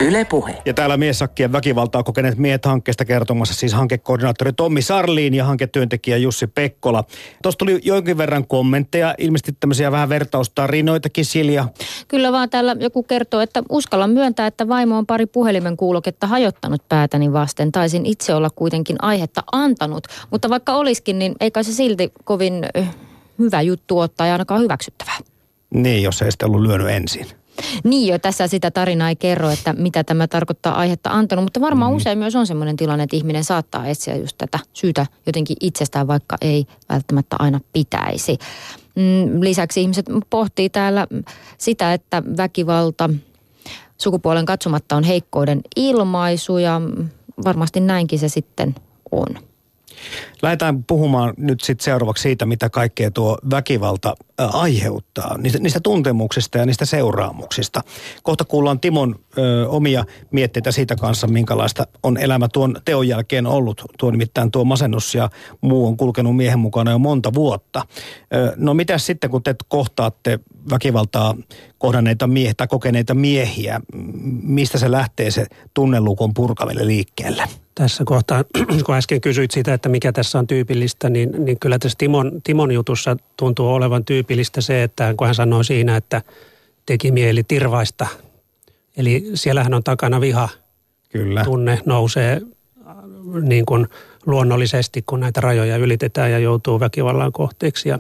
Yle 0.01 0.25
Puhe. 0.25 0.63
Ja 0.65 0.75
täällä 0.75 0.97
miessakkien 0.97 1.53
väkivaltaa 1.53 2.03
kokeneet 2.03 2.39
miehet 2.39 2.65
hankkeesta 2.65 3.05
kertomassa 3.05 3.55
siis 3.55 3.73
hankekoordinaattori 3.73 4.53
Tommi 4.53 4.83
Sarliin 4.83 5.35
ja 5.35 5.45
hanketyöntekijä 5.45 6.17
Jussi 6.17 6.47
Pekkola. 6.47 7.05
Tuossa 7.43 7.59
tuli 7.59 7.81
jonkin 7.85 8.19
verran 8.19 8.47
kommentteja, 8.47 9.15
ilmeisesti 9.19 9.53
tämmöisiä 9.61 9.93
vähän 9.93 10.09
vertaustarinoitakin 10.09 11.25
Silja. 11.25 11.69
Kyllä 12.09 12.33
vaan 12.33 12.51
täällä 12.51 12.77
joku 12.81 13.03
kertoo, 13.03 13.41
että 13.41 13.63
uskallan 13.69 14.11
myöntää, 14.11 14.47
että 14.47 14.69
vaimo 14.69 14.99
on 14.99 15.07
pari 15.07 15.27
puhelimen 15.27 15.77
kuuloketta 15.77 16.27
hajottanut 16.27 16.89
päätäni 16.89 17.33
vasten. 17.33 17.73
Taisin 17.73 18.07
itse 18.07 18.35
olla 18.35 18.51
kuitenkin 18.51 18.97
aihetta 19.03 19.43
antanut, 19.53 20.07
mutta 20.31 20.51
vaikka 20.51 20.75
olisikin, 20.75 21.19
niin 21.19 21.35
eikä 21.41 21.63
se 21.63 21.73
silti 21.73 22.13
kovin 22.25 22.67
hyvä 23.39 23.63
juttu 23.63 23.99
ottaa 23.99 24.27
ja 24.27 24.33
ainakaan 24.33 24.61
hyväksyttävää. 24.61 25.19
Niin, 25.75 26.03
jos 26.03 26.23
ei 26.23 26.31
sitten 26.31 26.49
ollut 26.49 26.63
lyönyt 26.63 26.89
ensin. 26.89 27.27
Niin 27.85 28.13
jo, 28.13 28.19
tässä 28.19 28.47
sitä 28.47 28.71
tarinaa 28.71 29.09
ei 29.09 29.17
kerro, 29.17 29.51
että 29.51 29.73
mitä 29.73 30.05
tämä 30.05 30.29
tarkoittaa 30.29 30.75
aihetta 30.75 31.11
antanut, 31.11 31.45
mutta 31.45 31.61
varmaan 31.61 31.93
mm. 31.93 31.97
usein 31.97 32.19
myös 32.19 32.37
on 32.37 32.47
sellainen 32.47 32.77
tilanne, 32.77 33.05
että 33.05 33.17
ihminen 33.17 33.45
saattaa 33.45 33.87
etsiä 33.87 34.17
just 34.17 34.39
tätä 34.39 34.59
syytä 34.73 35.07
jotenkin 35.27 35.57
itsestään, 35.61 36.07
vaikka 36.07 36.37
ei 36.41 36.67
välttämättä 36.89 37.37
aina 37.39 37.61
pitäisi. 37.73 38.39
Mm, 38.95 39.41
lisäksi 39.41 39.81
ihmiset 39.81 40.07
pohtii 40.31 40.71
täällä 40.71 41.07
sitä, 41.59 41.93
että 41.95 42.23
väkivalta 42.37 43.11
sukupuolen 43.99 44.47
katsomatta 44.47 44.97
on 44.97 45.05
heikkouden 45.05 45.61
ilmaisu 45.77 46.59
ja 46.59 46.81
varmasti 47.45 47.81
näinkin 47.81 48.19
se 48.19 48.29
sitten 48.29 48.75
on. 49.13 49.50
Lähdetään 50.43 50.85
puhumaan 50.85 51.35
nyt 51.37 51.61
sitten 51.61 51.85
seuraavaksi 51.85 52.23
siitä, 52.23 52.47
mitä 52.47 52.71
kaikkea 52.71 53.11
tuo 53.11 53.39
väkivalta 53.51 54.15
aiheuttaa, 54.39 55.39
niistä, 55.39 55.59
niistä 55.59 55.81
tuntemuksista 55.81 56.59
ja 56.59 56.67
niistä 56.67 56.85
seuraamuksista. 56.85 57.81
Kohta 58.23 58.45
kuullaan 58.45 58.81
Timon 58.81 59.15
ö, 59.39 59.69
omia 59.69 60.05
mietteitä 60.31 60.73
siitä 60.73 60.97
kanssa, 60.97 61.27
minkälaista 61.27 61.87
on 62.03 62.19
elämä 62.19 62.49
tuon 62.49 62.77
teon 62.85 63.09
jälkeen 63.09 63.47
ollut. 63.47 63.85
Tuo 63.99 64.11
nimittäin 64.11 64.51
tuo 64.51 64.65
masennus 64.65 65.15
ja 65.15 65.31
muu 65.61 65.87
on 65.87 65.97
kulkenut 65.97 66.37
miehen 66.37 66.59
mukana 66.59 66.91
jo 66.91 66.99
monta 66.99 67.35
vuotta. 67.35 67.83
Ö, 68.35 68.53
no 68.57 68.75
mitä 68.75 68.99
sitten, 68.99 69.31
kun 69.31 69.43
te 69.43 69.55
kohtaatte 69.69 70.39
väkivaltaa 70.71 71.35
kohdanneita 71.79 72.27
miehiä 72.27 72.55
tai 72.57 72.67
kokeneita 72.67 73.15
miehiä, 73.15 73.81
mistä 74.43 74.79
se 74.79 74.91
lähtee 74.91 75.31
se 75.31 75.47
tunnelukon 75.75 76.35
purkamille 76.35 76.87
liikkeelle? 76.87 77.45
Tässä 77.81 78.05
kohtaa, 78.05 78.45
kun 78.87 78.95
äsken 78.95 79.21
kysyit 79.21 79.51
sitä, 79.51 79.75
että 79.75 79.89
mikä 79.89 80.13
tässä 80.13 80.39
on 80.39 80.47
tyypillistä, 80.47 81.11
niin, 81.11 81.45
niin 81.45 81.59
kyllä 81.61 81.79
tässä 81.79 81.99
Timon, 81.99 82.41
Timon 82.45 82.73
jutussa 82.73 83.17
tuntuu 83.37 83.69
olevan 83.69 84.05
tyypillistä 84.05 84.61
se, 84.61 84.83
että 84.83 85.15
kun 85.17 85.27
hän 85.27 85.35
sanoi 85.35 85.65
siinä, 85.65 85.97
että 85.97 86.23
teki 86.87 87.13
mieli 87.13 87.43
tirvaista. 87.43 88.07
Eli 88.97 89.31
siellähän 89.35 89.75
on 89.75 89.85
takana 89.85 90.21
viha. 90.21 90.49
Kyllä. 91.09 91.45
Tunne 91.45 91.79
nousee 91.85 92.41
äh, 92.87 92.95
niin 93.43 93.67
kuin 93.67 93.87
luonnollisesti, 94.27 95.03
kun 95.07 95.21
näitä 95.21 95.41
rajoja 95.41 95.77
ylitetään 95.77 96.31
ja 96.31 96.39
joutuu 96.39 96.81
väkivallan 96.81 97.33
kohteeksi. 97.33 97.89
Ja, 97.89 97.99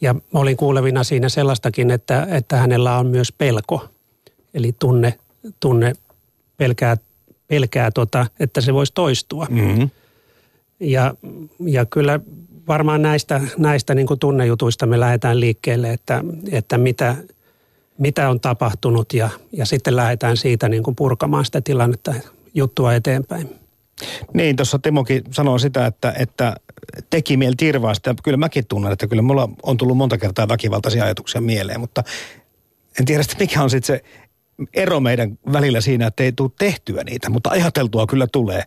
ja 0.00 0.14
olin 0.34 0.56
kuulevina 0.56 1.04
siinä 1.04 1.28
sellaistakin, 1.28 1.90
että, 1.90 2.26
että 2.30 2.56
hänellä 2.56 2.98
on 2.98 3.06
myös 3.06 3.32
pelko. 3.32 3.88
Eli 4.54 4.72
tunne, 4.78 5.14
tunne 5.60 5.92
pelkää 6.56 6.96
pelkää, 7.50 7.90
tota, 7.90 8.26
että 8.40 8.60
se 8.60 8.74
voisi 8.74 8.92
toistua. 8.94 9.46
Mm-hmm. 9.50 9.90
Ja, 10.80 11.14
ja 11.66 11.86
kyllä 11.86 12.20
varmaan 12.68 13.02
näistä, 13.02 13.40
näistä 13.58 13.94
niin 13.94 14.06
kuin 14.06 14.20
tunnejutuista 14.20 14.86
me 14.86 15.00
lähdetään 15.00 15.40
liikkeelle, 15.40 15.92
että, 15.92 16.24
että 16.52 16.78
mitä, 16.78 17.16
mitä 17.98 18.30
on 18.30 18.40
tapahtunut 18.40 19.12
ja, 19.12 19.30
ja 19.52 19.66
sitten 19.66 19.96
lähdetään 19.96 20.36
siitä 20.36 20.68
niin 20.68 20.82
kuin 20.82 20.96
purkamaan 20.96 21.44
sitä 21.44 21.60
tilannetta 21.60 22.14
juttua 22.54 22.94
eteenpäin. 22.94 23.60
Niin, 24.34 24.56
tuossa 24.56 24.78
Timokin 24.78 25.22
sanoi 25.30 25.60
sitä, 25.60 25.86
että, 25.86 26.14
että 26.18 26.56
teki 27.10 27.36
mieli 27.36 27.54
tirvaasta. 27.56 28.14
Kyllä 28.22 28.36
mäkin 28.36 28.66
tunnen, 28.66 28.92
että 28.92 29.06
kyllä 29.06 29.22
mulla 29.22 29.48
on 29.62 29.76
tullut 29.76 29.96
monta 29.96 30.18
kertaa 30.18 30.48
väkivaltaisia 30.48 31.04
ajatuksia 31.04 31.40
mieleen, 31.40 31.80
mutta 31.80 32.04
en 33.00 33.04
tiedä 33.04 33.22
mikä 33.38 33.62
on 33.62 33.70
sitten 33.70 33.96
se 33.96 34.04
ero 34.74 35.00
meidän 35.00 35.38
välillä 35.52 35.80
siinä, 35.80 36.06
että 36.06 36.22
ei 36.22 36.32
tule 36.32 36.50
tehtyä 36.58 37.04
niitä, 37.04 37.30
mutta 37.30 37.50
ajateltua 37.50 38.06
kyllä 38.06 38.26
tulee. 38.32 38.62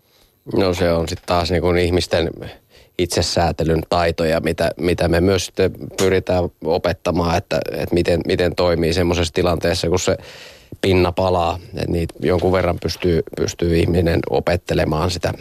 No 0.58 0.73
se 0.73 0.91
on 0.91 1.10
sitten 1.10 1.27
taas 1.27 1.51
niin 1.51 1.62
kuin 1.62 1.77
ihmisten 1.77 2.29
itsesäätelyn 2.97 3.82
taitoja, 3.89 4.39
mitä, 4.39 4.71
mitä 4.77 5.08
me 5.08 5.21
myös 5.21 5.45
sitten 5.45 5.71
pyritään 5.97 6.43
opettamaan, 6.63 7.38
että, 7.38 7.60
että 7.71 7.93
miten, 7.95 8.21
miten 8.27 8.56
toimii 8.56 8.93
semmoisessa 8.93 9.34
tilanteessa, 9.34 9.89
kun 9.89 9.99
se 9.99 10.17
pinna 10.82 11.12
palaa, 11.12 11.60
että 11.75 11.91
niitä 11.91 12.13
jonkun 12.19 12.51
verran 12.51 12.77
pystyy, 12.82 13.21
pystyy 13.38 13.77
ihminen 13.77 14.19
opettelemaan 14.29 15.12
sitä, 15.12 15.34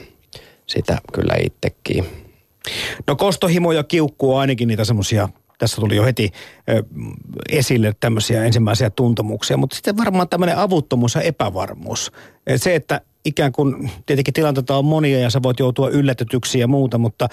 sitä 0.67 0.99
kyllä 1.13 1.35
itsekin. 1.45 2.07
No 3.07 3.17
kostohimo 3.17 3.73
ja 3.73 3.85
kiukku 3.85 4.35
on 4.35 4.41
ainakin 4.41 4.69
niitä 4.69 4.85
semmoisia 4.85 5.29
tässä 5.59 5.81
tuli 5.81 5.97
jo 5.97 6.05
heti 6.05 6.31
esille 7.49 7.93
tämmöisiä 8.01 8.45
ensimmäisiä 8.45 8.91
tuntemuksia, 8.91 9.57
mutta 9.57 9.77
sitten 9.77 9.97
varmaan 9.97 10.29
tämmöinen 10.29 10.59
avuttomuus 10.59 11.15
ja 11.15 11.21
epävarmuus. 11.21 12.13
Se, 12.57 12.75
että 12.75 13.01
ikään 13.25 13.53
kuin 13.53 13.91
tietenkin 14.07 14.35
tilanteita 14.35 14.77
on 14.77 14.85
monia 14.85 15.19
ja 15.19 15.31
sä 15.31 15.43
voit 15.43 15.59
joutua 15.59 15.89
yllätetyksi 15.89 16.59
ja 16.59 16.69
muuta, 16.69 16.99
mutta 16.99 17.29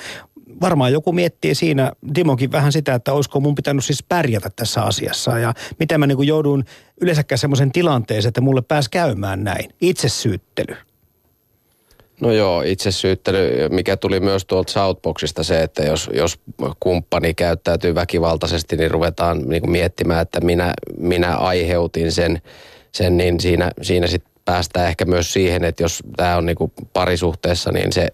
varmaan 0.62 0.94
joku 0.94 1.12
miettii 1.12 1.56
siinä, 1.56 1.92
Timokin 2.14 2.52
vähän 2.52 2.72
sitä, 2.72 2.96
että 2.96 3.14
olisiko 3.14 3.40
mun 3.40 3.56
pitänyt 3.56 3.86
siis 3.86 4.04
pärjätä 4.04 4.50
tässä 4.56 4.84
asiassa 4.84 5.40
ja 5.40 5.54
miten 5.80 6.00
mä 6.00 6.08
niin 6.08 6.28
joudun 6.28 6.64
yleensäkään 7.02 7.40
semmoisen 7.40 7.72
tilanteeseen, 7.72 8.30
että 8.30 8.42
mulle 8.42 8.62
pääsi 8.62 8.90
käymään 8.90 9.44
näin. 9.44 9.70
Itsesyyttely. 9.82 10.76
No 12.22 12.32
joo, 12.32 12.62
itse 12.62 12.92
syyttely, 12.92 13.70
mikä 13.70 13.98
tuli 13.98 14.20
myös 14.20 14.46
tuolta 14.46 14.72
Southboxista 14.72 15.44
se, 15.44 15.64
että 15.64 15.84
jos, 15.84 16.10
jos 16.14 16.40
kumppani 16.80 17.34
käyttäytyy 17.34 17.96
väkivaltaisesti, 17.96 18.78
niin 18.78 18.92
ruvetaan 18.92 19.42
niin 19.42 19.62
kuin 19.62 19.72
miettimään, 19.72 20.22
että 20.22 20.42
minä, 20.42 20.74
minä 20.98 21.38
aiheutin 21.38 22.12
sen, 22.12 22.42
sen 22.92 23.18
niin 23.18 23.40
siinä, 23.40 23.72
siinä 23.82 24.08
sitten 24.08 24.32
päästään 24.46 24.88
ehkä 24.88 25.06
myös 25.06 25.34
siihen, 25.34 25.64
että 25.64 25.84
jos 25.84 26.04
tämä 26.18 26.38
on 26.38 26.46
niinku 26.46 26.72
parisuhteessa, 26.94 27.72
niin 27.72 27.94
se 27.94 28.08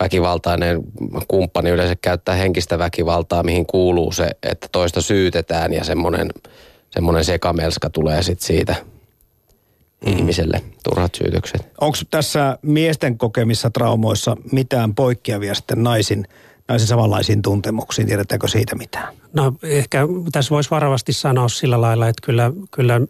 väkivaltainen 0.00 0.80
kumppani 1.28 1.70
yleensä 1.70 1.96
käyttää 2.02 2.34
henkistä 2.34 2.78
väkivaltaa, 2.78 3.42
mihin 3.42 3.66
kuuluu 3.66 4.12
se, 4.12 4.30
että 4.42 4.68
toista 4.72 5.00
syytetään 5.00 5.72
ja 5.72 5.84
semmoinen 5.84 6.28
semmoinen 6.90 7.24
sekamelska 7.24 7.90
tulee 7.90 8.22
sitten 8.22 8.46
siitä– 8.46 8.74
mm. 10.06 10.12
ihmiselle 10.12 10.62
turhat 10.84 11.14
syytökset. 11.14 11.68
Onko 11.80 11.98
tässä 12.10 12.58
miesten 12.62 13.18
kokemissa 13.18 13.70
traumoissa 13.70 14.36
mitään 14.52 14.94
poikkeavia 14.94 15.54
sitten 15.54 15.82
naisin, 15.82 16.26
naisen 16.68 16.88
samanlaisiin 16.88 17.42
tuntemuksiin? 17.42 18.06
Tiedetäänkö 18.08 18.48
siitä 18.48 18.74
mitään? 18.74 19.14
No 19.32 19.52
ehkä 19.62 20.08
tässä 20.32 20.50
voisi 20.50 20.70
varovasti 20.70 21.12
sanoa 21.12 21.48
sillä 21.48 21.80
lailla, 21.80 22.08
että 22.08 22.26
kyllä, 22.26 22.52
kyllä 22.70 23.00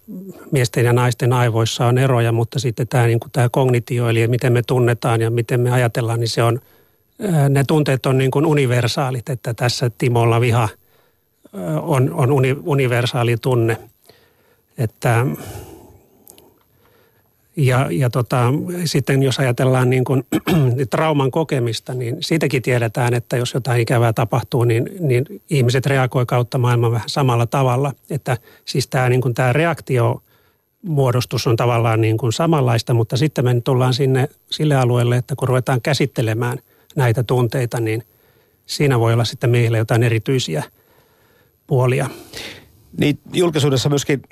miesten 0.51 0.85
ja 0.85 0.93
naisten 0.93 1.33
aivoissa 1.33 1.87
on 1.87 1.99
eroja, 1.99 2.33
mutta 2.33 2.59
sitten 2.59 2.89
tämä, 2.89 3.07
niin 3.07 3.21
kuin 3.21 3.33
tämä 3.33 3.49
kognitio, 3.49 4.09
eli 4.09 4.29
miten 4.29 4.53
me 4.53 4.63
tunnetaan 4.63 5.21
ja 5.21 5.31
miten 5.31 5.61
me 5.61 5.71
ajatellaan, 5.71 6.21
niin 6.21 6.29
se 6.29 6.43
on, 6.43 6.61
ne 7.49 7.65
tunteet 7.65 8.07
on 8.07 8.19
niin 8.19 8.31
kuin 8.31 8.47
universaalit, 8.47 9.29
että 9.29 9.55
tässä 9.55 9.91
Timolla 9.99 10.41
viha 10.41 10.69
on, 11.83 12.15
on 12.15 12.33
uni, 12.33 12.57
universaali 12.65 13.37
tunne. 13.37 13.79
Että 14.79 15.27
ja, 17.57 17.89
ja 17.91 18.11
tota, 18.11 18.53
sitten 18.85 19.23
jos 19.23 19.39
ajatellaan 19.39 19.91
niin 19.91 20.05
kuin, 20.05 20.27
trauman 20.91 21.31
kokemista, 21.31 21.95
niin 21.95 22.17
siitäkin 22.21 22.63
tiedetään, 22.63 23.15
että 23.15 23.37
jos 23.37 23.55
jotain 23.55 23.81
ikävää 23.81 24.13
tapahtuu, 24.13 24.65
niin, 24.65 24.89
niin 25.01 25.25
ihmiset 25.51 25.87
reagoi 25.87 26.27
kautta 26.27 26.59
maailman 26.59 26.93
vähän 26.93 27.09
samalla 27.09 27.47
tavalla. 27.47 27.93
Että 28.11 28.37
siis 28.65 28.89
tämä, 28.89 29.09
niin 29.09 29.21
kuin 29.21 29.35
tämä 29.35 29.53
reaktio 29.53 30.23
muodostus 30.83 31.47
on 31.47 31.57
tavallaan 31.57 32.01
niin 32.01 32.19
kuin 32.19 32.33
samanlaista, 32.33 32.95
mutta 32.95 33.17
sitten 33.17 33.45
me 33.45 33.61
tullaan 33.61 33.95
sinne 33.95 34.29
sille 34.51 34.77
alueelle, 34.77 35.17
että 35.17 35.37
kun 35.37 35.49
ruvetaan 35.49 35.81
käsittelemään 35.81 36.59
näitä 36.97 37.23
tunteita, 37.23 37.81
niin 37.81 38.03
siinä 38.67 39.01
voi 39.01 39.13
olla 39.13 39.25
sitten 39.25 39.51
meille 39.51 39.79
jotain 39.79 40.03
erityisiä 40.03 40.63
puolia. 41.67 42.11
Niin 43.01 43.19
julkisuudessa 43.33 43.89
myöskin 43.89 44.23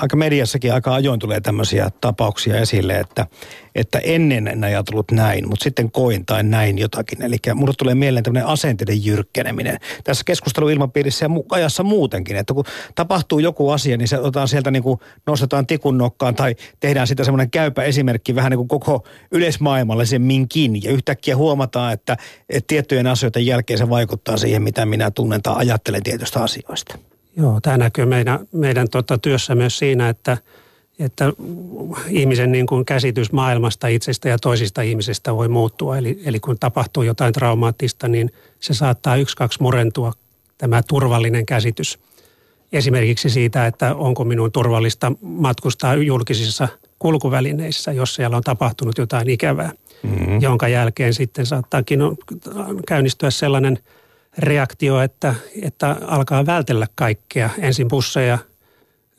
aika 0.00 0.16
mediassakin 0.16 0.74
aika 0.74 0.94
ajoin 0.94 1.20
tulee 1.20 1.40
tämmöisiä 1.40 1.90
tapauksia 2.00 2.60
esille, 2.60 3.00
että, 3.00 3.26
että 3.74 3.98
ennen 3.98 4.48
en 4.48 4.64
ajatellut 4.64 5.10
näin, 5.10 5.48
mutta 5.48 5.64
sitten 5.64 5.90
koin 5.90 6.26
tai 6.26 6.42
näin 6.42 6.78
jotakin. 6.78 7.22
Eli 7.22 7.36
mulle 7.54 7.74
tulee 7.78 7.94
mieleen 7.94 8.24
tämmöinen 8.24 8.46
asenteiden 8.46 9.04
jyrkkeneminen. 9.04 9.78
Tässä 10.04 10.22
keskusteluilmapiirissä 10.26 11.24
ja 11.24 11.30
ajassa 11.50 11.82
muutenkin, 11.82 12.36
että 12.36 12.54
kun 12.54 12.64
tapahtuu 12.94 13.38
joku 13.38 13.70
asia, 13.70 13.96
niin 13.96 14.08
se 14.08 14.18
otetaan 14.18 14.48
sieltä 14.48 14.70
niin 14.70 14.82
kuin 14.82 15.00
nostetaan 15.26 15.66
tikun 15.66 15.98
nokkaan 15.98 16.34
tai 16.34 16.54
tehdään 16.80 17.06
sitä 17.06 17.24
semmoinen 17.24 17.50
käypä 17.50 17.82
esimerkki 17.82 18.34
vähän 18.34 18.50
niin 18.50 18.58
kuin 18.58 18.68
koko 18.68 19.04
yleismaailmallisemminkin. 19.30 20.82
Ja 20.82 20.90
yhtäkkiä 20.90 21.36
huomataan, 21.36 21.92
että, 21.92 22.16
että 22.48 22.66
tiettyjen 22.66 23.06
asioiden 23.06 23.46
jälkeen 23.46 23.78
se 23.78 23.90
vaikuttaa 23.90 24.36
siihen, 24.36 24.62
mitä 24.62 24.86
minä 24.86 25.10
tunnen 25.10 25.42
tai 25.42 25.54
ajattelen 25.58 26.02
tietystä 26.02 26.42
asioista. 26.42 27.11
Joo, 27.36 27.60
tämä 27.60 27.76
näkyy 27.76 28.06
meidän, 28.06 28.38
meidän 28.52 28.88
tota 28.88 29.18
työssä 29.18 29.54
myös 29.54 29.78
siinä, 29.78 30.08
että, 30.08 30.36
että 30.98 31.32
ihmisen 32.08 32.52
niin 32.52 32.66
kuin 32.66 32.84
käsitys 32.84 33.32
maailmasta 33.32 33.86
itsestä 33.86 34.28
ja 34.28 34.38
toisista 34.38 34.82
ihmisistä 34.82 35.36
voi 35.36 35.48
muuttua. 35.48 35.98
Eli, 35.98 36.20
eli 36.24 36.40
kun 36.40 36.58
tapahtuu 36.58 37.02
jotain 37.02 37.32
traumaattista, 37.32 38.08
niin 38.08 38.32
se 38.60 38.74
saattaa 38.74 39.16
yksi, 39.16 39.36
kaksi 39.36 39.62
murentua 39.62 40.12
tämä 40.58 40.82
turvallinen 40.82 41.46
käsitys. 41.46 41.98
Esimerkiksi 42.72 43.30
siitä, 43.30 43.66
että 43.66 43.94
onko 43.94 44.24
minun 44.24 44.52
turvallista 44.52 45.12
matkustaa 45.20 45.94
julkisissa 45.94 46.68
kulkuvälineissä, 46.98 47.92
jos 47.92 48.14
siellä 48.14 48.36
on 48.36 48.42
tapahtunut 48.42 48.98
jotain 48.98 49.30
ikävää, 49.30 49.72
mm-hmm. 50.02 50.40
jonka 50.40 50.68
jälkeen 50.68 51.14
sitten 51.14 51.46
saattaakin 51.46 52.00
käynnistyä 52.86 53.30
sellainen– 53.30 53.78
reaktio, 54.38 55.00
että, 55.00 55.34
että 55.62 55.96
alkaa 56.06 56.46
vältellä 56.46 56.86
kaikkea. 56.94 57.50
Ensin 57.58 57.88
busseja, 57.88 58.38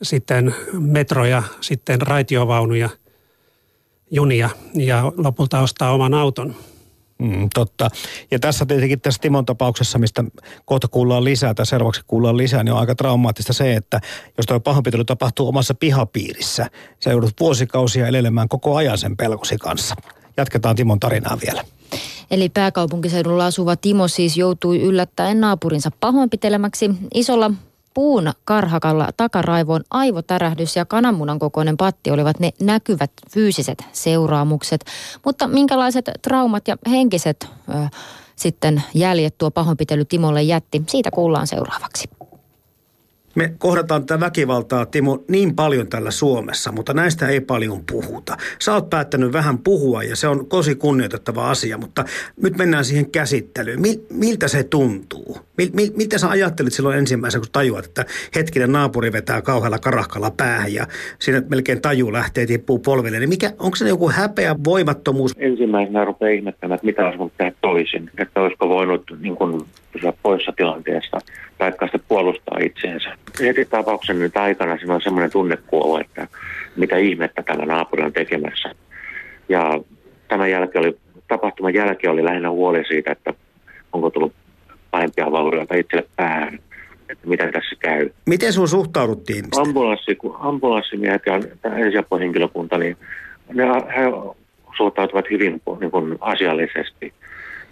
sitten 0.02 0.54
metroja, 0.72 1.42
sitten 1.60 2.02
raitiovaunuja, 2.02 2.88
junia 4.10 4.50
ja 4.74 5.12
lopulta 5.16 5.60
ostaa 5.60 5.92
oman 5.92 6.14
auton. 6.14 6.54
Mm, 7.18 7.48
totta. 7.54 7.90
Ja 8.30 8.38
tässä 8.38 8.66
tietenkin 8.66 9.00
tässä 9.00 9.20
Timon 9.20 9.46
tapauksessa, 9.46 9.98
mistä 9.98 10.24
kohta 10.64 10.88
kuullaan 10.88 11.24
lisää 11.24 11.54
tai 11.54 11.66
seuraavaksi 11.66 12.00
kuullaan 12.06 12.36
lisää, 12.36 12.64
niin 12.64 12.72
on 12.72 12.80
aika 12.80 12.94
traumaattista 12.94 13.52
se, 13.52 13.74
että 13.74 14.00
jos 14.36 14.46
tuo 14.46 14.60
pahoinpitely 14.60 15.04
tapahtuu 15.04 15.48
omassa 15.48 15.74
pihapiirissä, 15.74 16.66
se 17.00 17.10
joudut 17.10 17.40
vuosikausia 17.40 18.06
elelemään 18.06 18.48
koko 18.48 18.76
ajan 18.76 18.98
sen 18.98 19.16
pelkosi 19.16 19.56
kanssa. 19.56 19.94
Jatketaan 20.36 20.76
Timon 20.76 21.00
tarinaa 21.00 21.38
vielä. 21.46 21.64
Eli 22.30 22.48
pääkaupunkiseudulla 22.48 23.46
asuva 23.46 23.76
Timo 23.76 24.08
siis 24.08 24.36
joutui 24.36 24.82
yllättäen 24.82 25.40
naapurinsa 25.40 25.90
pahoinpitelemäksi. 26.00 26.90
Isolla 27.14 27.50
puun 27.94 28.32
karhakalla 28.44 29.08
takaraivoon 29.16 29.84
aivotärähdys 29.90 30.76
ja 30.76 30.84
kananmunan 30.84 31.38
kokoinen 31.38 31.76
patti 31.76 32.10
olivat 32.10 32.40
ne 32.40 32.50
näkyvät 32.60 33.10
fyysiset 33.30 33.84
seuraamukset. 33.92 34.84
Mutta 35.24 35.48
minkälaiset 35.48 36.10
traumat 36.22 36.68
ja 36.68 36.76
henkiset 36.90 37.48
ö, 37.68 37.72
sitten 38.36 38.82
jäljet 38.94 39.38
tuo 39.38 39.50
pahoinpitely 39.50 40.04
Timolle 40.04 40.42
jätti, 40.42 40.82
siitä 40.88 41.10
kuullaan 41.10 41.46
seuraavaksi. 41.46 42.08
Me 43.34 43.52
kohdataan 43.58 44.06
tätä 44.06 44.20
väkivaltaa, 44.20 44.86
Timo, 44.86 45.24
niin 45.28 45.56
paljon 45.56 45.88
tällä 45.88 46.10
Suomessa, 46.10 46.72
mutta 46.72 46.94
näistä 46.94 47.28
ei 47.28 47.40
paljon 47.40 47.80
puhuta. 47.92 48.36
Sä 48.58 48.74
oot 48.74 48.90
päättänyt 48.90 49.32
vähän 49.32 49.58
puhua 49.58 50.02
ja 50.02 50.16
se 50.16 50.28
on 50.28 50.46
tosi 50.46 50.74
kunnioitettava 50.74 51.50
asia, 51.50 51.78
mutta 51.78 52.04
nyt 52.42 52.58
mennään 52.58 52.84
siihen 52.84 53.10
käsittelyyn. 53.10 53.80
miltä 54.10 54.48
se 54.48 54.64
tuntuu? 54.64 55.38
Mil, 55.56 56.06
sä 56.16 56.30
ajattelit 56.30 56.72
silloin 56.72 56.98
ensimmäisenä, 56.98 57.40
kun 57.40 57.52
tajuat, 57.52 57.84
että 57.84 58.04
hetkinen 58.34 58.72
naapuri 58.72 59.12
vetää 59.12 59.42
kauhealla 59.42 59.78
karahkalla 59.78 60.30
päähän 60.30 60.74
ja 60.74 60.86
siinä 61.18 61.42
melkein 61.48 61.80
taju 61.80 62.12
lähtee 62.12 62.46
tippuu 62.46 62.78
polville. 62.78 63.18
Niin 63.18 63.28
mikä, 63.28 63.50
onko 63.58 63.76
se 63.76 63.88
joku 63.88 64.10
häpeä, 64.10 64.56
voimattomuus? 64.64 65.32
Ensimmäisenä 65.36 66.04
rupeaa 66.04 66.30
ihmettämään, 66.30 66.74
että 66.74 66.86
mitä 66.86 67.04
olisi 67.04 67.18
voinut 67.18 67.36
tehdä 67.36 67.52
toisin. 67.60 68.10
Että 68.18 68.40
olisiko 68.40 68.68
voinut 68.68 69.02
niin 69.20 69.36
kun, 69.36 69.66
pysyä 69.92 70.12
poissa 70.22 70.52
tilanteesta 70.56 71.18
tai 71.58 71.70
sitten 71.70 72.00
puolustaa 72.08 72.58
itseensä. 72.58 73.08
Heti 73.40 73.64
tapauksen 73.64 74.18
nyt 74.18 74.36
aikana 74.36 74.78
siinä 74.78 74.94
on 74.94 75.02
semmoinen 75.02 75.30
tunnekuolo, 75.30 76.00
että 76.00 76.28
mitä 76.76 76.96
ihmettä 76.96 77.42
tämä 77.42 77.66
naapuri 77.66 78.04
on 78.04 78.12
tekemässä. 78.12 78.74
Ja 79.48 79.80
tämän 80.28 80.50
jälkeen 80.50 80.84
oli, 80.84 80.98
tapahtuman 81.28 81.74
jälkeen 81.74 82.12
oli 82.12 82.24
lähinnä 82.24 82.50
huoli 82.50 82.84
siitä, 82.84 83.12
että 83.12 83.34
onko 83.92 84.10
tullut 84.10 84.32
pahempia 84.90 85.32
vaurioita 85.32 85.74
itselle 85.74 86.06
päähän, 86.16 86.58
että 87.08 87.28
mitä 87.28 87.52
tässä 87.52 87.76
käy. 87.78 88.10
Miten 88.26 88.52
sun 88.52 88.68
suhtauduttiin? 88.68 89.44
Ambulanssi, 89.56 90.14
kun 90.14 90.36
ambulanssimiehet 90.40 91.22
ja 91.26 91.40
ensiapuhenkilökunta, 91.76 92.78
niin 92.78 92.96
ne, 93.52 93.64
he 93.64 94.02
suhtautuvat 94.76 95.30
hyvin 95.30 95.62
niin 95.80 95.90
kuin 95.90 96.18
asiallisesti 96.20 97.14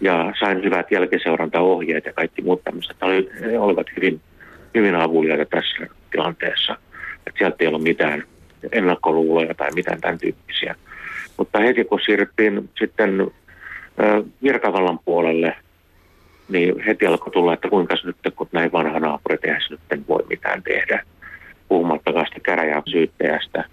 ja 0.03 0.33
sain 0.39 0.63
hyvät 0.63 0.91
jälkiseurantaohjeet 0.91 2.05
ja 2.05 2.13
kaikki 2.13 2.41
muut 2.41 2.63
tämmöiset. 2.63 2.97
Ne 3.41 3.59
olivat 3.59 3.87
hyvin, 3.95 4.21
hyvin 4.75 4.95
avuliaita 4.95 5.45
tässä 5.45 5.87
tilanteessa. 6.11 6.77
Että 7.27 7.37
sieltä 7.37 7.55
ei 7.59 7.67
ollut 7.67 7.83
mitään 7.83 8.23
ennakkoluuloja 8.71 9.53
tai 9.53 9.71
mitään 9.75 10.01
tämän 10.01 10.19
tyyppisiä. 10.19 10.75
Mutta 11.37 11.59
heti 11.59 11.83
kun 11.83 11.99
siirryttiin 12.05 12.69
sitten 12.79 13.31
virkavallan 14.43 14.99
puolelle, 15.05 15.55
niin 16.49 16.79
heti 16.79 17.05
alkoi 17.05 17.31
tulla, 17.31 17.53
että 17.53 17.69
kuinka 17.69 17.95
nyt, 18.03 18.35
kun 18.35 18.49
näin 18.51 18.71
vanha 18.71 18.99
naapuri 18.99 19.37
eihän 19.43 19.61
nyt 19.69 20.07
voi 20.07 20.23
mitään 20.29 20.63
tehdä. 20.63 21.03
Puhumattakaan 21.67 22.25
sitä 22.29 22.39
käräjän 22.39 22.83
syyttäjästä. 22.85 23.65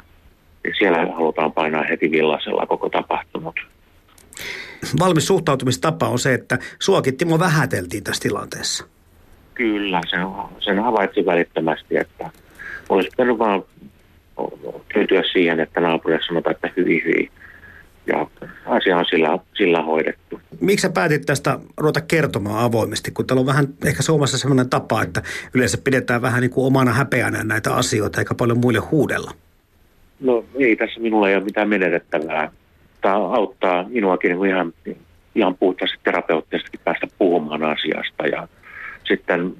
Ja 0.64 0.74
siellä 0.78 0.98
halutaan 0.98 1.52
painaa 1.52 1.82
heti 1.82 2.10
villasella 2.10 2.66
koko 2.66 2.88
tapahtunut 2.88 3.60
valmis 5.00 5.26
suhtautumistapa 5.26 6.08
on 6.08 6.18
se, 6.18 6.34
että 6.34 6.58
suokin 6.78 7.16
Timo 7.16 7.38
vähäteltiin 7.38 8.04
tässä 8.04 8.22
tilanteessa. 8.22 8.84
Kyllä, 9.54 10.00
sen, 10.10 10.20
sen 10.58 10.82
havaitsi 10.82 11.26
välittömästi, 11.26 11.96
että 11.96 12.30
olisi 12.88 13.10
pitänyt 13.10 13.38
vaan 13.38 13.62
tyytyä 14.94 15.22
siihen, 15.32 15.60
että 15.60 15.80
naapurille 15.80 16.22
sanotaan, 16.26 16.54
että 16.54 16.70
hyvin, 16.76 17.02
hyvin. 17.04 17.30
Ja 18.06 18.26
asia 18.66 18.96
on 18.96 19.04
sillä, 19.10 19.38
sillä 19.54 19.82
hoidettu. 19.82 20.40
Miksi 20.60 20.82
sä 20.82 20.90
päätit 20.90 21.26
tästä 21.26 21.58
ruveta 21.76 22.00
kertomaan 22.00 22.64
avoimesti, 22.64 23.10
kun 23.10 23.26
täällä 23.26 23.40
on 23.40 23.46
vähän 23.46 23.68
ehkä 23.84 24.02
Suomessa 24.02 24.38
sellainen 24.38 24.70
tapa, 24.70 25.02
että 25.02 25.22
yleensä 25.54 25.78
pidetään 25.84 26.22
vähän 26.22 26.40
niin 26.40 26.50
kuin 26.50 26.66
omana 26.66 26.92
häpeänä 26.92 27.44
näitä 27.44 27.74
asioita, 27.74 28.20
eikä 28.20 28.34
paljon 28.34 28.58
muille 28.58 28.80
huudella? 28.80 29.30
No 30.20 30.44
ei 30.54 30.76
tässä 30.76 31.00
minulla 31.00 31.28
ei 31.28 31.36
ole 31.36 31.44
mitään 31.44 31.68
menetettävää 31.68 32.52
auttaa, 33.04 33.34
auttaa 33.36 33.88
minuakin 33.88 34.30
niin 34.30 34.50
ihan, 34.50 34.72
ihan 35.34 35.56
puhtaasti 35.56 35.98
terapeuttisestikin 36.04 36.80
päästä 36.84 37.06
puhumaan 37.18 37.62
asiasta. 37.62 38.26
Ja 38.26 38.48
sitten, 39.04 39.56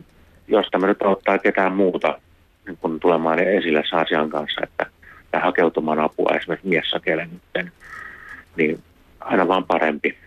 jos 0.48 0.66
tämä 0.70 0.86
nyt 0.86 1.02
auttaa 1.02 1.38
ketään 1.38 1.72
muuta 1.72 2.20
niin 2.66 2.76
kun 2.76 3.00
tulemaan 3.00 3.38
esille 3.38 3.82
sen 3.88 3.98
asian 3.98 4.30
kanssa, 4.30 4.60
että 4.64 4.86
ja 5.32 5.40
hakeutumaan 5.40 6.00
apua 6.00 6.36
esimerkiksi 6.36 6.68
miessakeelle 6.68 7.28
nyt, 7.32 7.72
niin 8.56 8.82
aina 9.20 9.48
vaan 9.48 9.64
parempi. 9.64 10.18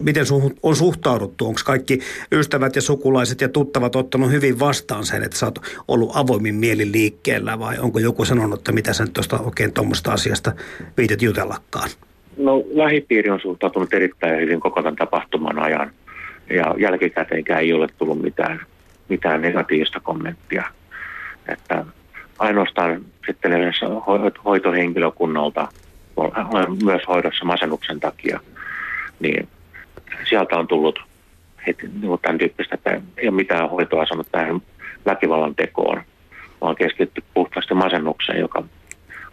Miten 0.00 0.26
sun 0.26 0.54
on 0.62 0.76
suhtauduttu? 0.76 1.46
Onko 1.46 1.60
kaikki 1.64 2.00
ystävät 2.32 2.76
ja 2.76 2.82
sukulaiset 2.82 3.40
ja 3.40 3.48
tuttavat 3.48 3.96
ottanut 3.96 4.30
hyvin 4.30 4.60
vastaan 4.60 5.06
sen, 5.06 5.22
että 5.22 5.38
sä 5.38 5.46
oot 5.46 5.58
ollut 5.88 6.10
avoimin 6.14 6.54
mieli 6.54 6.92
liikkeellä 6.92 7.58
vai 7.58 7.78
onko 7.78 7.98
joku 7.98 8.24
sanonut, 8.24 8.60
että 8.60 8.72
mitä 8.72 8.92
sä 8.92 9.04
nyt 9.04 9.12
tuosta 9.12 9.38
oikein 9.38 9.72
tuommoista 9.72 10.12
asiasta 10.12 10.52
viitet 10.96 11.22
jutellakaan? 11.22 11.90
No 12.36 12.64
lähipiiri 12.70 13.30
on 13.30 13.40
suhtautunut 13.40 13.94
erittäin 13.94 14.40
hyvin 14.40 14.60
koko 14.60 14.82
tämän 14.82 14.96
tapahtuman 14.96 15.58
ajan. 15.58 15.90
Ja 16.50 16.74
jälkikäteenkään 16.78 17.60
ei 17.60 17.72
ole 17.72 17.88
tullut 17.98 18.22
mitään, 18.22 18.60
mitään 19.08 19.42
negatiivista 19.42 20.00
kommenttia. 20.00 20.64
Että 21.48 21.84
ainoastaan 22.38 23.00
sitten 23.26 23.52
hoitohenkilökunnalta, 24.44 25.68
olen 26.16 26.84
myös 26.84 27.02
hoidossa 27.08 27.44
masennuksen 27.44 28.00
takia, 28.00 28.40
niin 29.20 29.48
sieltä 30.28 30.56
on 30.56 30.66
tullut 30.66 30.98
heti 31.66 31.88
niin 32.00 32.18
tämän 32.22 32.38
tyyppistä, 32.38 32.74
että 32.74 33.00
ei 33.16 33.28
ole 33.28 33.36
mitään 33.36 33.70
hoitoa 33.70 34.06
sanonut 34.06 34.28
tähän 34.32 34.60
väkivallan 35.06 35.54
tekoon, 35.54 36.02
vaan 36.60 36.76
keskitty 36.76 37.22
puhtaasti 37.34 37.74
masennukseen, 37.74 38.40
joka 38.40 38.62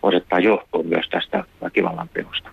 osittain 0.03 0.43
johtuu 0.43 0.83
myös 0.83 1.09
tästä 1.09 1.43
väkivallan 1.61 2.09
teosta 2.13 2.49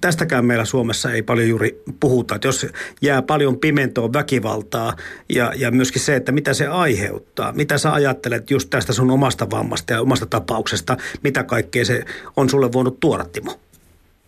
tästäkään 0.00 0.44
meillä 0.44 0.64
Suomessa 0.64 1.12
ei 1.12 1.22
paljon 1.22 1.48
juuri 1.48 1.82
puhuta. 2.00 2.34
Että 2.34 2.48
jos 2.48 2.66
jää 3.02 3.22
paljon 3.22 3.58
pimentoa 3.58 4.12
väkivaltaa 4.12 4.92
ja, 5.34 5.52
ja 5.56 5.70
myöskin 5.70 6.02
se, 6.02 6.16
että 6.16 6.32
mitä 6.32 6.54
se 6.54 6.66
aiheuttaa. 6.66 7.52
Mitä 7.52 7.78
sä 7.78 7.92
ajattelet 7.92 8.50
just 8.50 8.70
tästä 8.70 8.92
sun 8.92 9.10
omasta 9.10 9.50
vammasta 9.50 9.92
ja 9.92 10.00
omasta 10.00 10.26
tapauksesta? 10.26 10.96
Mitä 11.22 11.44
kaikkea 11.44 11.84
se 11.84 12.04
on 12.36 12.48
sulle 12.48 12.72
voinut 12.72 13.00
tuoda, 13.00 13.24
Timo? 13.24 13.52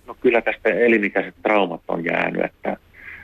No 0.07 0.17
kyllä 0.21 0.41
tästä 0.41 0.69
elinikäiset 0.69 1.35
traumat 1.43 1.81
on 1.89 2.05
jäänyt, 2.05 2.45
että 2.45 2.77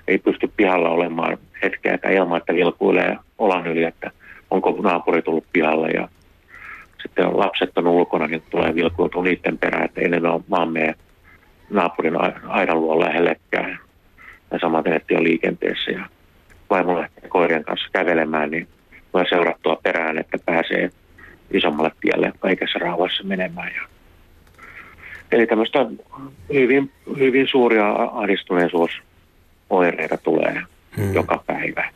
ei 0.09 0.19
pysty 0.19 0.51
pihalla 0.57 0.91
olemaan 0.91 1.39
hetkeäkään 1.63 2.15
ilman, 2.15 2.39
että 2.39 2.55
vilkuilee 2.55 3.17
olan 3.39 3.67
yli, 3.67 3.85
että 3.85 4.11
onko 4.51 4.79
naapuri 4.83 5.23
tullut 5.23 5.45
pihalle 5.53 5.89
ja 5.89 6.09
sitten 7.03 7.39
lapset 7.39 7.79
on 7.79 7.87
ulkona, 7.87 8.27
niin 8.27 8.43
tulee 8.51 8.75
vilkuiltua 8.75 9.23
niiden 9.23 9.59
perään, 9.59 9.85
että 9.85 10.01
ne 10.01 10.23
vaan 10.51 10.73
mene 10.73 10.95
naapurin 11.71 12.17
aidan 12.49 12.81
luo 12.81 13.01
lähellekään. 13.01 13.79
Ja 14.51 14.59
samaten, 14.59 14.93
että 14.93 15.15
on 15.15 15.25
liikenteessä 15.25 15.91
ja 15.91 16.07
vaimo 16.71 17.01
lähtee 17.01 17.29
koirien 17.29 17.65
kanssa 17.65 17.89
kävelemään, 17.93 18.51
niin 18.51 18.69
voi 19.15 19.29
seurattua 19.29 19.81
perään, 19.83 20.19
että 20.19 20.39
pääsee 20.45 20.91
isommalle 21.51 21.91
tielle 22.01 22.33
kaikessa 22.41 22.79
rauhassa 22.79 23.25
menemään. 23.25 23.73
Ja 23.75 23.83
Eli 25.33 25.47
tämmöistä 25.47 25.87
hyvin, 26.53 26.93
hyvin 27.19 27.49
suuria 27.51 27.93
ahdistuneisuusoireita 27.93 30.17
tulee 30.23 30.63
hmm. 30.97 31.15
joka 31.15 31.43
päivä. 31.47 31.91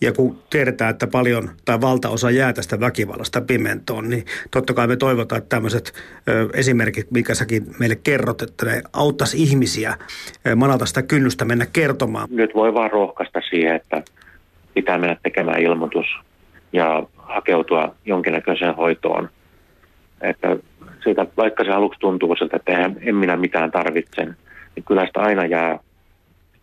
Ja 0.00 0.12
kun 0.12 0.38
tiedetään, 0.50 0.90
että 0.90 1.06
paljon 1.06 1.50
tai 1.64 1.80
valtaosa 1.80 2.30
jää 2.30 2.52
tästä 2.52 2.80
väkivallasta 2.80 3.40
pimentoon, 3.40 4.10
niin 4.10 4.24
totta 4.50 4.74
kai 4.74 4.86
me 4.86 4.96
toivotaan, 4.96 5.38
että 5.38 5.56
tämmöiset 5.56 5.92
esimerkit, 6.54 7.10
mikä 7.10 7.34
säkin 7.34 7.66
meille 7.80 7.96
kerrot, 7.96 8.42
että 8.42 8.66
ne 8.66 8.82
auttaisi 8.92 9.42
ihmisiä 9.42 9.94
manalta 10.56 10.86
sitä 10.86 11.02
kynnystä 11.02 11.44
mennä 11.44 11.66
kertomaan. 11.72 12.28
Nyt 12.30 12.54
voi 12.54 12.74
vaan 12.74 12.90
rohkaista 12.90 13.40
siihen, 13.50 13.76
että 13.76 14.02
pitää 14.74 14.98
mennä 14.98 15.16
tekemään 15.22 15.62
ilmoitus 15.62 16.06
ja 16.72 17.02
hakeutua 17.16 17.94
jonkinnäköiseen 18.04 18.74
hoitoon. 18.74 19.28
Että 20.20 20.56
siitä, 21.04 21.26
vaikka 21.36 21.64
se 21.64 21.70
aluksi 21.70 22.00
tuntuu 22.00 22.36
siltä, 22.36 22.56
että 22.56 22.72
en, 22.72 22.96
en 23.00 23.16
minä 23.16 23.36
mitään 23.36 23.70
tarvitse, 23.70 24.24
niin 24.24 24.84
kyllä 24.86 25.06
sitä 25.06 25.20
aina 25.20 25.46
jää 25.46 25.78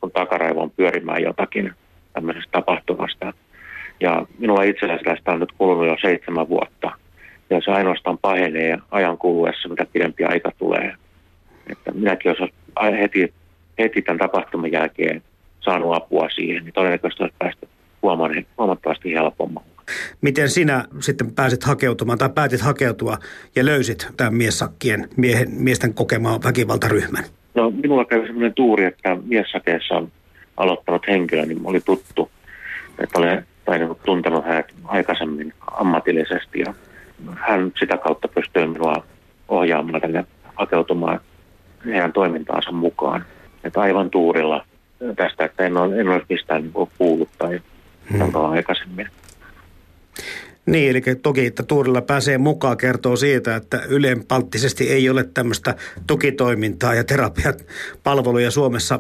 kun 0.02 0.12
takaraivoon 0.12 0.72
pyörimään 0.72 1.24
jotakin– 1.24 1.72
tämmöisestä 2.14 2.52
tapahtumasta. 2.52 3.34
Ja 4.00 4.26
minulla 4.40 4.64
itsellä 4.64 4.98
sitä 4.98 5.32
on 5.32 5.40
nyt 5.40 5.52
kulunut 5.58 5.88
jo 5.88 5.96
seitsemän 6.02 6.50
vuotta. 6.50 6.92
Ja 7.50 7.62
se 7.66 7.72
ainoastaan 7.72 8.18
pahenee 8.18 8.78
ajan 8.92 9.18
kuluessa, 9.18 9.70
mitä 9.70 9.86
pidempi 9.94 10.24
aika 10.24 10.52
tulee. 10.58 10.94
Että 11.72 11.92
minäkin 11.92 12.30
jos 12.30 12.50
heti, 13.00 13.34
heti 13.80 14.02
tämän 14.02 14.20
tapahtuman 14.20 14.72
jälkeen 14.72 15.22
saanut 15.60 15.96
apua 15.96 16.30
siihen, 16.30 16.64
niin 16.64 16.74
todennäköisesti 16.74 17.24
olisi 17.24 17.36
päästy 17.40 17.68
huomattavasti 18.58 19.14
helpommalla. 19.14 19.68
Miten 20.22 20.50
sinä 20.50 20.86
sitten 21.00 21.32
pääsit 21.36 21.64
hakeutumaan 21.64 22.18
tai 22.18 22.30
päätit 22.30 22.62
hakeutua 22.62 23.18
ja 23.56 23.66
löysit 23.66 24.08
tämän 24.18 24.34
miessakkien 24.34 25.10
miehen, 25.18 25.48
miesten 25.52 25.94
kokemaan 25.94 26.40
väkivaltaryhmän? 26.44 27.24
No 27.56 27.72
minulla 27.72 28.06
kävi 28.06 28.26
sellainen 28.26 28.54
tuuri, 28.54 28.86
että 28.86 29.18
miessakeessa 29.26 30.04
aloittanut 30.58 31.08
henkilö 31.08 31.46
niin 31.46 31.62
oli 31.64 31.80
tuttu. 31.82 32.32
Että 33.00 33.20
olen 33.20 33.46
tainnut 33.66 34.04
tuntenut 34.04 34.46
hänet 34.46 34.74
aikaisemmin 34.84 35.54
ammatillisesti 35.72 36.60
ja 36.60 36.74
hän 37.36 37.72
sitä 37.80 37.98
kautta 37.98 38.28
pystyy 38.28 38.68
minua 38.68 39.04
ohjaamaan 39.48 40.02
tänne 40.02 40.26
hakeutumaan 40.56 41.20
heidän 41.86 42.14
toimintaansa 42.14 42.72
mukaan. 42.72 43.26
Että 43.64 43.82
aivan 43.82 44.10
tuurilla 44.10 44.66
tästä, 45.16 45.46
että 45.46 45.66
en 45.66 45.78
ole, 45.78 46.00
en 46.00 46.10
ole 46.10 46.22
mistään 46.30 46.62
niin 46.62 46.90
kuullut 46.98 47.30
tai 47.38 47.62
hmm. 48.12 48.36
aikaisemmin. 48.36 49.08
Niin, 50.66 50.90
eli 50.90 51.02
toki, 51.24 51.46
että 51.46 51.64
Tuurilla 51.64 52.02
pääsee 52.02 52.38
mukaan, 52.38 52.78
kertoo 52.78 53.16
siitä, 53.16 53.56
että 53.56 53.82
ylenpalttisesti 53.90 54.90
ei 54.90 55.10
ole 55.10 55.26
tämmöistä 55.34 55.76
tukitoimintaa 56.08 56.94
ja 56.96 57.04
terapiapalveluja 57.04 58.52
Suomessa 58.52 59.00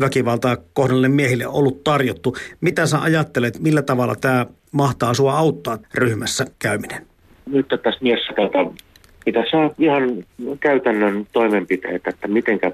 väkivaltaa 0.00 0.56
kohdalle 0.72 1.08
miehille 1.08 1.46
ollut 1.46 1.84
tarjottu. 1.84 2.36
Mitä 2.60 2.86
sä 2.86 3.02
ajattelet, 3.02 3.58
millä 3.60 3.82
tavalla 3.82 4.14
tämä 4.14 4.46
mahtaa 4.72 5.14
sua 5.14 5.38
auttaa 5.38 5.78
ryhmässä 5.94 6.46
käyminen? 6.58 7.06
Nyt 7.46 7.68
tässä 7.68 8.00
mielessä 8.00 8.32
pitäisi 9.24 9.56
olla 9.56 9.74
ihan 9.78 10.24
käytännön 10.60 11.26
toimenpiteitä, 11.32 12.10
että 12.10 12.28
mitenkä 12.28 12.72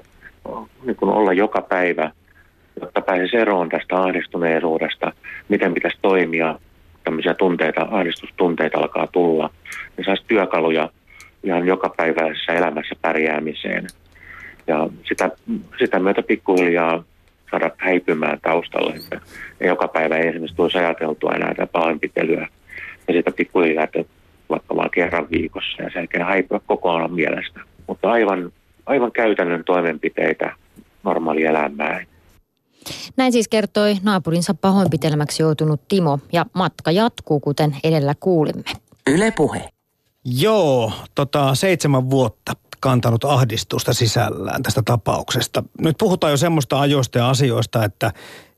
niin 0.83 0.97
olla 1.01 1.33
joka 1.33 1.61
päivä, 1.61 2.11
jotta 2.81 3.01
pääsisi 3.01 3.37
eroon 3.37 3.69
tästä 3.69 3.95
ahdistuneisuudesta, 3.95 5.13
miten 5.49 5.73
pitäisi 5.73 5.97
toimia, 6.01 6.59
tämmöisiä 7.03 7.33
tunteita, 7.33 7.87
ahdistustunteita 7.91 8.77
alkaa 8.77 9.07
tulla, 9.07 9.49
niin 9.97 10.05
saisi 10.05 10.23
työkaluja 10.27 10.89
ihan 11.43 11.67
joka 11.67 11.93
päiväisessä 11.97 12.53
elämässä 12.53 12.95
pärjäämiseen. 13.01 13.87
Ja 14.67 14.89
sitä, 15.07 15.31
sitä 15.79 15.99
myötä 15.99 16.21
pikkuhiljaa 16.23 17.03
saada 17.51 17.71
häipymään 17.77 18.39
taustalle, 18.41 18.95
että 18.95 19.21
joka 19.59 19.87
päivä 19.87 20.17
ei 20.17 20.27
esimerkiksi 20.27 20.55
tulisi 20.55 20.77
ajateltua 20.77 21.31
enää 21.31 21.49
tätä 21.49 21.67
pahoinpitelyä. 21.67 22.47
Ja 23.07 23.13
sitä 23.13 23.31
pikkuhiljaa, 23.31 23.83
että 23.83 24.03
vaikka 24.49 24.75
vaan 24.75 24.89
kerran 24.89 25.27
viikossa 25.31 25.83
ja 25.83 25.89
sen 25.89 25.99
jälkeen 25.99 26.25
häipyä 26.25 26.59
kokonaan 26.67 27.13
mielestä. 27.13 27.59
Mutta 27.87 28.11
aivan, 28.11 28.51
aivan 28.85 29.11
käytännön 29.11 29.63
toimenpiteitä 29.63 30.55
normaalielämään. 31.03 32.05
Näin 33.17 33.31
siis 33.31 33.47
kertoi 33.47 33.97
naapurinsa 34.03 34.53
pahoinpitelmäksi 34.53 35.43
joutunut 35.43 35.87
Timo 35.87 36.19
ja 36.31 36.45
matka 36.53 36.91
jatkuu, 36.91 37.39
kuten 37.39 37.77
edellä 37.83 38.15
kuulimme. 38.19 38.71
Yle 39.07 39.31
puhe. 39.31 39.69
Joo, 40.25 40.91
tota, 41.15 41.55
seitsemän 41.55 42.09
vuotta 42.09 42.53
kantanut 42.79 43.23
ahdistusta 43.23 43.93
sisällään 43.93 44.63
tästä 44.63 44.81
tapauksesta. 44.85 45.63
Nyt 45.81 45.97
puhutaan 45.97 46.31
jo 46.31 46.37
semmoista 46.37 46.79
ajoista 46.79 47.17
ja 47.17 47.29
asioista, 47.29 47.83
että 47.83 48.11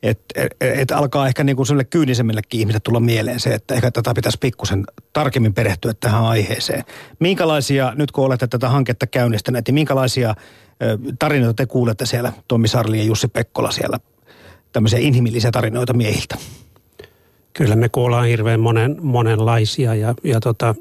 et, 0.03 0.19
et, 0.35 0.51
et 0.59 0.91
alkaa 0.91 1.27
ehkä 1.27 1.43
niin 1.43 1.55
kuin 1.55 1.65
sille 1.65 1.83
kyynisemmillekin 1.83 2.59
ihmisille 2.59 2.79
tulla 2.79 2.99
mieleen 2.99 3.39
se, 3.39 3.53
että 3.53 3.73
ehkä 3.73 3.91
tätä 3.91 4.13
pitäisi 4.15 4.37
pikkusen 4.41 4.83
tarkemmin 5.13 5.53
perehtyä 5.53 5.93
tähän 5.99 6.23
aiheeseen. 6.23 6.83
Minkälaisia, 7.19 7.93
nyt 7.95 8.11
kun 8.11 8.25
olette 8.25 8.47
tätä 8.47 8.69
hanketta 8.69 9.07
käynnistäneet, 9.07 9.67
niin 9.67 9.75
minkälaisia 9.75 10.35
tarinoita 11.19 11.53
te 11.53 11.65
kuulette 11.65 12.05
siellä, 12.05 12.33
Tommi 12.47 12.67
Sarli 12.67 12.97
ja 12.97 13.03
Jussi 13.03 13.27
Pekkola 13.27 13.71
siellä 13.71 13.99
tämmöisiä 14.75 14.99
inhimillisiä 14.99 15.51
tarinoita 15.51 15.93
miehiltä? 15.93 16.37
Kyllä 17.53 17.75
me 17.75 17.89
kuullaan 17.89 18.27
hirveän 18.27 18.59
monen, 18.59 18.97
monenlaisia 19.01 19.95
ja, 19.95 20.15
ja 20.23 20.39
tota, 20.39 20.75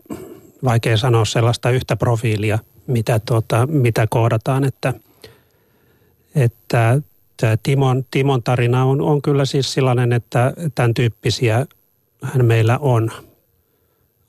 vaikea 0.64 0.96
sanoa 0.96 1.24
sellaista 1.24 1.70
yhtä 1.70 1.96
profiilia, 1.96 2.58
mitä, 2.86 3.18
tota, 3.18 3.66
mitä 3.66 4.06
kohdataan, 4.10 4.64
että, 4.64 4.94
että 6.34 7.00
Timon, 7.62 8.04
Timon 8.10 8.42
tarina 8.42 8.84
on, 8.84 9.00
on 9.00 9.22
kyllä 9.22 9.44
siis 9.44 9.72
sellainen, 9.72 10.12
että 10.12 10.52
tämän 10.74 10.94
tyyppisiä 10.94 11.66
hän 12.22 12.44
meillä 12.44 12.78
on 12.78 13.10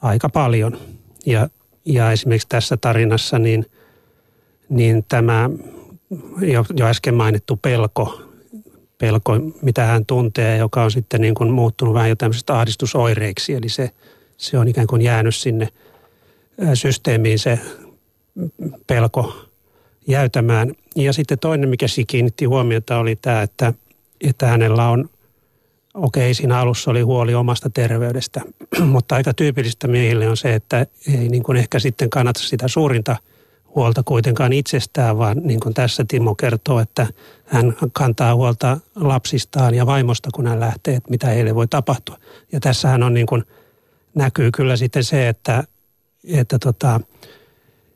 aika 0.01 0.29
paljon. 0.29 0.77
Ja, 1.25 1.49
ja 1.85 2.11
esimerkiksi 2.11 2.49
tässä 2.49 2.77
tarinassa 2.77 3.39
niin, 3.39 3.65
niin 4.69 5.05
tämä 5.07 5.49
jo, 6.41 6.65
jo 6.77 6.85
äsken 6.85 7.13
mainittu 7.13 7.57
pelko 7.57 8.24
pelko, 8.97 9.33
mitä 9.61 9.85
hän 9.85 10.05
tuntee, 10.05 10.57
joka 10.57 10.83
on 10.83 10.91
sitten 10.91 11.21
niin 11.21 11.35
kuin 11.35 11.51
muuttunut 11.51 11.93
vähän 11.93 12.09
jo 12.09 12.15
tämmöisestä 12.15 12.59
ahdistusoireiksi. 12.59 13.53
Eli 13.53 13.69
se, 13.69 13.91
se 14.37 14.57
on 14.57 14.67
ikään 14.67 14.87
kuin 14.87 15.01
jäänyt 15.01 15.35
sinne 15.35 15.67
systeemiin 16.73 17.39
se 17.39 17.59
pelko 18.87 19.35
jäytämään. 20.07 20.73
Ja 20.95 21.13
sitten 21.13 21.39
toinen, 21.39 21.69
mikä 21.69 21.87
siinä 21.87 22.07
kiinnitti 22.07 22.45
huomiota, 22.45 22.97
oli 22.97 23.15
tämä, 23.15 23.41
että, 23.41 23.73
että 24.21 24.47
hänellä 24.47 24.89
on, 24.89 25.09
okei, 25.93 26.33
siinä 26.33 26.59
alussa 26.59 26.91
oli 26.91 27.01
huoli 27.01 27.35
omasta 27.35 27.69
terveydestä, 27.69 28.41
mutta 28.85 29.15
aika 29.15 29.33
tyypillistä 29.33 29.87
miehille 29.87 30.29
on 30.29 30.37
se, 30.37 30.53
että 30.53 30.85
ei 31.13 31.29
niin 31.29 31.43
kuin 31.43 31.57
ehkä 31.57 31.79
sitten 31.79 32.09
kannata 32.09 32.39
sitä 32.39 32.67
suurinta– 32.67 33.15
huolta 33.75 34.03
kuitenkaan 34.03 34.53
itsestään, 34.53 35.17
vaan 35.17 35.37
niin 35.43 35.59
kuin 35.59 35.73
tässä 35.73 36.05
Timo 36.07 36.35
kertoo, 36.35 36.79
että 36.79 37.07
hän 37.45 37.75
kantaa 37.93 38.35
huolta 38.35 38.77
lapsistaan 38.95 39.75
ja 39.75 39.85
vaimosta, 39.85 40.29
kun 40.33 40.47
hän 40.47 40.59
lähtee, 40.59 40.95
että 40.95 41.09
mitä 41.09 41.27
heille 41.27 41.55
voi 41.55 41.67
tapahtua. 41.67 42.17
Ja 42.51 42.59
tässähän 42.59 43.03
on 43.03 43.13
niin 43.13 43.27
kuin, 43.27 43.43
näkyy 44.15 44.51
kyllä 44.51 44.77
sitten 44.77 45.03
se, 45.03 45.29
että, 45.29 45.63
että 46.27 46.59
tota, 46.59 46.99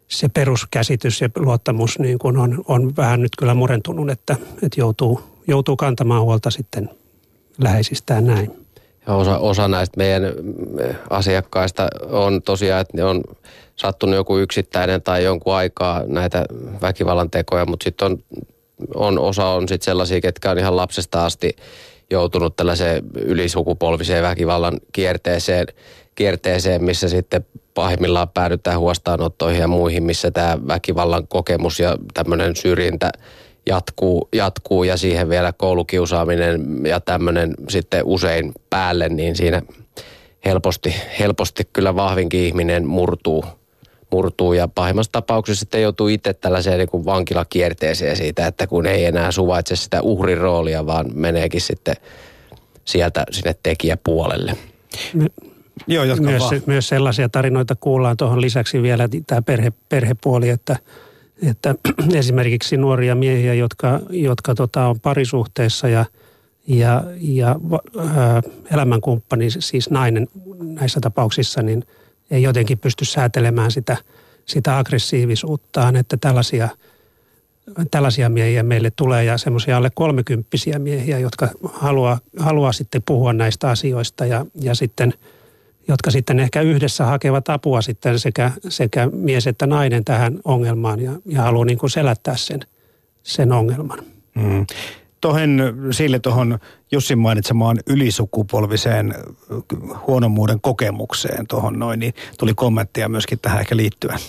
se 0.08 0.30
peruskäsitys 0.30 1.22
ja 1.22 1.30
luottamus 1.36 2.00
niin 2.00 2.20
kuin 2.20 2.38
on, 2.38 2.64
on 2.68 2.96
vähän 2.96 3.22
nyt 3.22 3.32
kyllä 3.38 3.54
murentunut, 3.54 4.10
että, 4.10 4.36
että 4.64 4.80
joutuu, 4.80 5.22
joutuu 5.48 5.76
kantamaan 5.76 6.22
huolta 6.22 6.52
sitten 6.52 6.90
läheisistään 7.58 8.26
näin. 8.26 8.52
Ja 9.08 9.16
osa, 9.16 9.38
osa 9.38 9.68
näistä 9.68 9.98
meidän 9.98 10.34
asiakkaista 11.10 11.88
on 12.10 12.42
tosiaan, 12.42 12.82
että 12.82 12.98
ne 12.98 13.04
on 13.04 13.24
sattunut 13.76 14.16
joku 14.16 14.38
yksittäinen 14.38 15.02
tai 15.02 15.24
jonkun 15.24 15.56
aikaa 15.56 16.04
näitä 16.08 16.46
väkivallan 16.82 17.32
tekoja, 17.32 17.66
mutta 17.66 17.84
sitten 17.84 18.06
on, 18.06 18.24
on, 18.96 19.20
osa 19.20 19.46
on 19.46 19.68
sitten 19.68 19.86
sellaisia, 19.86 20.22
ketkä 20.22 20.52
on 20.52 20.60
ihan 20.60 20.76
lapsesta 20.76 21.26
asti 21.26 21.56
joutunut 22.12 22.56
tällaiseen 22.56 23.04
ylisukupolviseen 23.16 24.24
väkivallan 24.24 24.80
kierteeseen, 24.92 25.68
kierteeseen 26.16 26.84
missä 26.84 27.10
sitten 27.10 27.46
pahimmillaan 27.74 28.30
päädytään 28.30 28.80
huostaanottoihin 28.80 29.62
ja 29.62 29.68
muihin, 29.68 30.04
missä 30.04 30.32
tämä 30.32 30.58
väkivallan 30.68 31.28
kokemus 31.28 31.80
ja 31.80 31.98
tämmöinen 32.14 32.56
syrjintä 32.56 33.12
jatkuu, 33.70 34.30
jatkuu 34.34 34.84
ja 34.84 34.98
siihen 34.98 35.30
vielä 35.30 35.54
koulukiusaaminen 35.54 36.86
ja 36.86 37.00
tämmöinen 37.00 37.54
sitten 37.70 38.02
usein 38.06 38.52
päälle, 38.70 39.10
niin 39.10 39.36
siinä 39.36 39.62
helposti, 40.46 40.96
helposti 41.20 41.68
kyllä 41.74 41.96
vahvinkin 41.96 42.40
ihminen 42.40 42.88
murtuu– 42.88 43.46
murtuu 44.12 44.54
ja 44.54 44.68
pahimmassa 44.68 45.12
tapauksessa 45.12 45.60
sitten 45.60 45.82
joutuu 45.82 46.08
itse 46.08 46.34
tällaiseen 46.34 46.78
niin 46.78 46.90
kuin 46.90 47.06
vankilakierteeseen 47.06 48.18
siitä, 48.18 48.48
että 48.48 48.68
kun 48.68 48.86
ei 48.86 49.06
enää 49.06 49.32
suvaitse 49.32 49.76
sitä 49.76 50.02
uhrin 50.02 50.38
roolia, 50.38 50.86
vaan 50.86 51.06
meneekin 51.14 51.62
sitten 51.62 51.96
sieltä 52.86 53.24
sinne 53.32 53.56
tekijäpuolelle. 53.64 54.58
Me, 55.14 55.28
Joo, 55.88 56.06
myös, 56.20 56.44
myös 56.66 56.88
sellaisia 56.88 57.30
tarinoita 57.30 57.76
kuullaan 57.80 58.18
tuohon 58.18 58.42
lisäksi 58.42 58.82
vielä 58.82 59.10
tämä 59.28 59.42
perhe, 59.42 59.72
perhepuoli, 59.90 60.50
että, 60.50 60.78
että 61.44 61.76
esimerkiksi 62.14 62.78
nuoria 62.78 63.16
miehiä, 63.16 63.54
jotka, 63.54 64.00
jotka 64.10 64.56
tota, 64.56 64.88
on 64.88 65.00
parisuhteessa 65.00 65.88
ja, 65.88 66.06
ja, 66.68 67.04
ja 67.22 67.56
ää, 67.98 68.42
elämänkumppani, 68.74 69.50
siis 69.50 69.90
nainen 69.90 70.28
näissä 70.60 71.00
tapauksissa, 71.02 71.62
niin– 71.62 71.84
ei 72.32 72.44
jotenkin 72.44 72.80
pysty 72.80 73.06
säätelemään 73.06 73.72
sitä, 73.72 73.98
sitä 74.46 74.78
aggressiivisuuttaan, 74.78 75.96
että 75.96 76.18
tällaisia, 76.18 76.70
tällaisia 77.92 78.30
miehiä 78.30 78.64
meille 78.64 78.92
tulee 78.96 79.24
ja 79.24 79.38
semmoisia 79.38 79.78
alle 79.78 79.90
kolmekymppisiä 79.96 80.80
miehiä, 80.80 81.20
jotka 81.20 81.50
haluaa, 81.74 82.20
haluaa 82.38 82.72
sitten 82.72 83.04
puhua 83.06 83.34
näistä 83.34 83.70
asioista 83.70 84.26
ja, 84.26 84.46
ja 84.62 84.76
sitten 84.76 85.14
jotka 85.90 86.12
sitten 86.12 86.40
ehkä 86.40 86.62
yhdessä 86.62 87.06
hakevat 87.06 87.50
apua 87.50 87.82
sitten 87.82 88.20
sekä, 88.20 88.52
sekä 88.70 89.10
mies 89.14 89.48
että 89.48 89.68
nainen 89.68 90.06
tähän 90.06 90.40
ongelmaan 90.46 91.00
ja, 91.00 91.12
ja 91.26 91.42
haluaa 91.42 91.66
niin 91.66 91.78
kuin 91.78 91.90
selättää 91.90 92.36
sen, 92.36 92.60
sen 93.24 93.52
ongelman. 93.52 94.00
Mm 94.36 94.66
tuohon 95.22 95.60
sille 95.92 96.20
tuohon 96.20 96.60
Jussin 96.92 97.20
mainitsemaan 97.20 97.80
ylisukupolviseen 97.88 99.16
huonomuuden 100.08 100.62
kokemukseen 100.62 101.48
tuohon 101.48 101.80
noin, 101.80 102.00
niin 102.00 102.14
tuli 102.40 102.54
kommentteja 102.54 103.10
myöskin 103.10 103.40
tähän 103.42 103.60
ehkä 103.60 103.78
liittyen. 103.78 104.20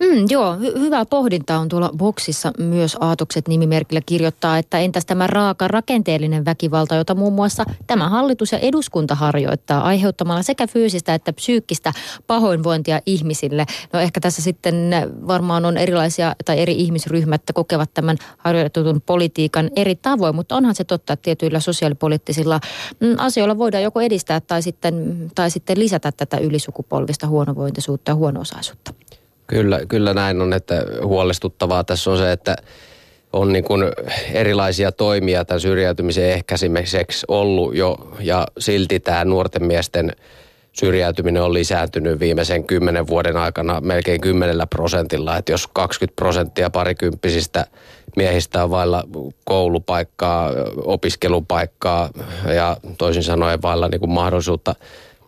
Mm, 0.00 0.26
joo, 0.28 0.56
hy- 0.56 0.78
hyvää 0.78 1.04
pohdintaa 1.04 1.58
on 1.58 1.68
tuolla 1.68 1.90
boksissa 1.96 2.52
myös 2.58 2.96
Aatokset 3.00 3.48
nimimerkillä 3.48 4.00
kirjoittaa, 4.06 4.58
että 4.58 4.78
entäs 4.78 5.06
tämä 5.06 5.26
raaka 5.26 5.68
rakenteellinen 5.68 6.44
väkivalta, 6.44 6.94
jota 6.94 7.14
muun 7.14 7.32
muassa 7.32 7.64
tämä 7.86 8.08
hallitus 8.08 8.52
ja 8.52 8.58
eduskunta 8.58 9.14
harjoittaa 9.14 9.82
aiheuttamalla 9.82 10.42
sekä 10.42 10.66
fyysistä 10.66 11.14
että 11.14 11.32
psyykkistä 11.32 11.92
pahoinvointia 12.26 13.00
ihmisille. 13.06 13.66
No 13.92 14.00
ehkä 14.00 14.20
tässä 14.20 14.42
sitten 14.42 14.90
varmaan 15.26 15.64
on 15.64 15.76
erilaisia 15.76 16.36
tai 16.44 16.60
eri 16.60 16.72
ihmisryhmät 16.72 17.42
kokevat 17.54 17.90
tämän 17.94 18.16
harjoitetun 18.38 19.02
politiikan 19.06 19.70
eri 19.76 19.94
tavoin, 19.94 20.34
mutta 20.34 20.56
onhan 20.56 20.74
se 20.74 20.84
totta, 20.84 21.12
että 21.12 21.22
tietyillä 21.22 21.60
sosiaalipoliittisilla 21.60 21.93
mm, 23.00 23.14
asioilla 23.18 23.58
voidaan 23.58 23.82
joko 23.82 24.00
edistää 24.00 24.40
tai 24.40 24.62
sitten, 24.62 25.26
tai 25.34 25.50
sitten 25.50 25.78
lisätä 25.78 26.12
tätä 26.12 26.36
ylisukupolvista 26.36 27.26
huonovointisuutta 27.26 28.10
ja 28.10 28.14
huono-osaisuutta. 28.14 28.94
Kyllä, 29.46 29.80
kyllä 29.88 30.14
näin 30.14 30.40
on, 30.40 30.52
että 30.52 30.74
huolestuttavaa 31.04 31.84
tässä 31.84 32.10
on 32.10 32.18
se, 32.18 32.32
että 32.32 32.56
on 33.32 33.52
niin 33.52 33.64
kuin 33.64 33.82
erilaisia 34.32 34.92
toimia 34.92 35.44
tämän 35.44 35.60
syrjäytymisen 35.60 36.30
ehkäisemiseksi 36.30 37.26
ollut 37.28 37.76
jo 37.76 38.16
ja 38.20 38.46
silti 38.58 39.00
tämä 39.00 39.24
nuorten 39.24 39.64
miesten 39.64 40.12
syrjäytyminen 40.72 41.42
on 41.42 41.54
lisääntynyt 41.54 42.20
viimeisen 42.20 42.64
kymmenen 42.64 43.06
vuoden 43.06 43.36
aikana 43.36 43.80
melkein 43.80 44.20
kymmenellä 44.20 44.66
prosentilla. 44.66 45.36
Että 45.36 45.52
jos 45.52 45.66
20 45.66 46.16
prosenttia 46.16 46.70
parikymppisistä 46.70 47.66
miehistä 48.16 48.64
on 48.64 48.70
vailla 48.70 49.04
koulupaikkaa, 49.44 50.50
opiskelupaikkaa 50.76 52.10
ja 52.54 52.76
toisin 52.98 53.22
sanoen 53.22 53.62
vailla 53.62 53.88
niin 53.88 54.00
kuin 54.00 54.10
mahdollisuutta 54.10 54.74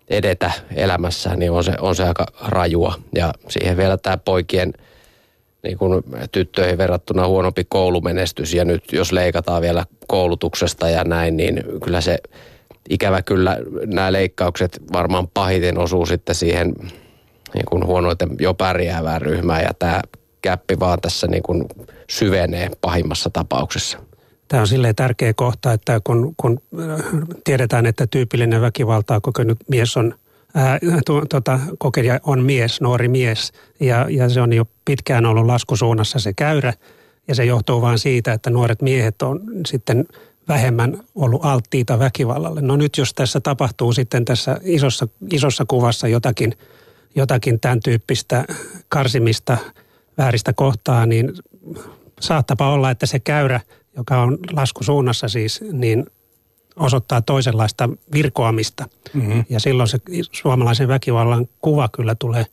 edetä 0.09 0.51
elämässä, 0.76 1.37
niin 1.37 1.53
on 1.53 1.64
se, 1.64 1.72
on 1.80 1.95
se 1.95 2.05
aika 2.05 2.26
rajua. 2.41 2.95
Ja 3.14 3.32
siihen 3.49 3.76
vielä 3.76 3.97
tämä 3.97 4.16
poikien 4.16 4.72
niin 5.62 5.78
kuin 5.78 6.03
tyttöihin 6.32 6.78
verrattuna 6.78 7.26
huonompi 7.26 7.64
koulumenestys 7.68 8.55
ja 8.55 8.64
nyt 8.64 8.93
jos 8.93 9.12
leikataan 9.12 9.62
vielä 9.62 9.84
koulutuksesta 10.07 10.89
ja 10.89 11.05
näin, 11.05 11.37
niin 11.37 11.64
kyllä 11.84 12.01
se 12.01 12.18
ikävä 12.91 13.22
kyllä 13.22 13.59
nämä 13.87 14.12
leikkaukset 14.12 14.80
varmaan 14.93 15.28
pahiten 15.34 15.78
osuu 15.78 16.07
sitten 16.07 16.34
siihen 16.34 16.74
niin 17.55 17.64
kuin 17.68 17.87
huonoiten 17.87 18.28
jo 18.41 18.55
pärjäävään 18.55 19.22
ryhmään 19.22 19.62
ja 19.62 19.70
tämä 19.78 20.01
käppi 20.47 20.78
vaan 20.80 21.01
tässä 21.01 21.26
niin 21.26 21.42
kuin 21.42 21.64
syvenee 22.11 22.70
pahimmassa 22.80 23.30
tapauksessa. 23.30 23.99
Tämä 24.49 24.61
on 24.61 24.68
silleen 24.68 24.94
tärkeä 24.94 25.34
kohta, 25.34 25.72
että 25.72 26.01
kun, 26.05 26.34
kun 26.36 26.61
tiedetään, 27.44 27.86
että 27.86 28.07
tyypillinen 28.07 28.61
väkivaltaa 28.61 29.20
kokenut 29.20 29.59
mies 29.68 29.97
on 29.97 30.14
ää, 30.55 30.78
tu, 31.07 31.26
tota, 31.28 31.61
on 32.22 32.42
mies, 32.42 32.80
nuori 32.80 33.09
mies, 33.09 33.53
ja, 33.80 34.07
ja 34.11 34.28
se 34.28 34.40
on 34.40 34.53
jo 34.53 34.64
pitkään 34.84 35.26
ollut 35.26 35.47
laskusuunnassa 35.47 36.18
se 36.18 36.32
käyrä, 36.32 36.72
ja 37.28 37.34
se 37.34 37.44
johtuu 37.44 37.80
vain 37.80 37.99
siitä, 37.99 38.32
että 38.32 38.51
nuoret 38.51 38.82
miehet 38.82 39.22
on 39.22 39.40
sitten 39.66 40.07
vähemmän 40.49 41.01
ollut 41.14 41.44
alttiita 41.44 41.99
väkivallalle. 41.99 42.61
No 42.61 42.76
nyt 42.76 42.99
jos 42.99 43.14
tässä 43.14 43.40
tapahtuu 43.40 43.92
sitten 43.92 44.24
tässä 44.24 44.61
isossa, 44.62 45.09
isossa 45.32 45.64
kuvassa 45.68 46.09
jotakin, 46.09 46.55
jotakin 47.14 47.61
tämän 47.61 47.80
tyyppistä 47.80 48.44
karsimista 48.88 49.59
vääristä 50.19 50.53
kohtaa, 50.53 51.07
niin 51.07 51.33
saattapa 52.21 52.73
olla, 52.73 52.91
että 52.91 53.07
se 53.07 53.19
käyrä, 53.19 53.61
joka 53.97 54.23
on 54.23 54.39
laskusuunnassa 54.53 55.29
siis, 55.29 55.61
niin 55.73 56.07
osoittaa 56.77 57.23
toisenlaista 57.23 57.89
virkoamista. 58.12 58.89
Mm-hmm. 59.14 59.45
Ja 59.49 59.61
silloin 59.61 59.89
se 59.89 59.99
suomalaisen 60.33 60.89
väkivallan 60.89 61.49
kuva 61.61 61.89
kyllä 61.89 62.14
tulee 62.14 62.47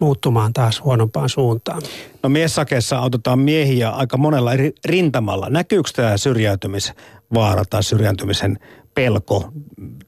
muuttumaan 0.00 0.52
taas 0.52 0.84
huonompaan 0.84 1.28
suuntaan. 1.28 1.82
No 2.22 2.28
miessakeessa 2.28 2.98
autetaan 2.98 3.38
miehiä 3.38 3.90
aika 3.90 4.16
monella 4.16 4.52
eri 4.52 4.72
rintamalla. 4.84 5.50
Näkyykö 5.50 5.90
tämä 5.96 6.16
syrjäytymisvaara 6.16 7.64
tai 7.70 7.82
syrjäytymisen 7.82 8.58
pelko 8.94 9.52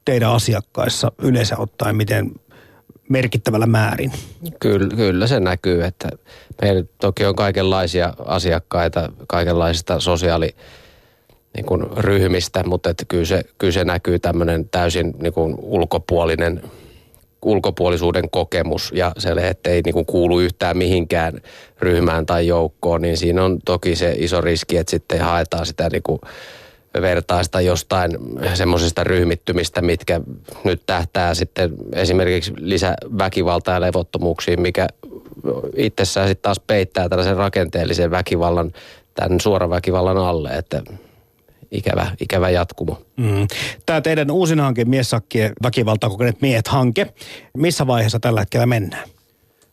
teidän 0.05 0.31
asiakkaissa 0.31 1.11
yleensä 1.17 1.57
ottaen, 1.57 1.95
miten 1.95 2.31
merkittävällä 3.09 3.65
määrin? 3.65 4.11
Kyllä, 4.59 4.95
kyllä 4.95 5.27
se 5.27 5.39
näkyy, 5.39 5.83
että 5.83 6.09
meillä 6.61 6.83
toki 7.01 7.25
on 7.25 7.35
kaikenlaisia 7.35 8.13
asiakkaita, 8.25 9.11
kaikenlaisista 9.27 9.99
sosiaali- 9.99 10.55
niin 11.57 11.65
kuin 11.65 11.85
ryhmistä, 11.97 12.63
mutta 12.63 12.89
että 12.89 13.05
kyllä, 13.07 13.25
se, 13.25 13.43
kyllä 13.57 13.73
se 13.73 13.85
näkyy 13.85 14.19
tämmöinen 14.19 14.69
täysin 14.69 15.13
niin 15.21 15.33
kuin 15.33 15.55
ulkopuolinen 15.57 16.61
ulkopuolisuuden 17.41 18.29
kokemus 18.29 18.91
ja 18.95 19.11
se, 19.17 19.31
että 19.31 19.69
ei 19.69 19.81
niin 19.85 19.93
kuin 19.93 20.05
kuulu 20.05 20.39
yhtään 20.39 20.77
mihinkään 20.77 21.41
ryhmään 21.79 22.25
tai 22.25 22.47
joukkoon, 22.47 23.01
niin 23.01 23.17
siinä 23.17 23.43
on 23.43 23.59
toki 23.65 23.95
se 23.95 24.15
iso 24.17 24.41
riski, 24.41 24.77
että 24.77 24.91
sitten 24.91 25.21
haetaan 25.21 25.65
sitä 25.65 25.89
niin 25.91 26.03
kuin 26.03 26.21
vertaista 27.01 27.61
jostain 27.61 28.11
semmoisista 28.53 29.03
ryhmittymistä, 29.03 29.81
mitkä 29.81 30.21
nyt 30.63 30.81
tähtää 30.85 31.33
sitten 31.33 31.73
esimerkiksi 31.93 32.53
lisäväkivaltaa 32.57 33.73
ja 33.73 33.81
levottomuuksiin, 33.81 34.61
mikä 34.61 34.87
itsessään 35.75 36.27
sitten 36.27 36.41
taas 36.41 36.59
peittää 36.59 37.09
tällaisen 37.09 37.37
rakenteellisen 37.37 38.11
väkivallan 38.11 38.71
tämän 39.13 39.39
suoran 39.39 39.69
väkivallan 39.69 40.17
alle, 40.17 40.49
että 40.49 40.81
ikävä, 41.71 42.11
ikävä 42.21 42.49
jatkumo. 42.49 43.01
Mm. 43.17 43.47
Tämä 43.85 44.01
teidän 44.01 44.31
uusin 44.31 44.59
hanke, 44.59 44.85
Miessakkien 44.85 45.53
väkivaltaa 45.63 46.09
kokeneet 46.09 46.41
miehet-hanke, 46.41 47.13
missä 47.57 47.87
vaiheessa 47.87 48.19
tällä 48.19 48.39
hetkellä 48.39 48.65
mennään? 48.65 49.09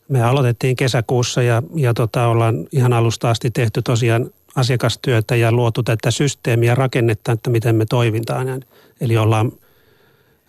Me 0.09 0.23
aloitettiin 0.23 0.77
kesäkuussa 0.77 1.43
ja, 1.43 1.63
ja 1.75 1.95
tota, 1.95 2.27
ollaan 2.27 2.67
ihan 2.73 2.93
alusta 2.93 3.31
asti 3.31 3.51
tehty 3.51 3.83
tosiaan 3.83 4.31
asiakastyötä 4.57 5.37
ja 5.37 5.53
luotu 5.53 5.83
tätä 5.83 6.11
systeemiä 6.11 6.75
rakennetta, 6.75 7.33
että 7.33 7.51
miten 7.51 7.77
me 7.77 7.87
toimitaan. 7.87 8.63
Eli 9.01 9.17
ollaan 9.17 9.53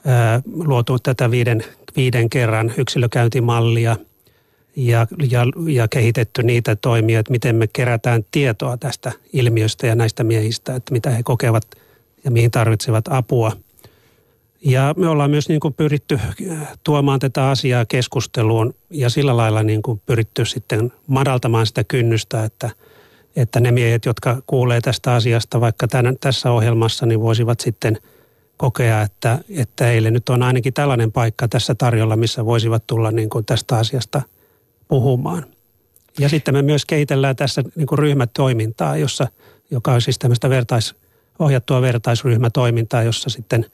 ää, 0.06 0.42
luotu 0.54 1.00
tätä 1.00 1.32
viiden, 1.32 1.64
viiden 1.96 2.30
kerran 2.30 2.74
yksilökäyntimallia 2.78 3.98
ja, 4.76 5.08
ja, 5.30 5.42
ja 5.68 5.88
kehitetty 5.88 6.44
niitä 6.44 6.76
toimia, 6.76 7.20
että 7.20 7.32
miten 7.32 7.56
me 7.56 7.68
kerätään 7.68 8.26
tietoa 8.32 8.78
tästä 8.78 9.12
ilmiöstä 9.34 9.88
ja 9.88 9.96
näistä 9.96 10.24
miehistä, 10.24 10.76
että 10.76 10.94
mitä 10.94 11.10
he 11.10 11.24
kokevat 11.24 11.64
ja 12.24 12.32
mihin 12.32 12.52
tarvitsevat 12.52 13.06
apua. 13.10 13.52
Ja 14.62 14.94
me 14.98 15.08
ollaan 15.08 15.32
myös 15.32 15.50
niin 15.50 15.60
kuin 15.60 15.74
pyritty 15.74 16.20
tuomaan 16.84 17.20
tätä 17.20 17.50
asiaa 17.50 17.86
keskusteluun 17.86 18.74
ja 18.90 19.10
sillä 19.10 19.38
lailla 19.38 19.64
niin 19.64 19.82
kuin 19.82 20.02
pyritty 20.06 20.46
sitten 20.46 20.94
madaltamaan 21.08 21.66
sitä 21.66 21.84
kynnystä, 21.84 22.44
että– 22.44 22.70
että 23.38 23.60
ne 23.60 23.72
miehet, 23.72 24.06
jotka 24.06 24.42
kuulee 24.48 24.82
tästä 24.82 25.14
asiasta 25.14 25.62
vaikka 25.62 25.88
tämän, 25.88 26.18
tässä 26.20 26.52
ohjelmassa, 26.52 27.06
niin 27.06 27.22
voisivat 27.22 27.60
sitten 27.60 27.98
kokea, 28.58 29.02
että, 29.02 29.40
että 29.50 29.86
heille 29.86 30.12
nyt 30.12 30.30
on 30.30 30.44
ainakin 30.44 30.74
tällainen 30.74 31.12
paikka 31.12 31.48
tässä 31.48 31.76
tarjolla, 31.76 32.16
missä 32.16 32.46
voisivat 32.46 32.88
tulla 32.88 33.12
niin 33.12 33.30
kuin 33.30 33.46
tästä 33.46 33.78
asiasta 33.78 34.22
puhumaan. 34.88 35.46
Ja 36.20 36.30
sitten 36.30 36.54
me 36.54 36.62
myös 36.62 36.86
kehitellään 36.86 37.36
tässä 37.36 37.64
niin 37.76 37.88
kuin 37.88 38.00
ryhmätoimintaa, 38.00 38.98
jossa, 38.98 39.28
joka 39.72 39.94
on 39.94 40.02
siis 40.02 40.20
tämmöistä 40.20 40.50
vertais, 40.50 40.96
ohjattua 41.40 41.82
vertaisryhmätoimintaa, 41.82 43.04
jossa 43.04 43.30
sitten 43.30 43.66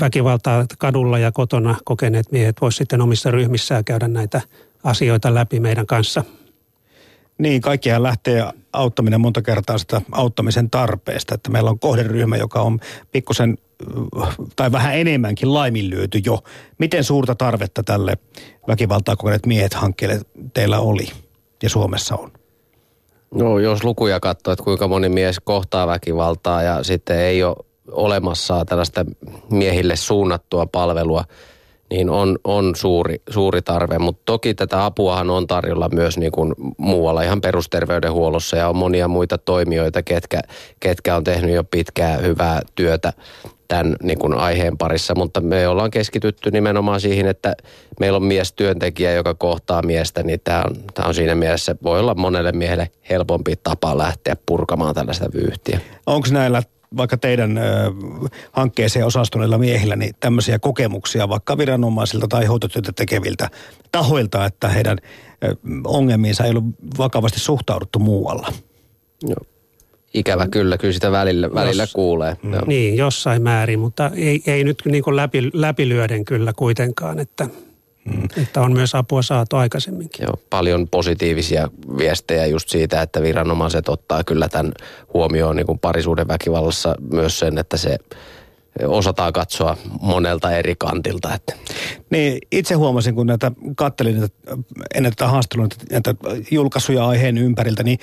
väkivaltaa 0.00 0.66
kadulla 0.78 1.18
ja 1.18 1.32
kotona 1.32 1.76
kokeneet 1.84 2.32
miehet 2.32 2.56
voisivat 2.60 2.78
sitten 2.78 3.00
omissa 3.00 3.30
ryhmissään 3.30 3.84
käydä 3.84 4.08
näitä 4.08 4.40
asioita 4.84 5.34
läpi 5.34 5.60
meidän 5.60 5.86
kanssa– 5.86 6.24
niin, 7.38 7.60
kaikkihan 7.60 8.02
lähtee 8.02 8.52
auttaminen 8.72 9.20
monta 9.20 9.42
kertaa 9.42 9.78
sitä 9.78 10.02
auttamisen 10.12 10.70
tarpeesta, 10.70 11.34
että 11.34 11.50
meillä 11.50 11.70
on 11.70 11.78
kohderyhmä, 11.78 12.36
joka 12.36 12.60
on 12.60 12.80
pikkusen 13.12 13.58
tai 14.56 14.72
vähän 14.72 14.98
enemmänkin 14.98 15.54
laiminlyöty 15.54 16.20
jo. 16.24 16.38
Miten 16.78 17.04
suurta 17.04 17.34
tarvetta 17.34 17.82
tälle 17.82 18.18
väkivaltaa 18.68 19.16
kokeneet 19.16 19.46
miehet 19.46 19.74
hankkeelle 19.74 20.20
teillä 20.54 20.80
oli 20.80 21.06
ja 21.62 21.68
Suomessa 21.68 22.16
on? 22.16 22.32
No 23.34 23.58
jos 23.58 23.84
lukuja 23.84 24.20
katsoo, 24.20 24.52
että 24.52 24.64
kuinka 24.64 24.88
moni 24.88 25.08
mies 25.08 25.40
kohtaa 25.40 25.86
väkivaltaa 25.86 26.62
ja 26.62 26.82
sitten 26.82 27.18
ei 27.18 27.44
ole 27.44 27.56
olemassa 27.90 28.64
tällaista 28.64 29.04
miehille 29.50 29.96
suunnattua 29.96 30.66
palvelua– 30.66 31.24
niin 31.92 32.10
on, 32.10 32.38
on 32.44 32.76
suuri, 32.76 33.22
suuri 33.30 33.62
tarve. 33.62 33.98
Mutta 33.98 34.22
toki 34.24 34.54
tätä 34.54 34.84
apuahan 34.84 35.30
on 35.30 35.46
tarjolla 35.46 35.88
myös 35.88 36.18
niin 36.18 36.32
kuin 36.32 36.54
muualla 36.78 37.22
ihan 37.22 37.40
perusterveydenhuollossa 37.40 38.56
ja 38.56 38.68
on 38.68 38.76
monia 38.76 39.08
muita 39.08 39.38
toimijoita, 39.38 40.02
ketkä, 40.02 40.40
ketkä 40.80 41.16
on 41.16 41.24
tehnyt 41.24 41.54
jo 41.54 41.64
pitkää 41.64 42.16
hyvää 42.16 42.60
työtä 42.74 43.12
tämän 43.68 43.96
niin 44.02 44.18
kuin 44.18 44.34
aiheen 44.34 44.78
parissa, 44.78 45.14
mutta 45.14 45.40
me 45.40 45.68
ollaan 45.68 45.90
keskitytty 45.90 46.50
nimenomaan 46.50 47.00
siihen, 47.00 47.26
että 47.26 47.54
meillä 48.00 48.16
on 48.16 48.24
mies 48.24 48.52
työntekijä, 48.52 49.12
joka 49.12 49.34
kohtaa 49.34 49.82
miestä, 49.82 50.22
niin 50.22 50.40
tämä 50.44 50.62
on, 50.62 50.76
tämä 50.94 51.08
on 51.08 51.14
siinä 51.14 51.34
mielessä, 51.34 51.76
voi 51.82 52.00
olla 52.00 52.14
monelle 52.14 52.52
miehelle 52.52 52.90
helpompi 53.10 53.54
tapa 53.62 53.98
lähteä 53.98 54.36
purkamaan 54.46 54.94
tällaista 54.94 55.26
vyyhtiä. 55.34 55.80
Onko 56.06 56.28
näillä 56.30 56.62
vaikka 56.96 57.16
teidän 57.16 57.58
ö, 57.58 57.62
hankkeeseen 58.52 59.06
osastuneilla 59.06 59.58
miehillä 59.58 59.96
niin 59.96 60.14
tämmöisiä 60.20 60.58
kokemuksia 60.58 61.28
vaikka 61.28 61.58
viranomaisilta 61.58 62.28
tai 62.28 62.46
hoitotyötä 62.46 62.92
tekeviltä 62.96 63.48
tahoilta, 63.92 64.44
että 64.44 64.68
heidän 64.68 64.98
ö, 65.44 65.56
ongelmiinsa 65.84 66.44
ei 66.44 66.50
ollut 66.50 66.64
vakavasti 66.98 67.40
suhtauduttu 67.40 67.98
muualla? 67.98 68.52
Joo. 69.22 69.46
Ikävä 70.14 70.48
kyllä, 70.48 70.78
kyllä 70.78 70.92
sitä 70.92 71.12
välillä, 71.12 71.54
välillä 71.54 71.82
Jos, 71.82 71.92
kuulee. 71.92 72.36
Mm. 72.42 72.50
Niin, 72.66 72.96
jossain 72.96 73.42
määrin, 73.42 73.78
mutta 73.78 74.10
ei, 74.14 74.42
ei 74.46 74.64
nyt 74.64 74.82
niin 74.84 75.02
kuin 75.02 75.16
läpi, 75.16 75.50
läpilyöden 75.52 76.24
kyllä 76.24 76.52
kuitenkaan, 76.56 77.18
että 77.18 77.48
Mm. 78.04 78.42
Että 78.42 78.60
on 78.60 78.72
myös 78.72 78.94
apua 78.94 79.22
saatu 79.22 79.56
aikaisemminkin. 79.56 80.22
Joo, 80.22 80.34
paljon 80.50 80.88
positiivisia 80.88 81.68
viestejä 81.98 82.46
just 82.46 82.68
siitä, 82.68 83.02
että 83.02 83.22
viranomaiset 83.22 83.88
ottaa 83.88 84.24
kyllä 84.24 84.48
tämän 84.48 84.72
huomioon 85.14 85.56
niin 85.56 85.66
kuin 85.66 85.78
parisuuden 85.78 86.28
väkivallassa 86.28 86.94
myös 87.10 87.38
sen, 87.38 87.58
että 87.58 87.76
se 87.76 87.98
osataan 88.86 89.32
katsoa 89.32 89.76
monelta 90.00 90.50
eri 90.50 90.74
kantilta. 90.78 91.34
Että. 91.34 91.54
Niin, 92.10 92.38
itse 92.52 92.74
huomasin, 92.74 93.14
kun 93.14 93.26
näitä 93.26 93.52
kattelin 93.76 94.20
näitä, 94.20 94.34
ennen 94.94 95.12
tätä 95.12 95.28
haastelua, 95.28 95.68
näitä 95.90 96.14
julkaisuja 96.50 97.08
aiheen 97.08 97.38
ympäriltä, 97.38 97.82
niin 97.82 97.98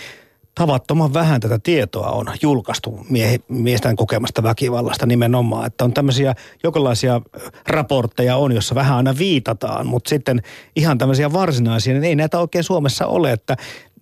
tavattoman 0.59 1.13
vähän 1.13 1.41
tätä 1.41 1.59
tietoa 1.63 2.07
on 2.09 2.27
julkaistu 2.41 3.05
mie- 3.09 3.39
miesten 3.47 3.95
kokemasta 3.95 4.43
väkivallasta 4.43 5.05
nimenomaan. 5.05 5.65
Että 5.67 5.83
on 5.83 5.93
tämmöisiä 5.93 6.35
jokinlaisia 6.63 7.21
raportteja 7.67 8.35
on, 8.35 8.51
jossa 8.51 8.75
vähän 8.75 8.97
aina 8.97 9.17
viitataan, 9.17 9.87
mutta 9.87 10.09
sitten 10.09 10.41
ihan 10.75 10.97
tämmöisiä 10.97 11.33
varsinaisia, 11.33 11.93
niin 11.93 12.03
ei 12.03 12.15
näitä 12.15 12.39
oikein 12.39 12.63
Suomessa 12.63 13.07
ole, 13.07 13.31
että 13.31 13.57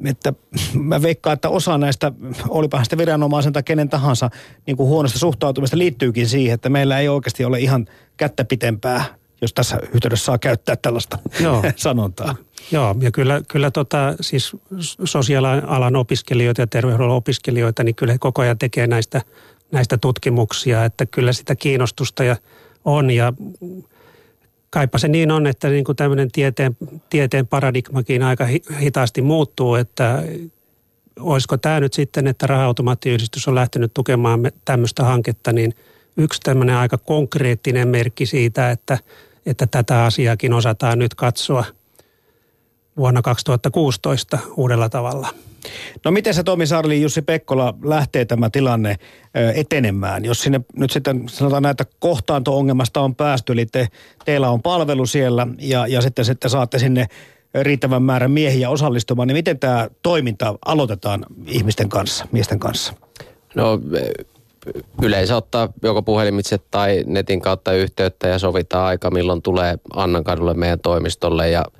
että 0.06 0.34
mä 0.74 1.02
veikkaan, 1.02 1.34
että 1.34 1.50
osa 1.50 1.78
näistä, 1.78 2.12
olipa 2.50 2.84
sitä 2.84 2.98
viranomaisen 2.98 3.54
tai 3.54 3.64
kenen 3.64 3.90
tahansa 3.90 4.30
niin 4.68 4.78
kuin 4.78 4.90
huonosta 4.90 5.20
suhtautumista 5.20 5.78
liittyykin 5.78 6.28
siihen, 6.28 6.54
että 6.54 6.70
meillä 6.70 7.00
ei 7.00 7.08
oikeasti 7.08 7.46
ole 7.46 7.60
ihan 7.60 7.86
kättä 8.18 8.46
pitempää 8.46 9.06
jos 9.42 9.54
tässä 9.54 9.80
yhteydessä 9.94 10.26
saa 10.26 10.38
käyttää 10.38 10.76
tällaista 10.76 11.20
Joo. 11.44 11.64
sanontaa. 11.76 12.36
Joo, 12.72 12.96
ja 13.00 13.12
kyllä, 13.12 13.42
kyllä 13.48 13.72
tota, 13.72 14.16
siis 14.22 14.56
sosiaalialan 15.04 15.96
opiskelijoita 15.96 16.62
ja 16.62 16.68
terveydenhuollon 16.68 17.18
opiskelijoita, 17.18 17.84
niin 17.84 17.96
kyllä 17.96 18.14
he 18.14 18.20
koko 18.20 18.42
ajan 18.42 18.58
tekee 18.58 18.88
näistä, 18.88 19.22
näistä 19.72 19.98
tutkimuksia, 19.98 20.86
että 20.86 21.06
kyllä 21.06 21.34
sitä 21.34 21.56
kiinnostusta 21.56 22.24
ja 22.24 22.36
on 22.86 23.12
ja 23.12 23.34
kaipa 24.70 24.98
se 24.98 25.08
niin 25.08 25.32
on, 25.32 25.48
että 25.48 25.70
niin 25.70 25.84
kuin 25.84 25.96
tämmöinen 25.96 26.32
tieteen, 26.32 26.78
tieteen 27.10 27.48
paradigmakin 27.48 28.24
aika 28.24 28.48
hitaasti 28.82 29.22
muuttuu, 29.22 29.76
että 29.76 30.24
olisiko 31.20 31.58
tämä 31.58 31.80
nyt 31.80 31.94
sitten, 31.94 32.28
että 32.28 32.48
raha-automaattiyhdistys 32.48 33.48
on 33.48 33.56
lähtenyt 33.56 33.94
tukemaan 33.94 34.52
tämmöistä 34.66 35.04
hanketta, 35.04 35.54
niin 35.54 35.74
yksi 36.18 36.40
tämmöinen 36.44 36.76
aika 36.76 36.98
konkreettinen 36.98 37.88
merkki 37.88 38.26
siitä, 38.26 38.72
että, 38.72 38.98
että 39.48 39.68
tätä 39.68 40.06
asiaakin 40.06 40.54
osataan 40.54 41.00
nyt 41.00 41.16
katsoa– 41.16 41.66
vuonna 42.98 43.22
2016 43.22 44.40
uudella 44.58 44.90
tavalla. 44.90 45.28
No 46.06 46.12
miten 46.12 46.34
se 46.34 46.44
Tomi 46.44 46.68
Sarli, 46.68 47.02
Jussi 47.02 47.22
Pekkola 47.22 47.74
lähtee 47.84 48.26
tämä 48.26 48.50
tilanne 48.50 48.96
etenemään? 49.56 50.26
Jos 50.26 50.42
sinne 50.42 50.62
nyt 50.76 50.92
sitten 50.92 51.30
sanotaan 51.30 51.64
näitä 51.64 51.86
kohtaanto-ongelmasta 52.00 53.02
on 53.02 53.16
päästy, 53.16 53.54
eli 53.54 53.66
te, 53.66 53.88
teillä 54.26 54.50
on 54.50 54.62
palvelu 54.62 55.06
siellä 55.06 55.48
ja, 55.60 55.88
ja 55.88 56.02
sitten, 56.02 56.26
sitten 56.26 56.50
saatte 56.50 56.80
sinne 56.80 57.08
riittävän 57.62 58.04
määrän 58.04 58.32
miehiä 58.32 58.70
osallistumaan, 58.70 59.28
niin 59.28 59.38
miten 59.38 59.60
tämä 59.60 59.90
toiminta 60.02 60.56
aloitetaan 60.66 61.26
ihmisten 61.48 61.90
kanssa, 61.90 62.28
miesten 62.32 62.60
kanssa? 62.60 62.94
No 63.56 63.80
yleensä 65.04 65.36
ottaa 65.36 65.70
joko 65.84 66.02
puhelimitse 66.02 66.58
tai 66.72 67.04
netin 67.06 67.42
kautta 67.42 67.74
yhteyttä 67.74 68.28
ja 68.28 68.40
sovitaan 68.40 68.86
aika, 68.86 69.12
milloin 69.12 69.42
tulee 69.42 69.80
Annan 69.96 70.24
kadulle 70.24 70.54
meidän 70.54 70.80
toimistolle 70.80 71.50
ja– 71.50 71.66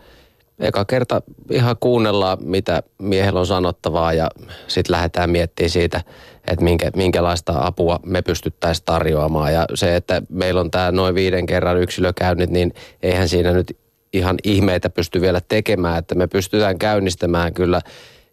eka 0.60 0.86
kerta 0.86 1.22
ihan 1.52 1.76
kuunnellaan, 1.80 2.38
mitä 2.42 2.84
miehellä 2.98 3.40
on 3.40 3.48
sanottavaa 3.48 4.14
ja 4.14 4.30
sitten 4.68 4.94
lähdetään 4.96 5.30
miettimään 5.30 5.70
siitä, 5.70 6.02
että 6.48 6.64
minkä, 6.64 6.92
minkälaista 6.96 7.54
apua 7.58 8.00
me 8.06 8.22
pystyttäisiin 8.22 8.86
tarjoamaan. 8.86 9.54
Ja 9.54 9.66
se, 9.74 9.96
että 9.96 10.22
meillä 10.30 10.62
on 10.62 10.72
tämä 10.72 10.92
noin 10.92 11.16
viiden 11.16 11.46
kerran 11.46 11.82
yksilökäynnit, 11.82 12.50
niin 12.50 12.74
eihän 13.04 13.30
siinä 13.30 13.52
nyt 13.52 13.78
ihan 14.14 14.36
ihmeitä 14.44 14.90
pysty 14.90 15.22
vielä 15.22 15.42
tekemään, 15.50 16.00
että 16.00 16.16
me 16.16 16.28
pystytään 16.28 16.80
käynnistämään 16.80 17.54
kyllä 17.54 17.82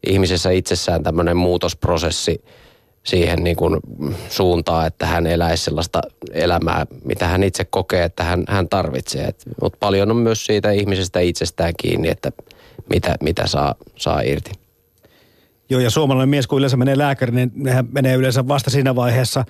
ihmisessä 0.06 0.50
itsessään 0.50 1.02
tämmöinen 1.02 1.36
muutosprosessi– 1.36 2.44
siihen 3.04 3.44
niin 3.44 3.56
kuin 3.56 3.80
suuntaan, 4.28 4.86
että 4.86 5.06
hän 5.06 5.26
eläisi 5.26 5.64
sellaista 5.64 6.00
elämää, 6.32 6.86
mitä 7.04 7.28
hän 7.28 7.42
itse 7.42 7.64
kokee, 7.64 8.04
että 8.04 8.24
hän, 8.24 8.44
hän 8.48 8.68
tarvitsee. 8.68 9.34
Mutta 9.62 9.78
paljon 9.80 10.10
on 10.10 10.16
myös 10.16 10.46
siitä 10.46 10.70
ihmisestä 10.70 11.20
itsestään 11.20 11.72
kiinni, 11.76 12.08
että 12.08 12.32
mitä, 12.90 13.14
mitä 13.20 13.46
saa, 13.46 13.74
saa 13.96 14.20
irti. 14.20 14.63
Joo, 15.70 15.80
ja 15.80 15.90
suomalainen 15.90 16.28
mies, 16.28 16.46
kun 16.46 16.58
yleensä 16.58 16.76
menee 16.76 16.98
lääkäriin, 16.98 17.52
niin 17.54 17.74
hän 17.74 17.88
menee 17.92 18.14
yleensä 18.14 18.48
vasta 18.48 18.70
siinä 18.70 18.96
vaiheessa, 18.96 19.44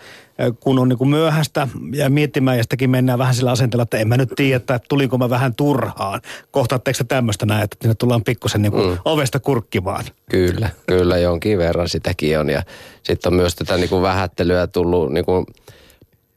kun 0.61 0.79
on 0.79 0.89
niin 0.89 0.99
kuin 0.99 1.11
myöhäistä 1.11 1.69
ja 1.93 2.11
miettimään, 2.11 2.57
ja 2.57 2.63
sitäkin 2.63 2.91
mennään 2.91 3.19
vähän 3.19 3.35
sillä 3.35 3.51
asenteella, 3.51 3.83
että 3.83 3.99
en 3.99 4.09
mä 4.09 4.17
nyt 4.17 4.33
tiedä, 4.37 4.57
että 4.57 4.81
tulinko 4.89 5.19
mä 5.19 5.31
vähän 5.31 5.55
turhaan. 5.55 6.21
Kohtaatteko 6.51 6.97
te 6.99 7.05
tämmöistä 7.05 7.47
näin, 7.47 7.65
että 7.65 7.77
sinne 7.83 7.95
tullaan 7.95 8.25
pikkusen 8.25 8.63
niin 8.63 8.73
kuin 8.73 8.91
mm. 8.91 8.99
ovesta 9.05 9.41
kurkkimaan? 9.41 10.05
Kyllä, 10.31 10.69
kyllä 10.87 11.19
jonkin 11.19 11.59
verran 11.59 11.89
sitäkin 11.89 12.39
on. 12.39 12.51
Ja 12.51 12.63
sitten 13.03 13.33
on 13.33 13.37
myös 13.37 13.55
tätä 13.55 13.77
niin 13.77 13.89
kuin 13.89 14.03
vähättelyä 14.03 14.67
tullut 14.67 15.13
niin 15.13 15.25
kuin, 15.25 15.47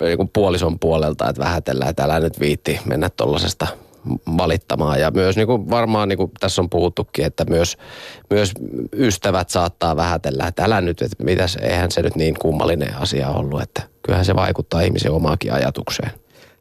niin 0.02 0.18
kuin 0.18 0.30
puolison 0.34 0.80
puolelta, 0.80 1.30
että 1.30 1.44
vähätellään, 1.44 1.90
että 1.90 2.04
älä 2.04 2.20
nyt 2.20 2.40
viitti 2.40 2.80
mennä 2.86 3.10
tuollaisesta 3.10 3.68
valittamaan. 4.38 5.00
Ja 5.00 5.12
myös 5.12 5.36
niin 5.36 5.48
kuin 5.48 5.70
varmaan 5.70 6.10
niin 6.10 6.18
kuin 6.18 6.32
tässä 6.40 6.62
on 6.62 6.70
puhuttukin, 6.70 7.26
että 7.26 7.46
myös, 7.50 7.78
myös 8.30 8.52
ystävät 8.94 9.50
saattaa 9.50 9.96
vähätellä, 9.96 10.48
että 10.48 10.64
älä 10.64 10.82
nyt, 10.82 11.02
että 11.02 11.24
mitäs, 11.24 11.56
eihän 11.56 11.92
se 11.92 12.02
nyt 12.02 12.16
niin 12.16 12.36
kummallinen 12.40 12.98
asia 12.98 13.30
ollut, 13.30 13.62
että 13.62 13.82
kyllähän 14.02 14.26
se 14.26 14.36
vaikuttaa 14.36 14.82
ihmisen 14.82 15.12
omaakin 15.12 15.54
ajatukseen. 15.54 16.12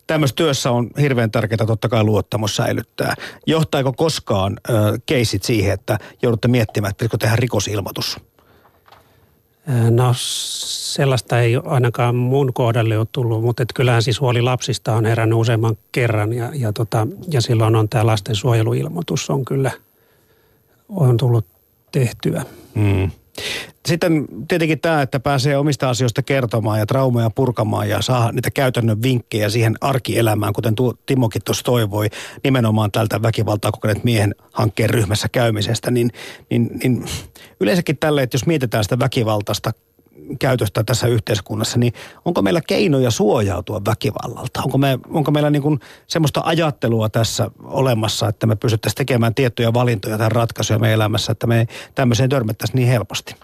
Tämmöisessä 0.07 0.37
työssä 0.37 0.71
on 0.71 0.91
hirveän 1.01 1.31
tärkeää 1.31 1.67
totta 1.67 1.89
kai 1.89 2.05
luottamus 2.05 2.57
säilyttää. 2.57 3.15
Johtaako 3.47 3.93
koskaan 3.93 4.61
keisit 5.07 5.43
siihen, 5.43 5.73
että 5.73 5.99
joudutte 6.23 6.49
miettimään, 6.49 6.91
että 6.91 7.05
pitäisikö 7.05 7.19
tehdä 7.19 7.37
rikosilmoitus? 7.37 8.17
No 9.91 10.13
sellaista 10.17 11.41
ei 11.41 11.57
ainakaan 11.65 12.15
mun 12.15 12.53
kohdalle 12.53 12.99
ole 12.99 13.07
tullut, 13.13 13.43
mutta 13.43 13.63
et 13.63 13.73
kyllähän 13.75 14.03
siis 14.03 14.21
huoli 14.21 14.43
lapsista 14.43 14.95
on 14.95 15.05
herännyt 15.05 15.39
useamman 15.39 15.77
kerran 15.93 16.33
ja, 16.33 16.51
ja, 16.55 16.73
tota, 16.73 17.07
ja 17.31 17.41
silloin 17.41 17.77
on 17.77 17.89
tämä 17.89 18.07
lastensuojeluilmoitus 18.07 19.31
on 19.31 19.45
kyllä 19.45 19.71
on 20.89 21.17
tullut 21.17 21.47
tehtyä. 21.93 22.45
Mm. 22.75 23.11
Sitten 23.87 24.25
tietenkin 24.49 24.81
tämä, 24.81 25.03
että 25.03 25.21
pääsee 25.21 25.57
omista 25.57 25.91
asioista 25.91 26.23
kertomaan 26.23 26.79
ja 26.79 26.87
traumaja 26.87 27.31
purkamaan 27.31 27.89
ja 27.89 28.03
saa 28.03 28.33
niitä 28.33 28.51
käytännön 28.51 29.03
vinkkejä 29.03 29.49
siihen 29.49 29.75
arkielämään, 29.81 30.53
kuten 30.53 30.75
tuo 30.75 30.95
Timokin 31.07 31.43
tuossa 31.45 31.65
toivoi, 31.65 32.09
nimenomaan 32.45 32.93
tältä 32.93 33.23
väkivaltaa 33.23 33.73
kokeneet 33.73 34.05
miehen 34.05 34.35
hankkeen 34.53 34.91
ryhmässä 34.91 35.29
käymisestä, 35.33 35.91
niin, 35.91 36.11
niin, 36.51 36.71
niin 36.83 37.05
yleensäkin 37.61 37.99
tälle, 37.99 38.23
että 38.23 38.35
jos 38.35 38.47
mietitään 38.47 38.85
sitä 38.85 38.99
väkivaltaista 38.99 39.73
käytöstä 40.39 40.85
tässä 40.85 41.07
yhteiskunnassa, 41.07 41.79
niin 41.79 41.93
onko 42.25 42.43
meillä 42.43 42.61
keinoja 42.67 43.11
suojautua 43.11 43.81
väkivallalta? 43.87 44.63
Onko, 44.63 44.79
me, 44.79 44.99
onko 45.11 45.31
meillä 45.31 45.51
niin 45.51 45.63
kuin 45.63 45.81
semmoista 46.07 46.41
ajattelua 46.45 47.09
tässä 47.09 47.51
olemassa, 47.63 48.29
että 48.29 48.47
me 48.47 48.57
pystyttäisiin 48.57 48.97
tekemään 48.97 49.35
tiettyjä 49.35 49.75
valintoja 49.75 50.19
tai 50.19 50.29
ratkaisuja 50.29 50.79
meidän 50.79 50.95
elämässä, 50.95 51.33
että 51.33 51.47
me 51.47 51.67
tämmöiseen 51.95 52.31
törmättäisi 52.31 52.77
niin 52.77 52.89
helposti? 52.89 53.35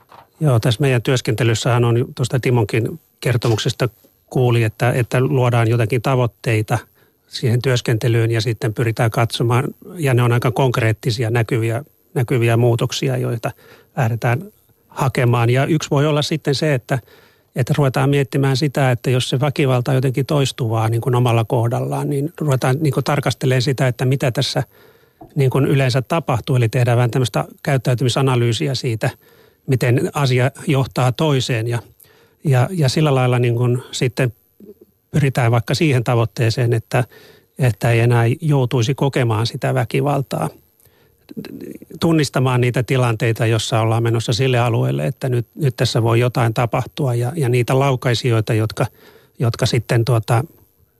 Joo, 0.40 0.60
tässä 0.60 0.80
meidän 0.80 1.02
työskentelyssähän 1.02 1.84
on 1.84 2.06
tuosta 2.14 2.40
Timonkin 2.40 3.00
kertomuksesta 3.20 3.88
kuuli, 4.26 4.62
että, 4.62 4.92
että 4.92 5.20
luodaan 5.20 5.68
jotakin 5.68 6.02
tavoitteita 6.02 6.78
siihen 7.26 7.62
työskentelyyn 7.62 8.30
ja 8.30 8.40
sitten 8.40 8.74
pyritään 8.74 9.10
katsomaan, 9.10 9.64
ja 9.94 10.14
ne 10.14 10.22
on 10.22 10.32
aika 10.32 10.50
konkreettisia 10.50 11.30
näkyviä, 11.30 11.84
näkyviä 12.14 12.56
muutoksia, 12.56 13.16
joita 13.16 13.50
lähdetään 13.96 14.52
hakemaan. 14.94 15.50
Ja 15.50 15.66
yksi 15.66 15.90
voi 15.90 16.06
olla 16.06 16.22
sitten 16.22 16.54
se, 16.54 16.74
että, 16.74 16.98
että 17.56 17.74
ruvetaan 17.76 18.10
miettimään 18.10 18.56
sitä, 18.56 18.90
että 18.90 19.10
jos 19.10 19.28
se 19.28 19.40
väkivalta 19.40 19.90
on 19.90 19.94
jotenkin 19.94 20.26
toistuvaa 20.26 20.88
niin 20.88 21.00
kuin 21.00 21.14
omalla 21.14 21.44
kohdallaan, 21.44 22.10
niin 22.10 22.32
ruvetaan 22.40 22.76
niin 22.80 22.92
kuin 22.92 23.04
tarkastelemaan 23.04 23.62
sitä, 23.62 23.88
että 23.88 24.04
mitä 24.04 24.30
tässä 24.30 24.62
niin 25.34 25.50
kuin 25.50 25.66
yleensä 25.66 26.02
tapahtuu. 26.02 26.56
Eli 26.56 26.68
tehdään 26.68 26.96
vähän 26.96 27.10
tämmöistä 27.10 27.44
käyttäytymisanalyysiä 27.62 28.74
siitä, 28.74 29.10
miten 29.66 30.10
asia 30.14 30.50
johtaa 30.66 31.12
toiseen 31.12 31.68
ja, 31.68 31.78
ja, 32.44 32.68
ja 32.70 32.88
sillä 32.88 33.14
lailla 33.14 33.38
niin 33.38 33.56
kuin 33.56 33.82
sitten 33.90 34.32
pyritään 35.10 35.52
vaikka 35.52 35.74
siihen 35.74 36.04
tavoitteeseen, 36.04 36.72
että, 36.72 37.04
että 37.58 37.90
ei 37.90 38.00
enää 38.00 38.24
joutuisi 38.40 38.94
kokemaan 38.94 39.46
sitä 39.46 39.74
väkivaltaa– 39.74 40.48
tunnistamaan 42.00 42.60
niitä 42.60 42.82
tilanteita, 42.82 43.46
jossa 43.46 43.80
ollaan 43.80 44.02
menossa 44.02 44.32
sille 44.32 44.58
alueelle, 44.58 45.06
että 45.06 45.28
nyt, 45.28 45.46
nyt 45.54 45.76
tässä 45.76 46.02
voi 46.02 46.20
jotain 46.20 46.54
tapahtua 46.54 47.14
ja, 47.14 47.32
ja 47.36 47.48
niitä 47.48 47.78
laukaisijoita, 47.78 48.54
jotka, 48.54 48.86
jotka 49.38 49.66
sitten 49.66 50.04
tuota, 50.04 50.44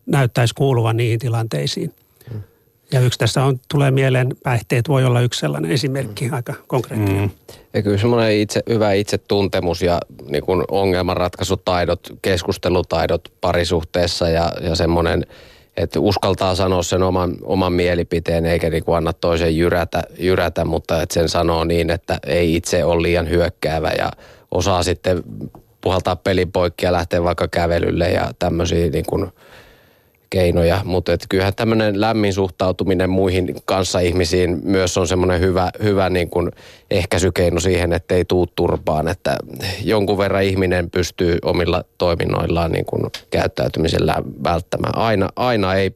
näyttäisi 0.07 0.55
kuuluvan 0.55 0.97
niihin 0.97 1.19
tilanteisiin. 1.19 1.95
Ja 2.93 3.01
yksi 3.01 3.19
tässä 3.19 3.45
on, 3.45 3.61
tulee 3.71 3.91
mieleen, 3.91 4.37
päihteet 4.43 4.89
voi 4.89 5.05
olla 5.05 5.21
yksi 5.21 5.41
sellainen 5.41 5.71
esimerkki, 5.71 6.29
mm. 6.29 6.35
aika 6.35 6.55
konkreettinen. 6.67 7.23
Mm. 7.23 7.31
Ja 7.75 7.83
kyllä 7.83 7.99
semmoinen 7.99 8.33
itse, 8.33 8.63
hyvä 8.69 8.93
itsetuntemus 8.93 9.83
ja 9.83 10.01
niin 10.29 10.45
kuin 10.45 10.65
ongelmanratkaisutaidot, 10.71 12.01
keskustelutaidot 12.23 13.33
parisuhteessa 13.41 14.29
ja, 14.29 14.53
ja 14.61 14.75
semmoinen, 14.75 15.27
että 15.77 16.01
uskaltaa 16.01 16.55
sanoa 16.55 16.83
sen 16.83 17.03
oman, 17.03 17.37
oman 17.43 17.73
mielipiteen 17.73 18.47
eikä 18.47 18.71
niin 18.71 18.85
kuin 18.85 18.97
anna 18.97 19.13
toisen 19.13 19.57
jyrätä, 19.57 20.03
jyrätä, 20.19 20.65
mutta 20.65 21.03
että 21.03 21.15
sen 21.15 21.29
sanoo 21.29 21.65
niin, 21.65 21.91
että 21.91 22.19
ei 22.27 22.55
itse 22.55 22.85
ole 22.85 23.03
liian 23.03 23.31
hyökkäävä 23.31 23.91
ja 23.99 24.11
osaa 24.51 24.83
sitten 24.83 25.23
puhaltaa 25.81 26.17
pelin 26.17 26.53
poikki 26.53 26.87
ja 26.87 26.93
lähteä 26.93 27.25
vaikka 27.25 27.49
kävelylle 27.49 28.11
ja 28.11 28.31
tämmöisiä 28.39 28.91
niin 28.91 29.07
kuin– 29.07 29.29
keinoja, 30.33 30.81
mutta 30.85 31.13
et 31.13 31.27
kyllähän 31.29 31.55
tämmöinen 31.55 32.01
lämmin 32.01 32.33
suhtautuminen 32.33 33.11
muihin 33.11 33.55
kanssaihmisiin 33.65 34.61
myös 34.65 34.99
on 34.99 35.09
semmoinen 35.09 35.41
hyvä, 35.41 35.71
hyvä 35.83 36.11
niin 36.11 36.31
kuin 36.31 36.51
ehkäisykeino 36.91 37.61
siihen, 37.61 37.93
että 37.93 38.15
ei 38.15 38.25
tuu 38.25 38.47
turpaan, 38.47 39.09
että 39.09 39.37
jonkun 39.85 40.19
verran 40.19 40.43
ihminen 40.43 40.91
pystyy 40.91 41.39
omilla 41.43 41.85
toiminnoillaan 41.99 42.73
niin 42.73 42.85
kuin 42.85 43.03
käyttäytymisellä 43.31 44.15
välttämään. 44.45 44.99
Aina, 44.99 45.29
aina 45.37 45.75
ei 45.75 45.93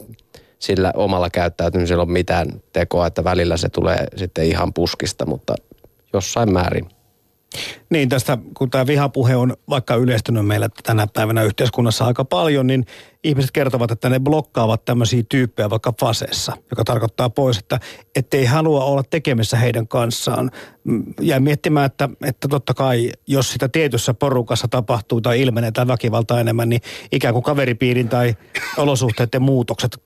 sillä 0.59 0.93
omalla 0.97 1.31
käyttäytymisellä 1.31 2.03
ole 2.03 2.13
mitään 2.13 2.49
tekoa, 2.73 3.07
että 3.07 3.25
välillä 3.25 3.57
se 3.57 3.69
tulee 3.69 4.07
sitten 4.17 4.45
ihan 4.45 4.73
puskista, 4.73 5.27
mutta 5.27 5.55
jossain 6.13 6.53
määrin. 6.53 6.96
Niin 7.91 8.09
tästä, 8.09 8.39
kun 8.55 8.71
tämä 8.71 8.87
vihapuhe 8.87 9.37
on 9.37 9.57
vaikka 9.69 9.95
yleistynyt 9.95 10.47
meillä 10.47 10.69
tänä 10.83 11.07
päivänä 11.15 11.43
yhteiskunnassa 11.43 12.05
aika 12.05 12.25
paljon, 12.25 12.67
niin 12.67 12.87
ihmiset 13.25 13.51
kertovat, 13.51 13.91
että 13.91 14.09
ne 14.09 14.21
blokkaavat 14.21 14.85
tämmöisiä 14.85 15.23
tyyppejä 15.29 15.71
vaikka 15.71 15.93
faseessa, 16.01 16.57
joka 16.71 16.85
tarkoittaa 16.85 17.31
pois, 17.31 17.59
että 17.59 17.81
ettei 18.17 18.45
halua 18.45 18.85
olla 18.85 19.03
tekemissä 19.03 19.57
heidän 19.57 19.89
kanssaan. 19.89 20.51
Mm, 20.85 21.05
ja 21.21 21.41
miettimään, 21.41 21.87
että, 21.87 22.09
että 22.25 22.49
totta 22.49 22.75
kai, 22.75 23.13
jos 23.27 23.53
sitä 23.53 23.69
tietyssä 23.69 24.15
porukassa 24.15 24.69
tapahtuu 24.69 25.21
tai 25.21 25.41
ilmenee 25.41 25.73
tai 25.73 25.87
väkivalta 25.87 26.41
enemmän, 26.41 26.69
niin 26.69 26.81
ikään 27.13 27.35
kuin 27.35 27.45
kaveripiirin 27.45 28.09
tai 28.09 28.35
olosuhteiden 28.77 29.43
muutokset 29.43 29.99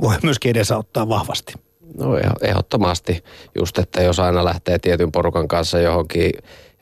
voi 0.00 0.14
myöskin 0.22 0.50
edesauttaa 0.50 1.08
vahvasti. 1.08 1.54
No 1.98 2.18
ehdottomasti. 2.42 3.24
Just, 3.58 3.78
että 3.78 4.02
jos 4.02 4.20
aina 4.20 4.44
lähtee 4.44 4.78
tietyn 4.78 5.12
porukan 5.12 5.48
kanssa 5.48 5.78
johonkin 5.78 6.32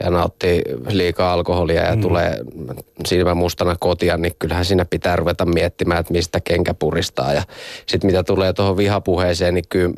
ja 0.00 0.10
nauttii 0.10 0.62
liikaa 0.88 1.32
alkoholia 1.32 1.82
ja 1.82 1.96
mm. 1.96 2.00
tulee 2.00 2.40
silmä 3.06 3.34
mustana 3.34 3.76
kotia, 3.80 4.16
niin 4.16 4.32
kyllähän 4.38 4.64
siinä 4.64 4.84
pitää 4.84 5.16
ruveta 5.16 5.46
miettimään, 5.46 6.00
että 6.00 6.12
mistä 6.12 6.40
kenkä 6.40 6.74
puristaa. 6.74 7.32
Ja 7.32 7.42
sitten 7.86 8.08
mitä 8.08 8.22
tulee 8.22 8.52
tuohon 8.52 8.76
vihapuheeseen, 8.76 9.54
niin 9.54 9.64
kyllä 9.68 9.92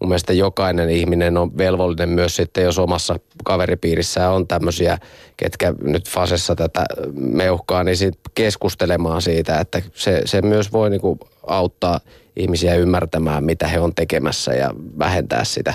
mun 0.00 0.08
mielestä 0.08 0.32
jokainen 0.32 0.90
ihminen 0.90 1.36
on 1.36 1.58
velvollinen 1.58 2.08
myös 2.08 2.36
sitten, 2.36 2.64
jos 2.64 2.78
omassa 2.78 3.16
kaveripiirissä 3.44 4.30
on 4.30 4.46
tämmöisiä, 4.46 4.98
ketkä 5.36 5.74
nyt 5.82 6.08
fasessa 6.08 6.56
tätä 6.56 6.84
meuhkaa, 7.14 7.84
niin 7.84 7.96
sit 7.96 8.18
keskustelemaan 8.34 9.22
siitä, 9.22 9.60
että 9.60 9.82
se, 9.94 10.22
se 10.24 10.42
myös 10.42 10.72
voi 10.72 10.90
niinku 10.90 11.18
auttaa 11.46 12.00
ihmisiä 12.36 12.74
ymmärtämään, 12.74 13.44
mitä 13.44 13.68
he 13.68 13.80
on 13.80 13.94
tekemässä 13.94 14.52
ja 14.52 14.70
vähentää 14.98 15.44
sitä 15.44 15.74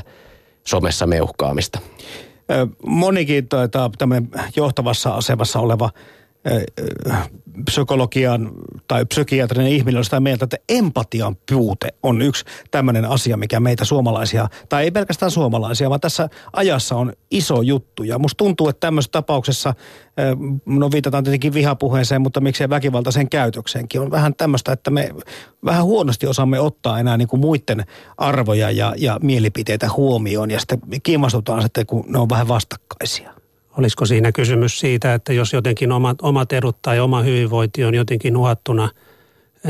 somessa 0.64 1.08
meuhkaamista 1.08 1.80
monikin 2.86 3.48
tämmöinen 3.98 4.30
johtavassa 4.56 5.10
asemassa 5.16 5.60
oleva 5.60 5.90
psykologian 7.66 8.52
tai 8.88 9.06
psykiatrinen 9.06 9.72
ihminen 9.72 9.98
on 9.98 10.04
sitä 10.04 10.20
mieltä, 10.20 10.44
että 10.44 10.58
empatian 10.70 11.38
puute 11.52 11.88
on 12.04 12.22
yksi 12.22 12.46
tämmöinen 12.72 13.06
asia, 13.06 13.38
mikä 13.38 13.60
meitä 13.60 13.86
suomalaisia, 13.86 14.48
tai 14.70 14.84
ei 14.84 14.92
pelkästään 14.92 15.32
suomalaisia, 15.32 15.90
vaan 15.90 16.02
tässä 16.02 16.30
ajassa 16.54 16.96
on 16.96 17.14
iso 17.32 17.62
juttu. 17.62 18.04
Ja 18.04 18.20
musta 18.20 18.38
tuntuu, 18.38 18.70
että 18.70 18.80
tämmöisessä 18.80 19.12
tapauksessa, 19.12 19.74
no 20.66 20.92
viitataan 20.92 21.24
tietenkin 21.24 21.54
vihapuheeseen, 21.54 22.22
mutta 22.22 22.42
miksei 22.42 22.70
väkivaltaiseen 22.70 23.30
käytökseenkin, 23.30 24.02
on 24.02 24.12
vähän 24.12 24.36
tämmöistä, 24.36 24.72
että 24.72 24.92
me 24.92 25.10
vähän 25.66 25.84
huonosti 25.84 26.28
osaamme 26.28 26.60
ottaa 26.60 27.00
enää 27.00 27.18
niin 27.18 27.28
kuin 27.28 27.40
muiden 27.40 27.86
arvoja 28.18 28.72
ja, 28.72 28.94
ja 28.98 29.20
mielipiteitä 29.22 29.90
huomioon, 29.98 30.52
ja 30.52 30.60
sitten 30.60 30.80
kiinnostutaan 31.04 31.62
sitten, 31.62 31.86
kun 31.86 32.06
ne 32.08 32.20
on 32.20 32.30
vähän 32.30 32.48
vastakkaisia. 32.48 33.45
Olisiko 33.78 34.06
siinä 34.06 34.32
kysymys 34.32 34.80
siitä, 34.80 35.14
että 35.14 35.34
jos 35.34 35.54
jotenkin 35.54 35.92
omat, 35.92 36.18
omat 36.22 36.54
edut 36.54 36.78
tai 36.82 37.00
oma 37.00 37.22
hyvinvointi 37.22 37.86
on 37.86 37.96
jotenkin 37.96 38.38
uhattuna, 38.38 38.90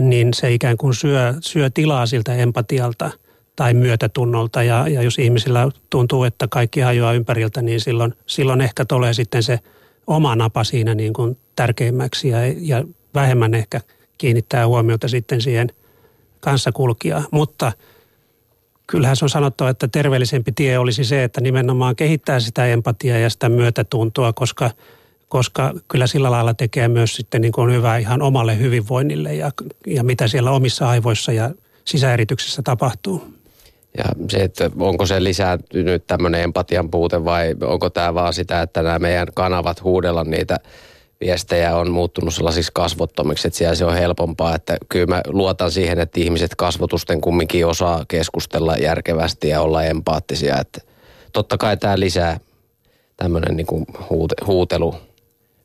niin 0.01 0.34
se 0.34 0.53
ikään 0.53 0.78
kuin 0.78 0.93
syö, 0.93 1.34
syö 1.41 1.70
tilaa 1.70 2.06
siltä 2.06 2.36
empatialta 2.36 3.12
tai 3.56 3.74
myötätunnolta. 3.74 4.64
Ja, 4.64 4.88
ja 4.88 5.01
jos 5.01 5.20
ihmisillä 5.20 5.70
tuntuu, 5.89 6.24
että 6.24 6.47
kaikki 6.47 6.80
hajoaa 6.80 7.14
ympäriltä, 7.14 7.62
niin 7.62 7.82
silloin, 7.82 8.14
silloin 8.26 8.62
ehkä 8.62 8.86
tulee 8.86 9.14
sitten 9.14 9.43
se 9.43 9.60
oma 10.08 10.36
napa 10.36 10.64
siinä 10.64 10.95
niin 10.95 11.14
kuin 11.14 11.38
tärkeimmäksi 11.56 12.28
ja, 12.30 12.38
ja 12.60 12.84
vähemmän 13.14 13.53
ehkä 13.53 13.82
kiinnittää 14.18 14.68
huomiota 14.68 15.08
sitten 15.08 15.41
siihen 15.41 15.72
kanssakulkijaan. 16.39 17.26
Mutta– 17.32 17.72
kyllähän 18.88 19.16
se 19.16 19.26
on 19.26 19.30
sanottava, 19.30 19.70
että 19.70 19.88
terveellisempi 19.88 20.52
tie 20.52 20.78
olisi 20.78 21.04
se, 21.04 21.24
että 21.24 21.42
nimenomaan 21.42 21.96
kehittää 21.96 22.40
sitä 22.40 22.66
empatiaa 22.66 23.18
ja 23.18 23.30
sitä 23.30 23.50
myötätuntoa, 23.50 24.34
koska, 24.34 24.72
koska 25.30 25.74
kyllä 25.88 26.08
sillä 26.08 26.32
lailla 26.32 26.54
tekee 26.54 26.88
myös 26.88 27.16
sitten 27.16 27.42
niin 27.42 27.52
kuin 27.52 27.74
hyvää 27.74 27.98
ihan 27.98 28.22
omalle 28.22 28.60
hyvinvoinnille 28.60 29.36
ja, 29.36 29.52
ja 29.88 30.04
mitä 30.04 30.28
siellä 30.28 30.52
omissa 30.52 30.90
aivoissa 30.90 31.32
ja 31.32 31.52
sisäerityksessä 31.86 32.62
tapahtuu. 32.62 33.36
Ja 33.98 34.06
se, 34.30 34.38
että 34.38 34.72
onko 34.80 35.06
se 35.06 35.24
lisääntynyt 35.24 36.08
tämmöinen 36.08 36.42
empatian 36.42 36.92
puute 36.92 37.26
vai 37.26 37.56
onko 37.62 37.90
tämä 37.90 38.14
vaan 38.14 38.34
sitä, 38.34 38.62
että 38.62 38.84
nämä 38.84 39.00
meidän 39.00 39.28
kanavat 39.34 39.84
huudella 39.84 40.24
niitä– 40.24 40.58
viestejä 41.26 41.76
on 41.76 41.91
muuttunut 41.91 42.34
sellaisiksi 42.34 42.71
kasvottomiksi, 42.73 43.47
että 43.47 43.57
siellä 43.57 43.76
se 43.76 43.86
on 43.86 43.93
helpompaa. 43.93 44.55
Että 44.55 44.78
kyllä 44.89 45.05
mä 45.05 45.21
luotan 45.28 45.71
siihen, 45.71 45.99
että 45.99 46.19
ihmiset 46.19 46.55
kasvotusten 46.55 47.21
kumminkin 47.21 47.67
osaa 47.67 48.05
keskustella 48.07 48.78
järkevästi 48.78 49.49
ja 49.49 49.61
olla 49.61 49.84
empaattisia. 49.84 50.59
Että 50.59 50.82
totta 51.34 51.57
kai 51.57 51.78
tämä 51.78 51.99
lisää 51.99 52.39
tämmöinen 53.17 53.57
niin 53.57 53.86
huute, 54.09 54.36
huutelu. 54.47 54.95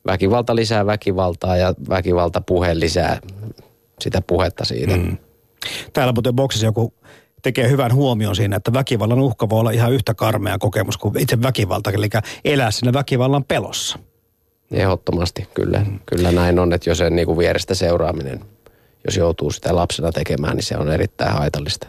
Väkivalta 0.07 0.57
lisää 0.57 0.87
väkivaltaa 0.87 1.57
ja 1.57 1.75
väkivalta 1.89 2.41
puhe 2.41 2.81
lisää 2.81 3.21
sitä 4.01 4.23
puhetta 4.27 4.65
siitä. 4.65 4.97
Mm. 4.97 5.17
Täällä 5.93 6.13
muuten 6.13 6.35
boksissa 6.35 6.67
joku 6.67 6.95
tekee 7.43 7.69
hyvän 7.69 7.95
huomion 7.95 8.37
siinä, 8.37 8.57
että 8.57 8.73
väkivallan 8.73 9.21
uhka 9.21 9.49
voi 9.49 9.61
olla 9.61 9.71
ihan 9.71 9.93
yhtä 9.93 10.15
karmea 10.15 10.59
kokemus 10.59 10.97
kuin 10.97 11.19
itse 11.19 11.43
väkivalta, 11.43 11.91
eli 11.91 12.09
elää 12.45 12.71
siinä 12.71 12.93
väkivallan 12.93 13.45
pelossa. 13.45 13.99
Ehdottomasti, 14.71 15.49
kyllä. 15.55 15.87
Kyllä 16.07 16.33
näin 16.33 16.59
on, 16.59 16.73
että 16.73 16.91
jos 16.91 16.99
sen 16.99 17.17
niin 17.17 17.27
kuin 17.27 17.39
vierestä 17.39 17.75
seuraaminen, 17.75 18.41
jos 19.05 19.17
joutuu 19.17 19.51
sitä 19.51 19.77
lapsena 19.77 20.13
tekemään, 20.13 20.57
niin 20.57 20.65
se 20.65 20.77
on 20.77 20.93
erittäin 20.93 21.33
haitallista. 21.33 21.87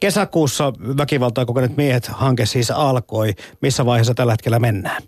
Kesäkuussa 0.00 0.72
väkivaltaa 0.96 1.44
kokeneet 1.44 1.76
miehet 1.76 2.06
hanke 2.06 2.46
siis 2.46 2.70
alkoi. 2.70 3.34
Missä 3.60 3.86
vaiheessa 3.86 4.14
tällä 4.14 4.32
hetkellä 4.32 4.58
mennään? 4.58 5.02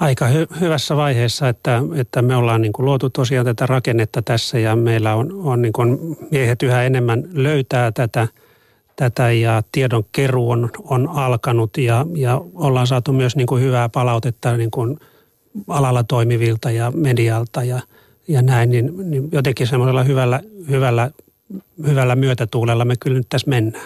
Aika 0.00 0.26
hy- 0.28 0.60
hyvässä 0.60 0.96
vaiheessa, 0.96 1.48
että, 1.48 1.82
että 1.94 2.22
me 2.22 2.36
ollaan 2.36 2.60
niin 2.60 2.72
kuin 2.72 2.86
luotu 2.86 3.10
tosiaan 3.10 3.46
tätä 3.46 3.66
rakennetta 3.66 4.22
tässä 4.22 4.58
ja 4.58 4.76
meillä 4.76 5.14
on, 5.14 5.32
on 5.32 5.62
niin 5.62 5.72
kuin 5.72 6.16
miehet 6.30 6.62
yhä 6.62 6.82
enemmän 6.82 7.24
löytää 7.32 7.92
tätä, 7.92 8.28
tätä 8.96 9.32
ja 9.32 9.62
tiedon 9.72 10.04
keruu 10.12 10.50
on, 10.50 10.70
on 10.84 11.08
alkanut 11.08 11.76
ja, 11.76 12.06
ja 12.14 12.40
ollaan 12.54 12.86
saatu 12.86 13.12
myös 13.12 13.36
niin 13.36 13.46
kuin 13.46 13.62
hyvää 13.62 13.88
palautetta 13.88 14.56
niin 14.56 14.70
kuin– 14.70 14.98
alalla 15.68 16.04
toimivilta 16.04 16.70
ja 16.70 16.90
medialta 16.90 17.64
ja, 17.64 17.80
ja 18.28 18.42
näin, 18.42 18.70
niin, 18.70 19.10
niin 19.10 19.28
jotenkin 19.32 19.66
semmoisella 19.66 20.04
hyvällä, 20.04 20.40
hyvällä, 20.70 21.10
hyvällä 21.86 22.16
myötätuulella 22.16 22.84
me 22.84 22.94
kyllä 23.00 23.16
nyt 23.16 23.28
tässä 23.28 23.50
mennään. 23.50 23.84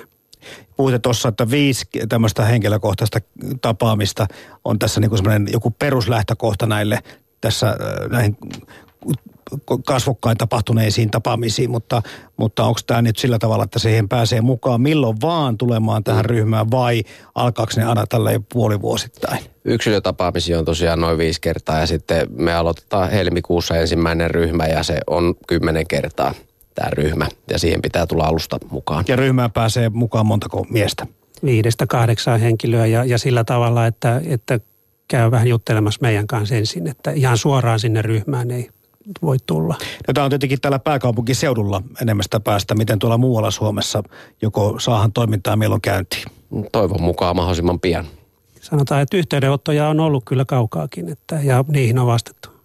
Puhuitte 0.77 0.99
tuossa, 0.99 1.29
että 1.29 1.51
viisi 1.51 1.85
tämmöistä 2.09 2.45
henkilökohtaista 2.45 3.21
tapaamista 3.61 4.27
on 4.65 4.79
tässä 4.79 5.01
niin 5.01 5.11
kuin 5.11 5.49
joku 5.53 5.71
peruslähtökohta 5.71 6.67
näille 6.67 6.99
tässä 7.41 7.69
äh, 7.69 7.77
näihin 8.11 8.37
kasvokkain 9.87 10.37
tapahtuneisiin 10.37 11.11
tapaamisiin, 11.11 11.71
mutta, 11.71 12.03
mutta 12.37 12.65
onko 12.65 12.81
tämä 12.87 13.03
nyt 13.03 13.17
sillä 13.17 13.39
tavalla, 13.39 13.65
että 13.65 13.79
siihen 13.79 14.09
pääsee 14.09 14.41
mukaan 14.41 14.81
milloin 14.81 15.17
vaan 15.23 15.59
tulemaan 15.59 16.05
tähän 16.05 16.25
ryhmään 16.25 16.71
vai 16.71 17.03
alkaako 17.35 17.73
ne 17.77 17.85
aina 17.85 18.07
tällä 18.07 18.31
puolivuosittain? 18.53 19.39
Yksilötapaamisia 19.65 20.59
on 20.59 20.65
tosiaan 20.65 21.01
noin 21.01 21.19
viisi 21.19 21.41
kertaa 21.41 21.81
ja 21.81 21.87
sitten 21.87 22.27
me 22.31 22.55
aloitetaan 22.55 23.11
helmikuussa 23.11 23.77
ensimmäinen 23.77 24.31
ryhmä 24.31 24.67
ja 24.67 24.83
se 24.83 24.99
on 25.07 25.35
kymmenen 25.47 25.87
kertaa 25.87 26.35
tämä 26.75 26.91
ryhmä 26.91 27.29
ja 27.51 27.59
siihen 27.59 27.83
pitää 27.83 28.07
tulla 28.07 28.25
alusta 28.25 28.59
mukaan. 28.71 29.05
Ja 29.09 29.17
ryhmään 29.17 29.53
pääsee 29.53 29.89
mukaan 29.89 30.27
montako 30.27 30.67
miestä? 30.71 31.07
viidestä 31.45 31.87
kahdeksaan 31.87 32.41
henkilöä 32.41 32.87
ja, 32.87 33.05
ja 33.05 33.19
sillä 33.19 33.45
tavalla, 33.45 33.87
että, 33.87 34.21
että 34.27 34.61
käy 35.09 35.31
vähän 35.31 35.49
juttelemassa 35.49 35.99
meidän 36.03 36.27
kanssa 36.27 36.55
ensin, 36.55 36.87
että 36.87 37.11
ihan 37.11 37.39
suoraan 37.39 37.81
sinne 37.81 38.03
ryhmään 38.03 38.51
ei 38.51 38.69
voi 39.23 39.37
tulla. 39.47 39.75
No, 40.09 40.15
tämä 40.15 40.25
on 40.25 40.31
tietenkin 40.31 40.61
täällä 40.61 40.79
pääkaupunkiseudulla 40.79 41.83
enemmästä 42.03 42.41
päästä. 42.41 42.75
Miten 42.75 42.99
tuolla 42.99 43.19
muualla 43.19 43.51
Suomessa 43.51 44.03
joko 44.43 44.79
saahan 44.79 45.13
toimintaa 45.13 45.57
milloin 45.57 45.81
käyntiin? 45.81 46.25
Toivon 46.73 47.03
mukaan 47.03 47.37
mahdollisimman 47.37 47.81
pian. 47.81 48.07
Sanotaan, 48.61 49.03
että 49.03 49.17
yhteydenottoja 49.17 49.89
on 49.89 50.01
ollut 50.01 50.25
kyllä 50.25 50.45
kaukaakin 50.45 51.09
että, 51.09 51.41
ja 51.43 51.65
niihin 51.69 51.99
on 51.99 52.07
vastattu. 52.07 52.56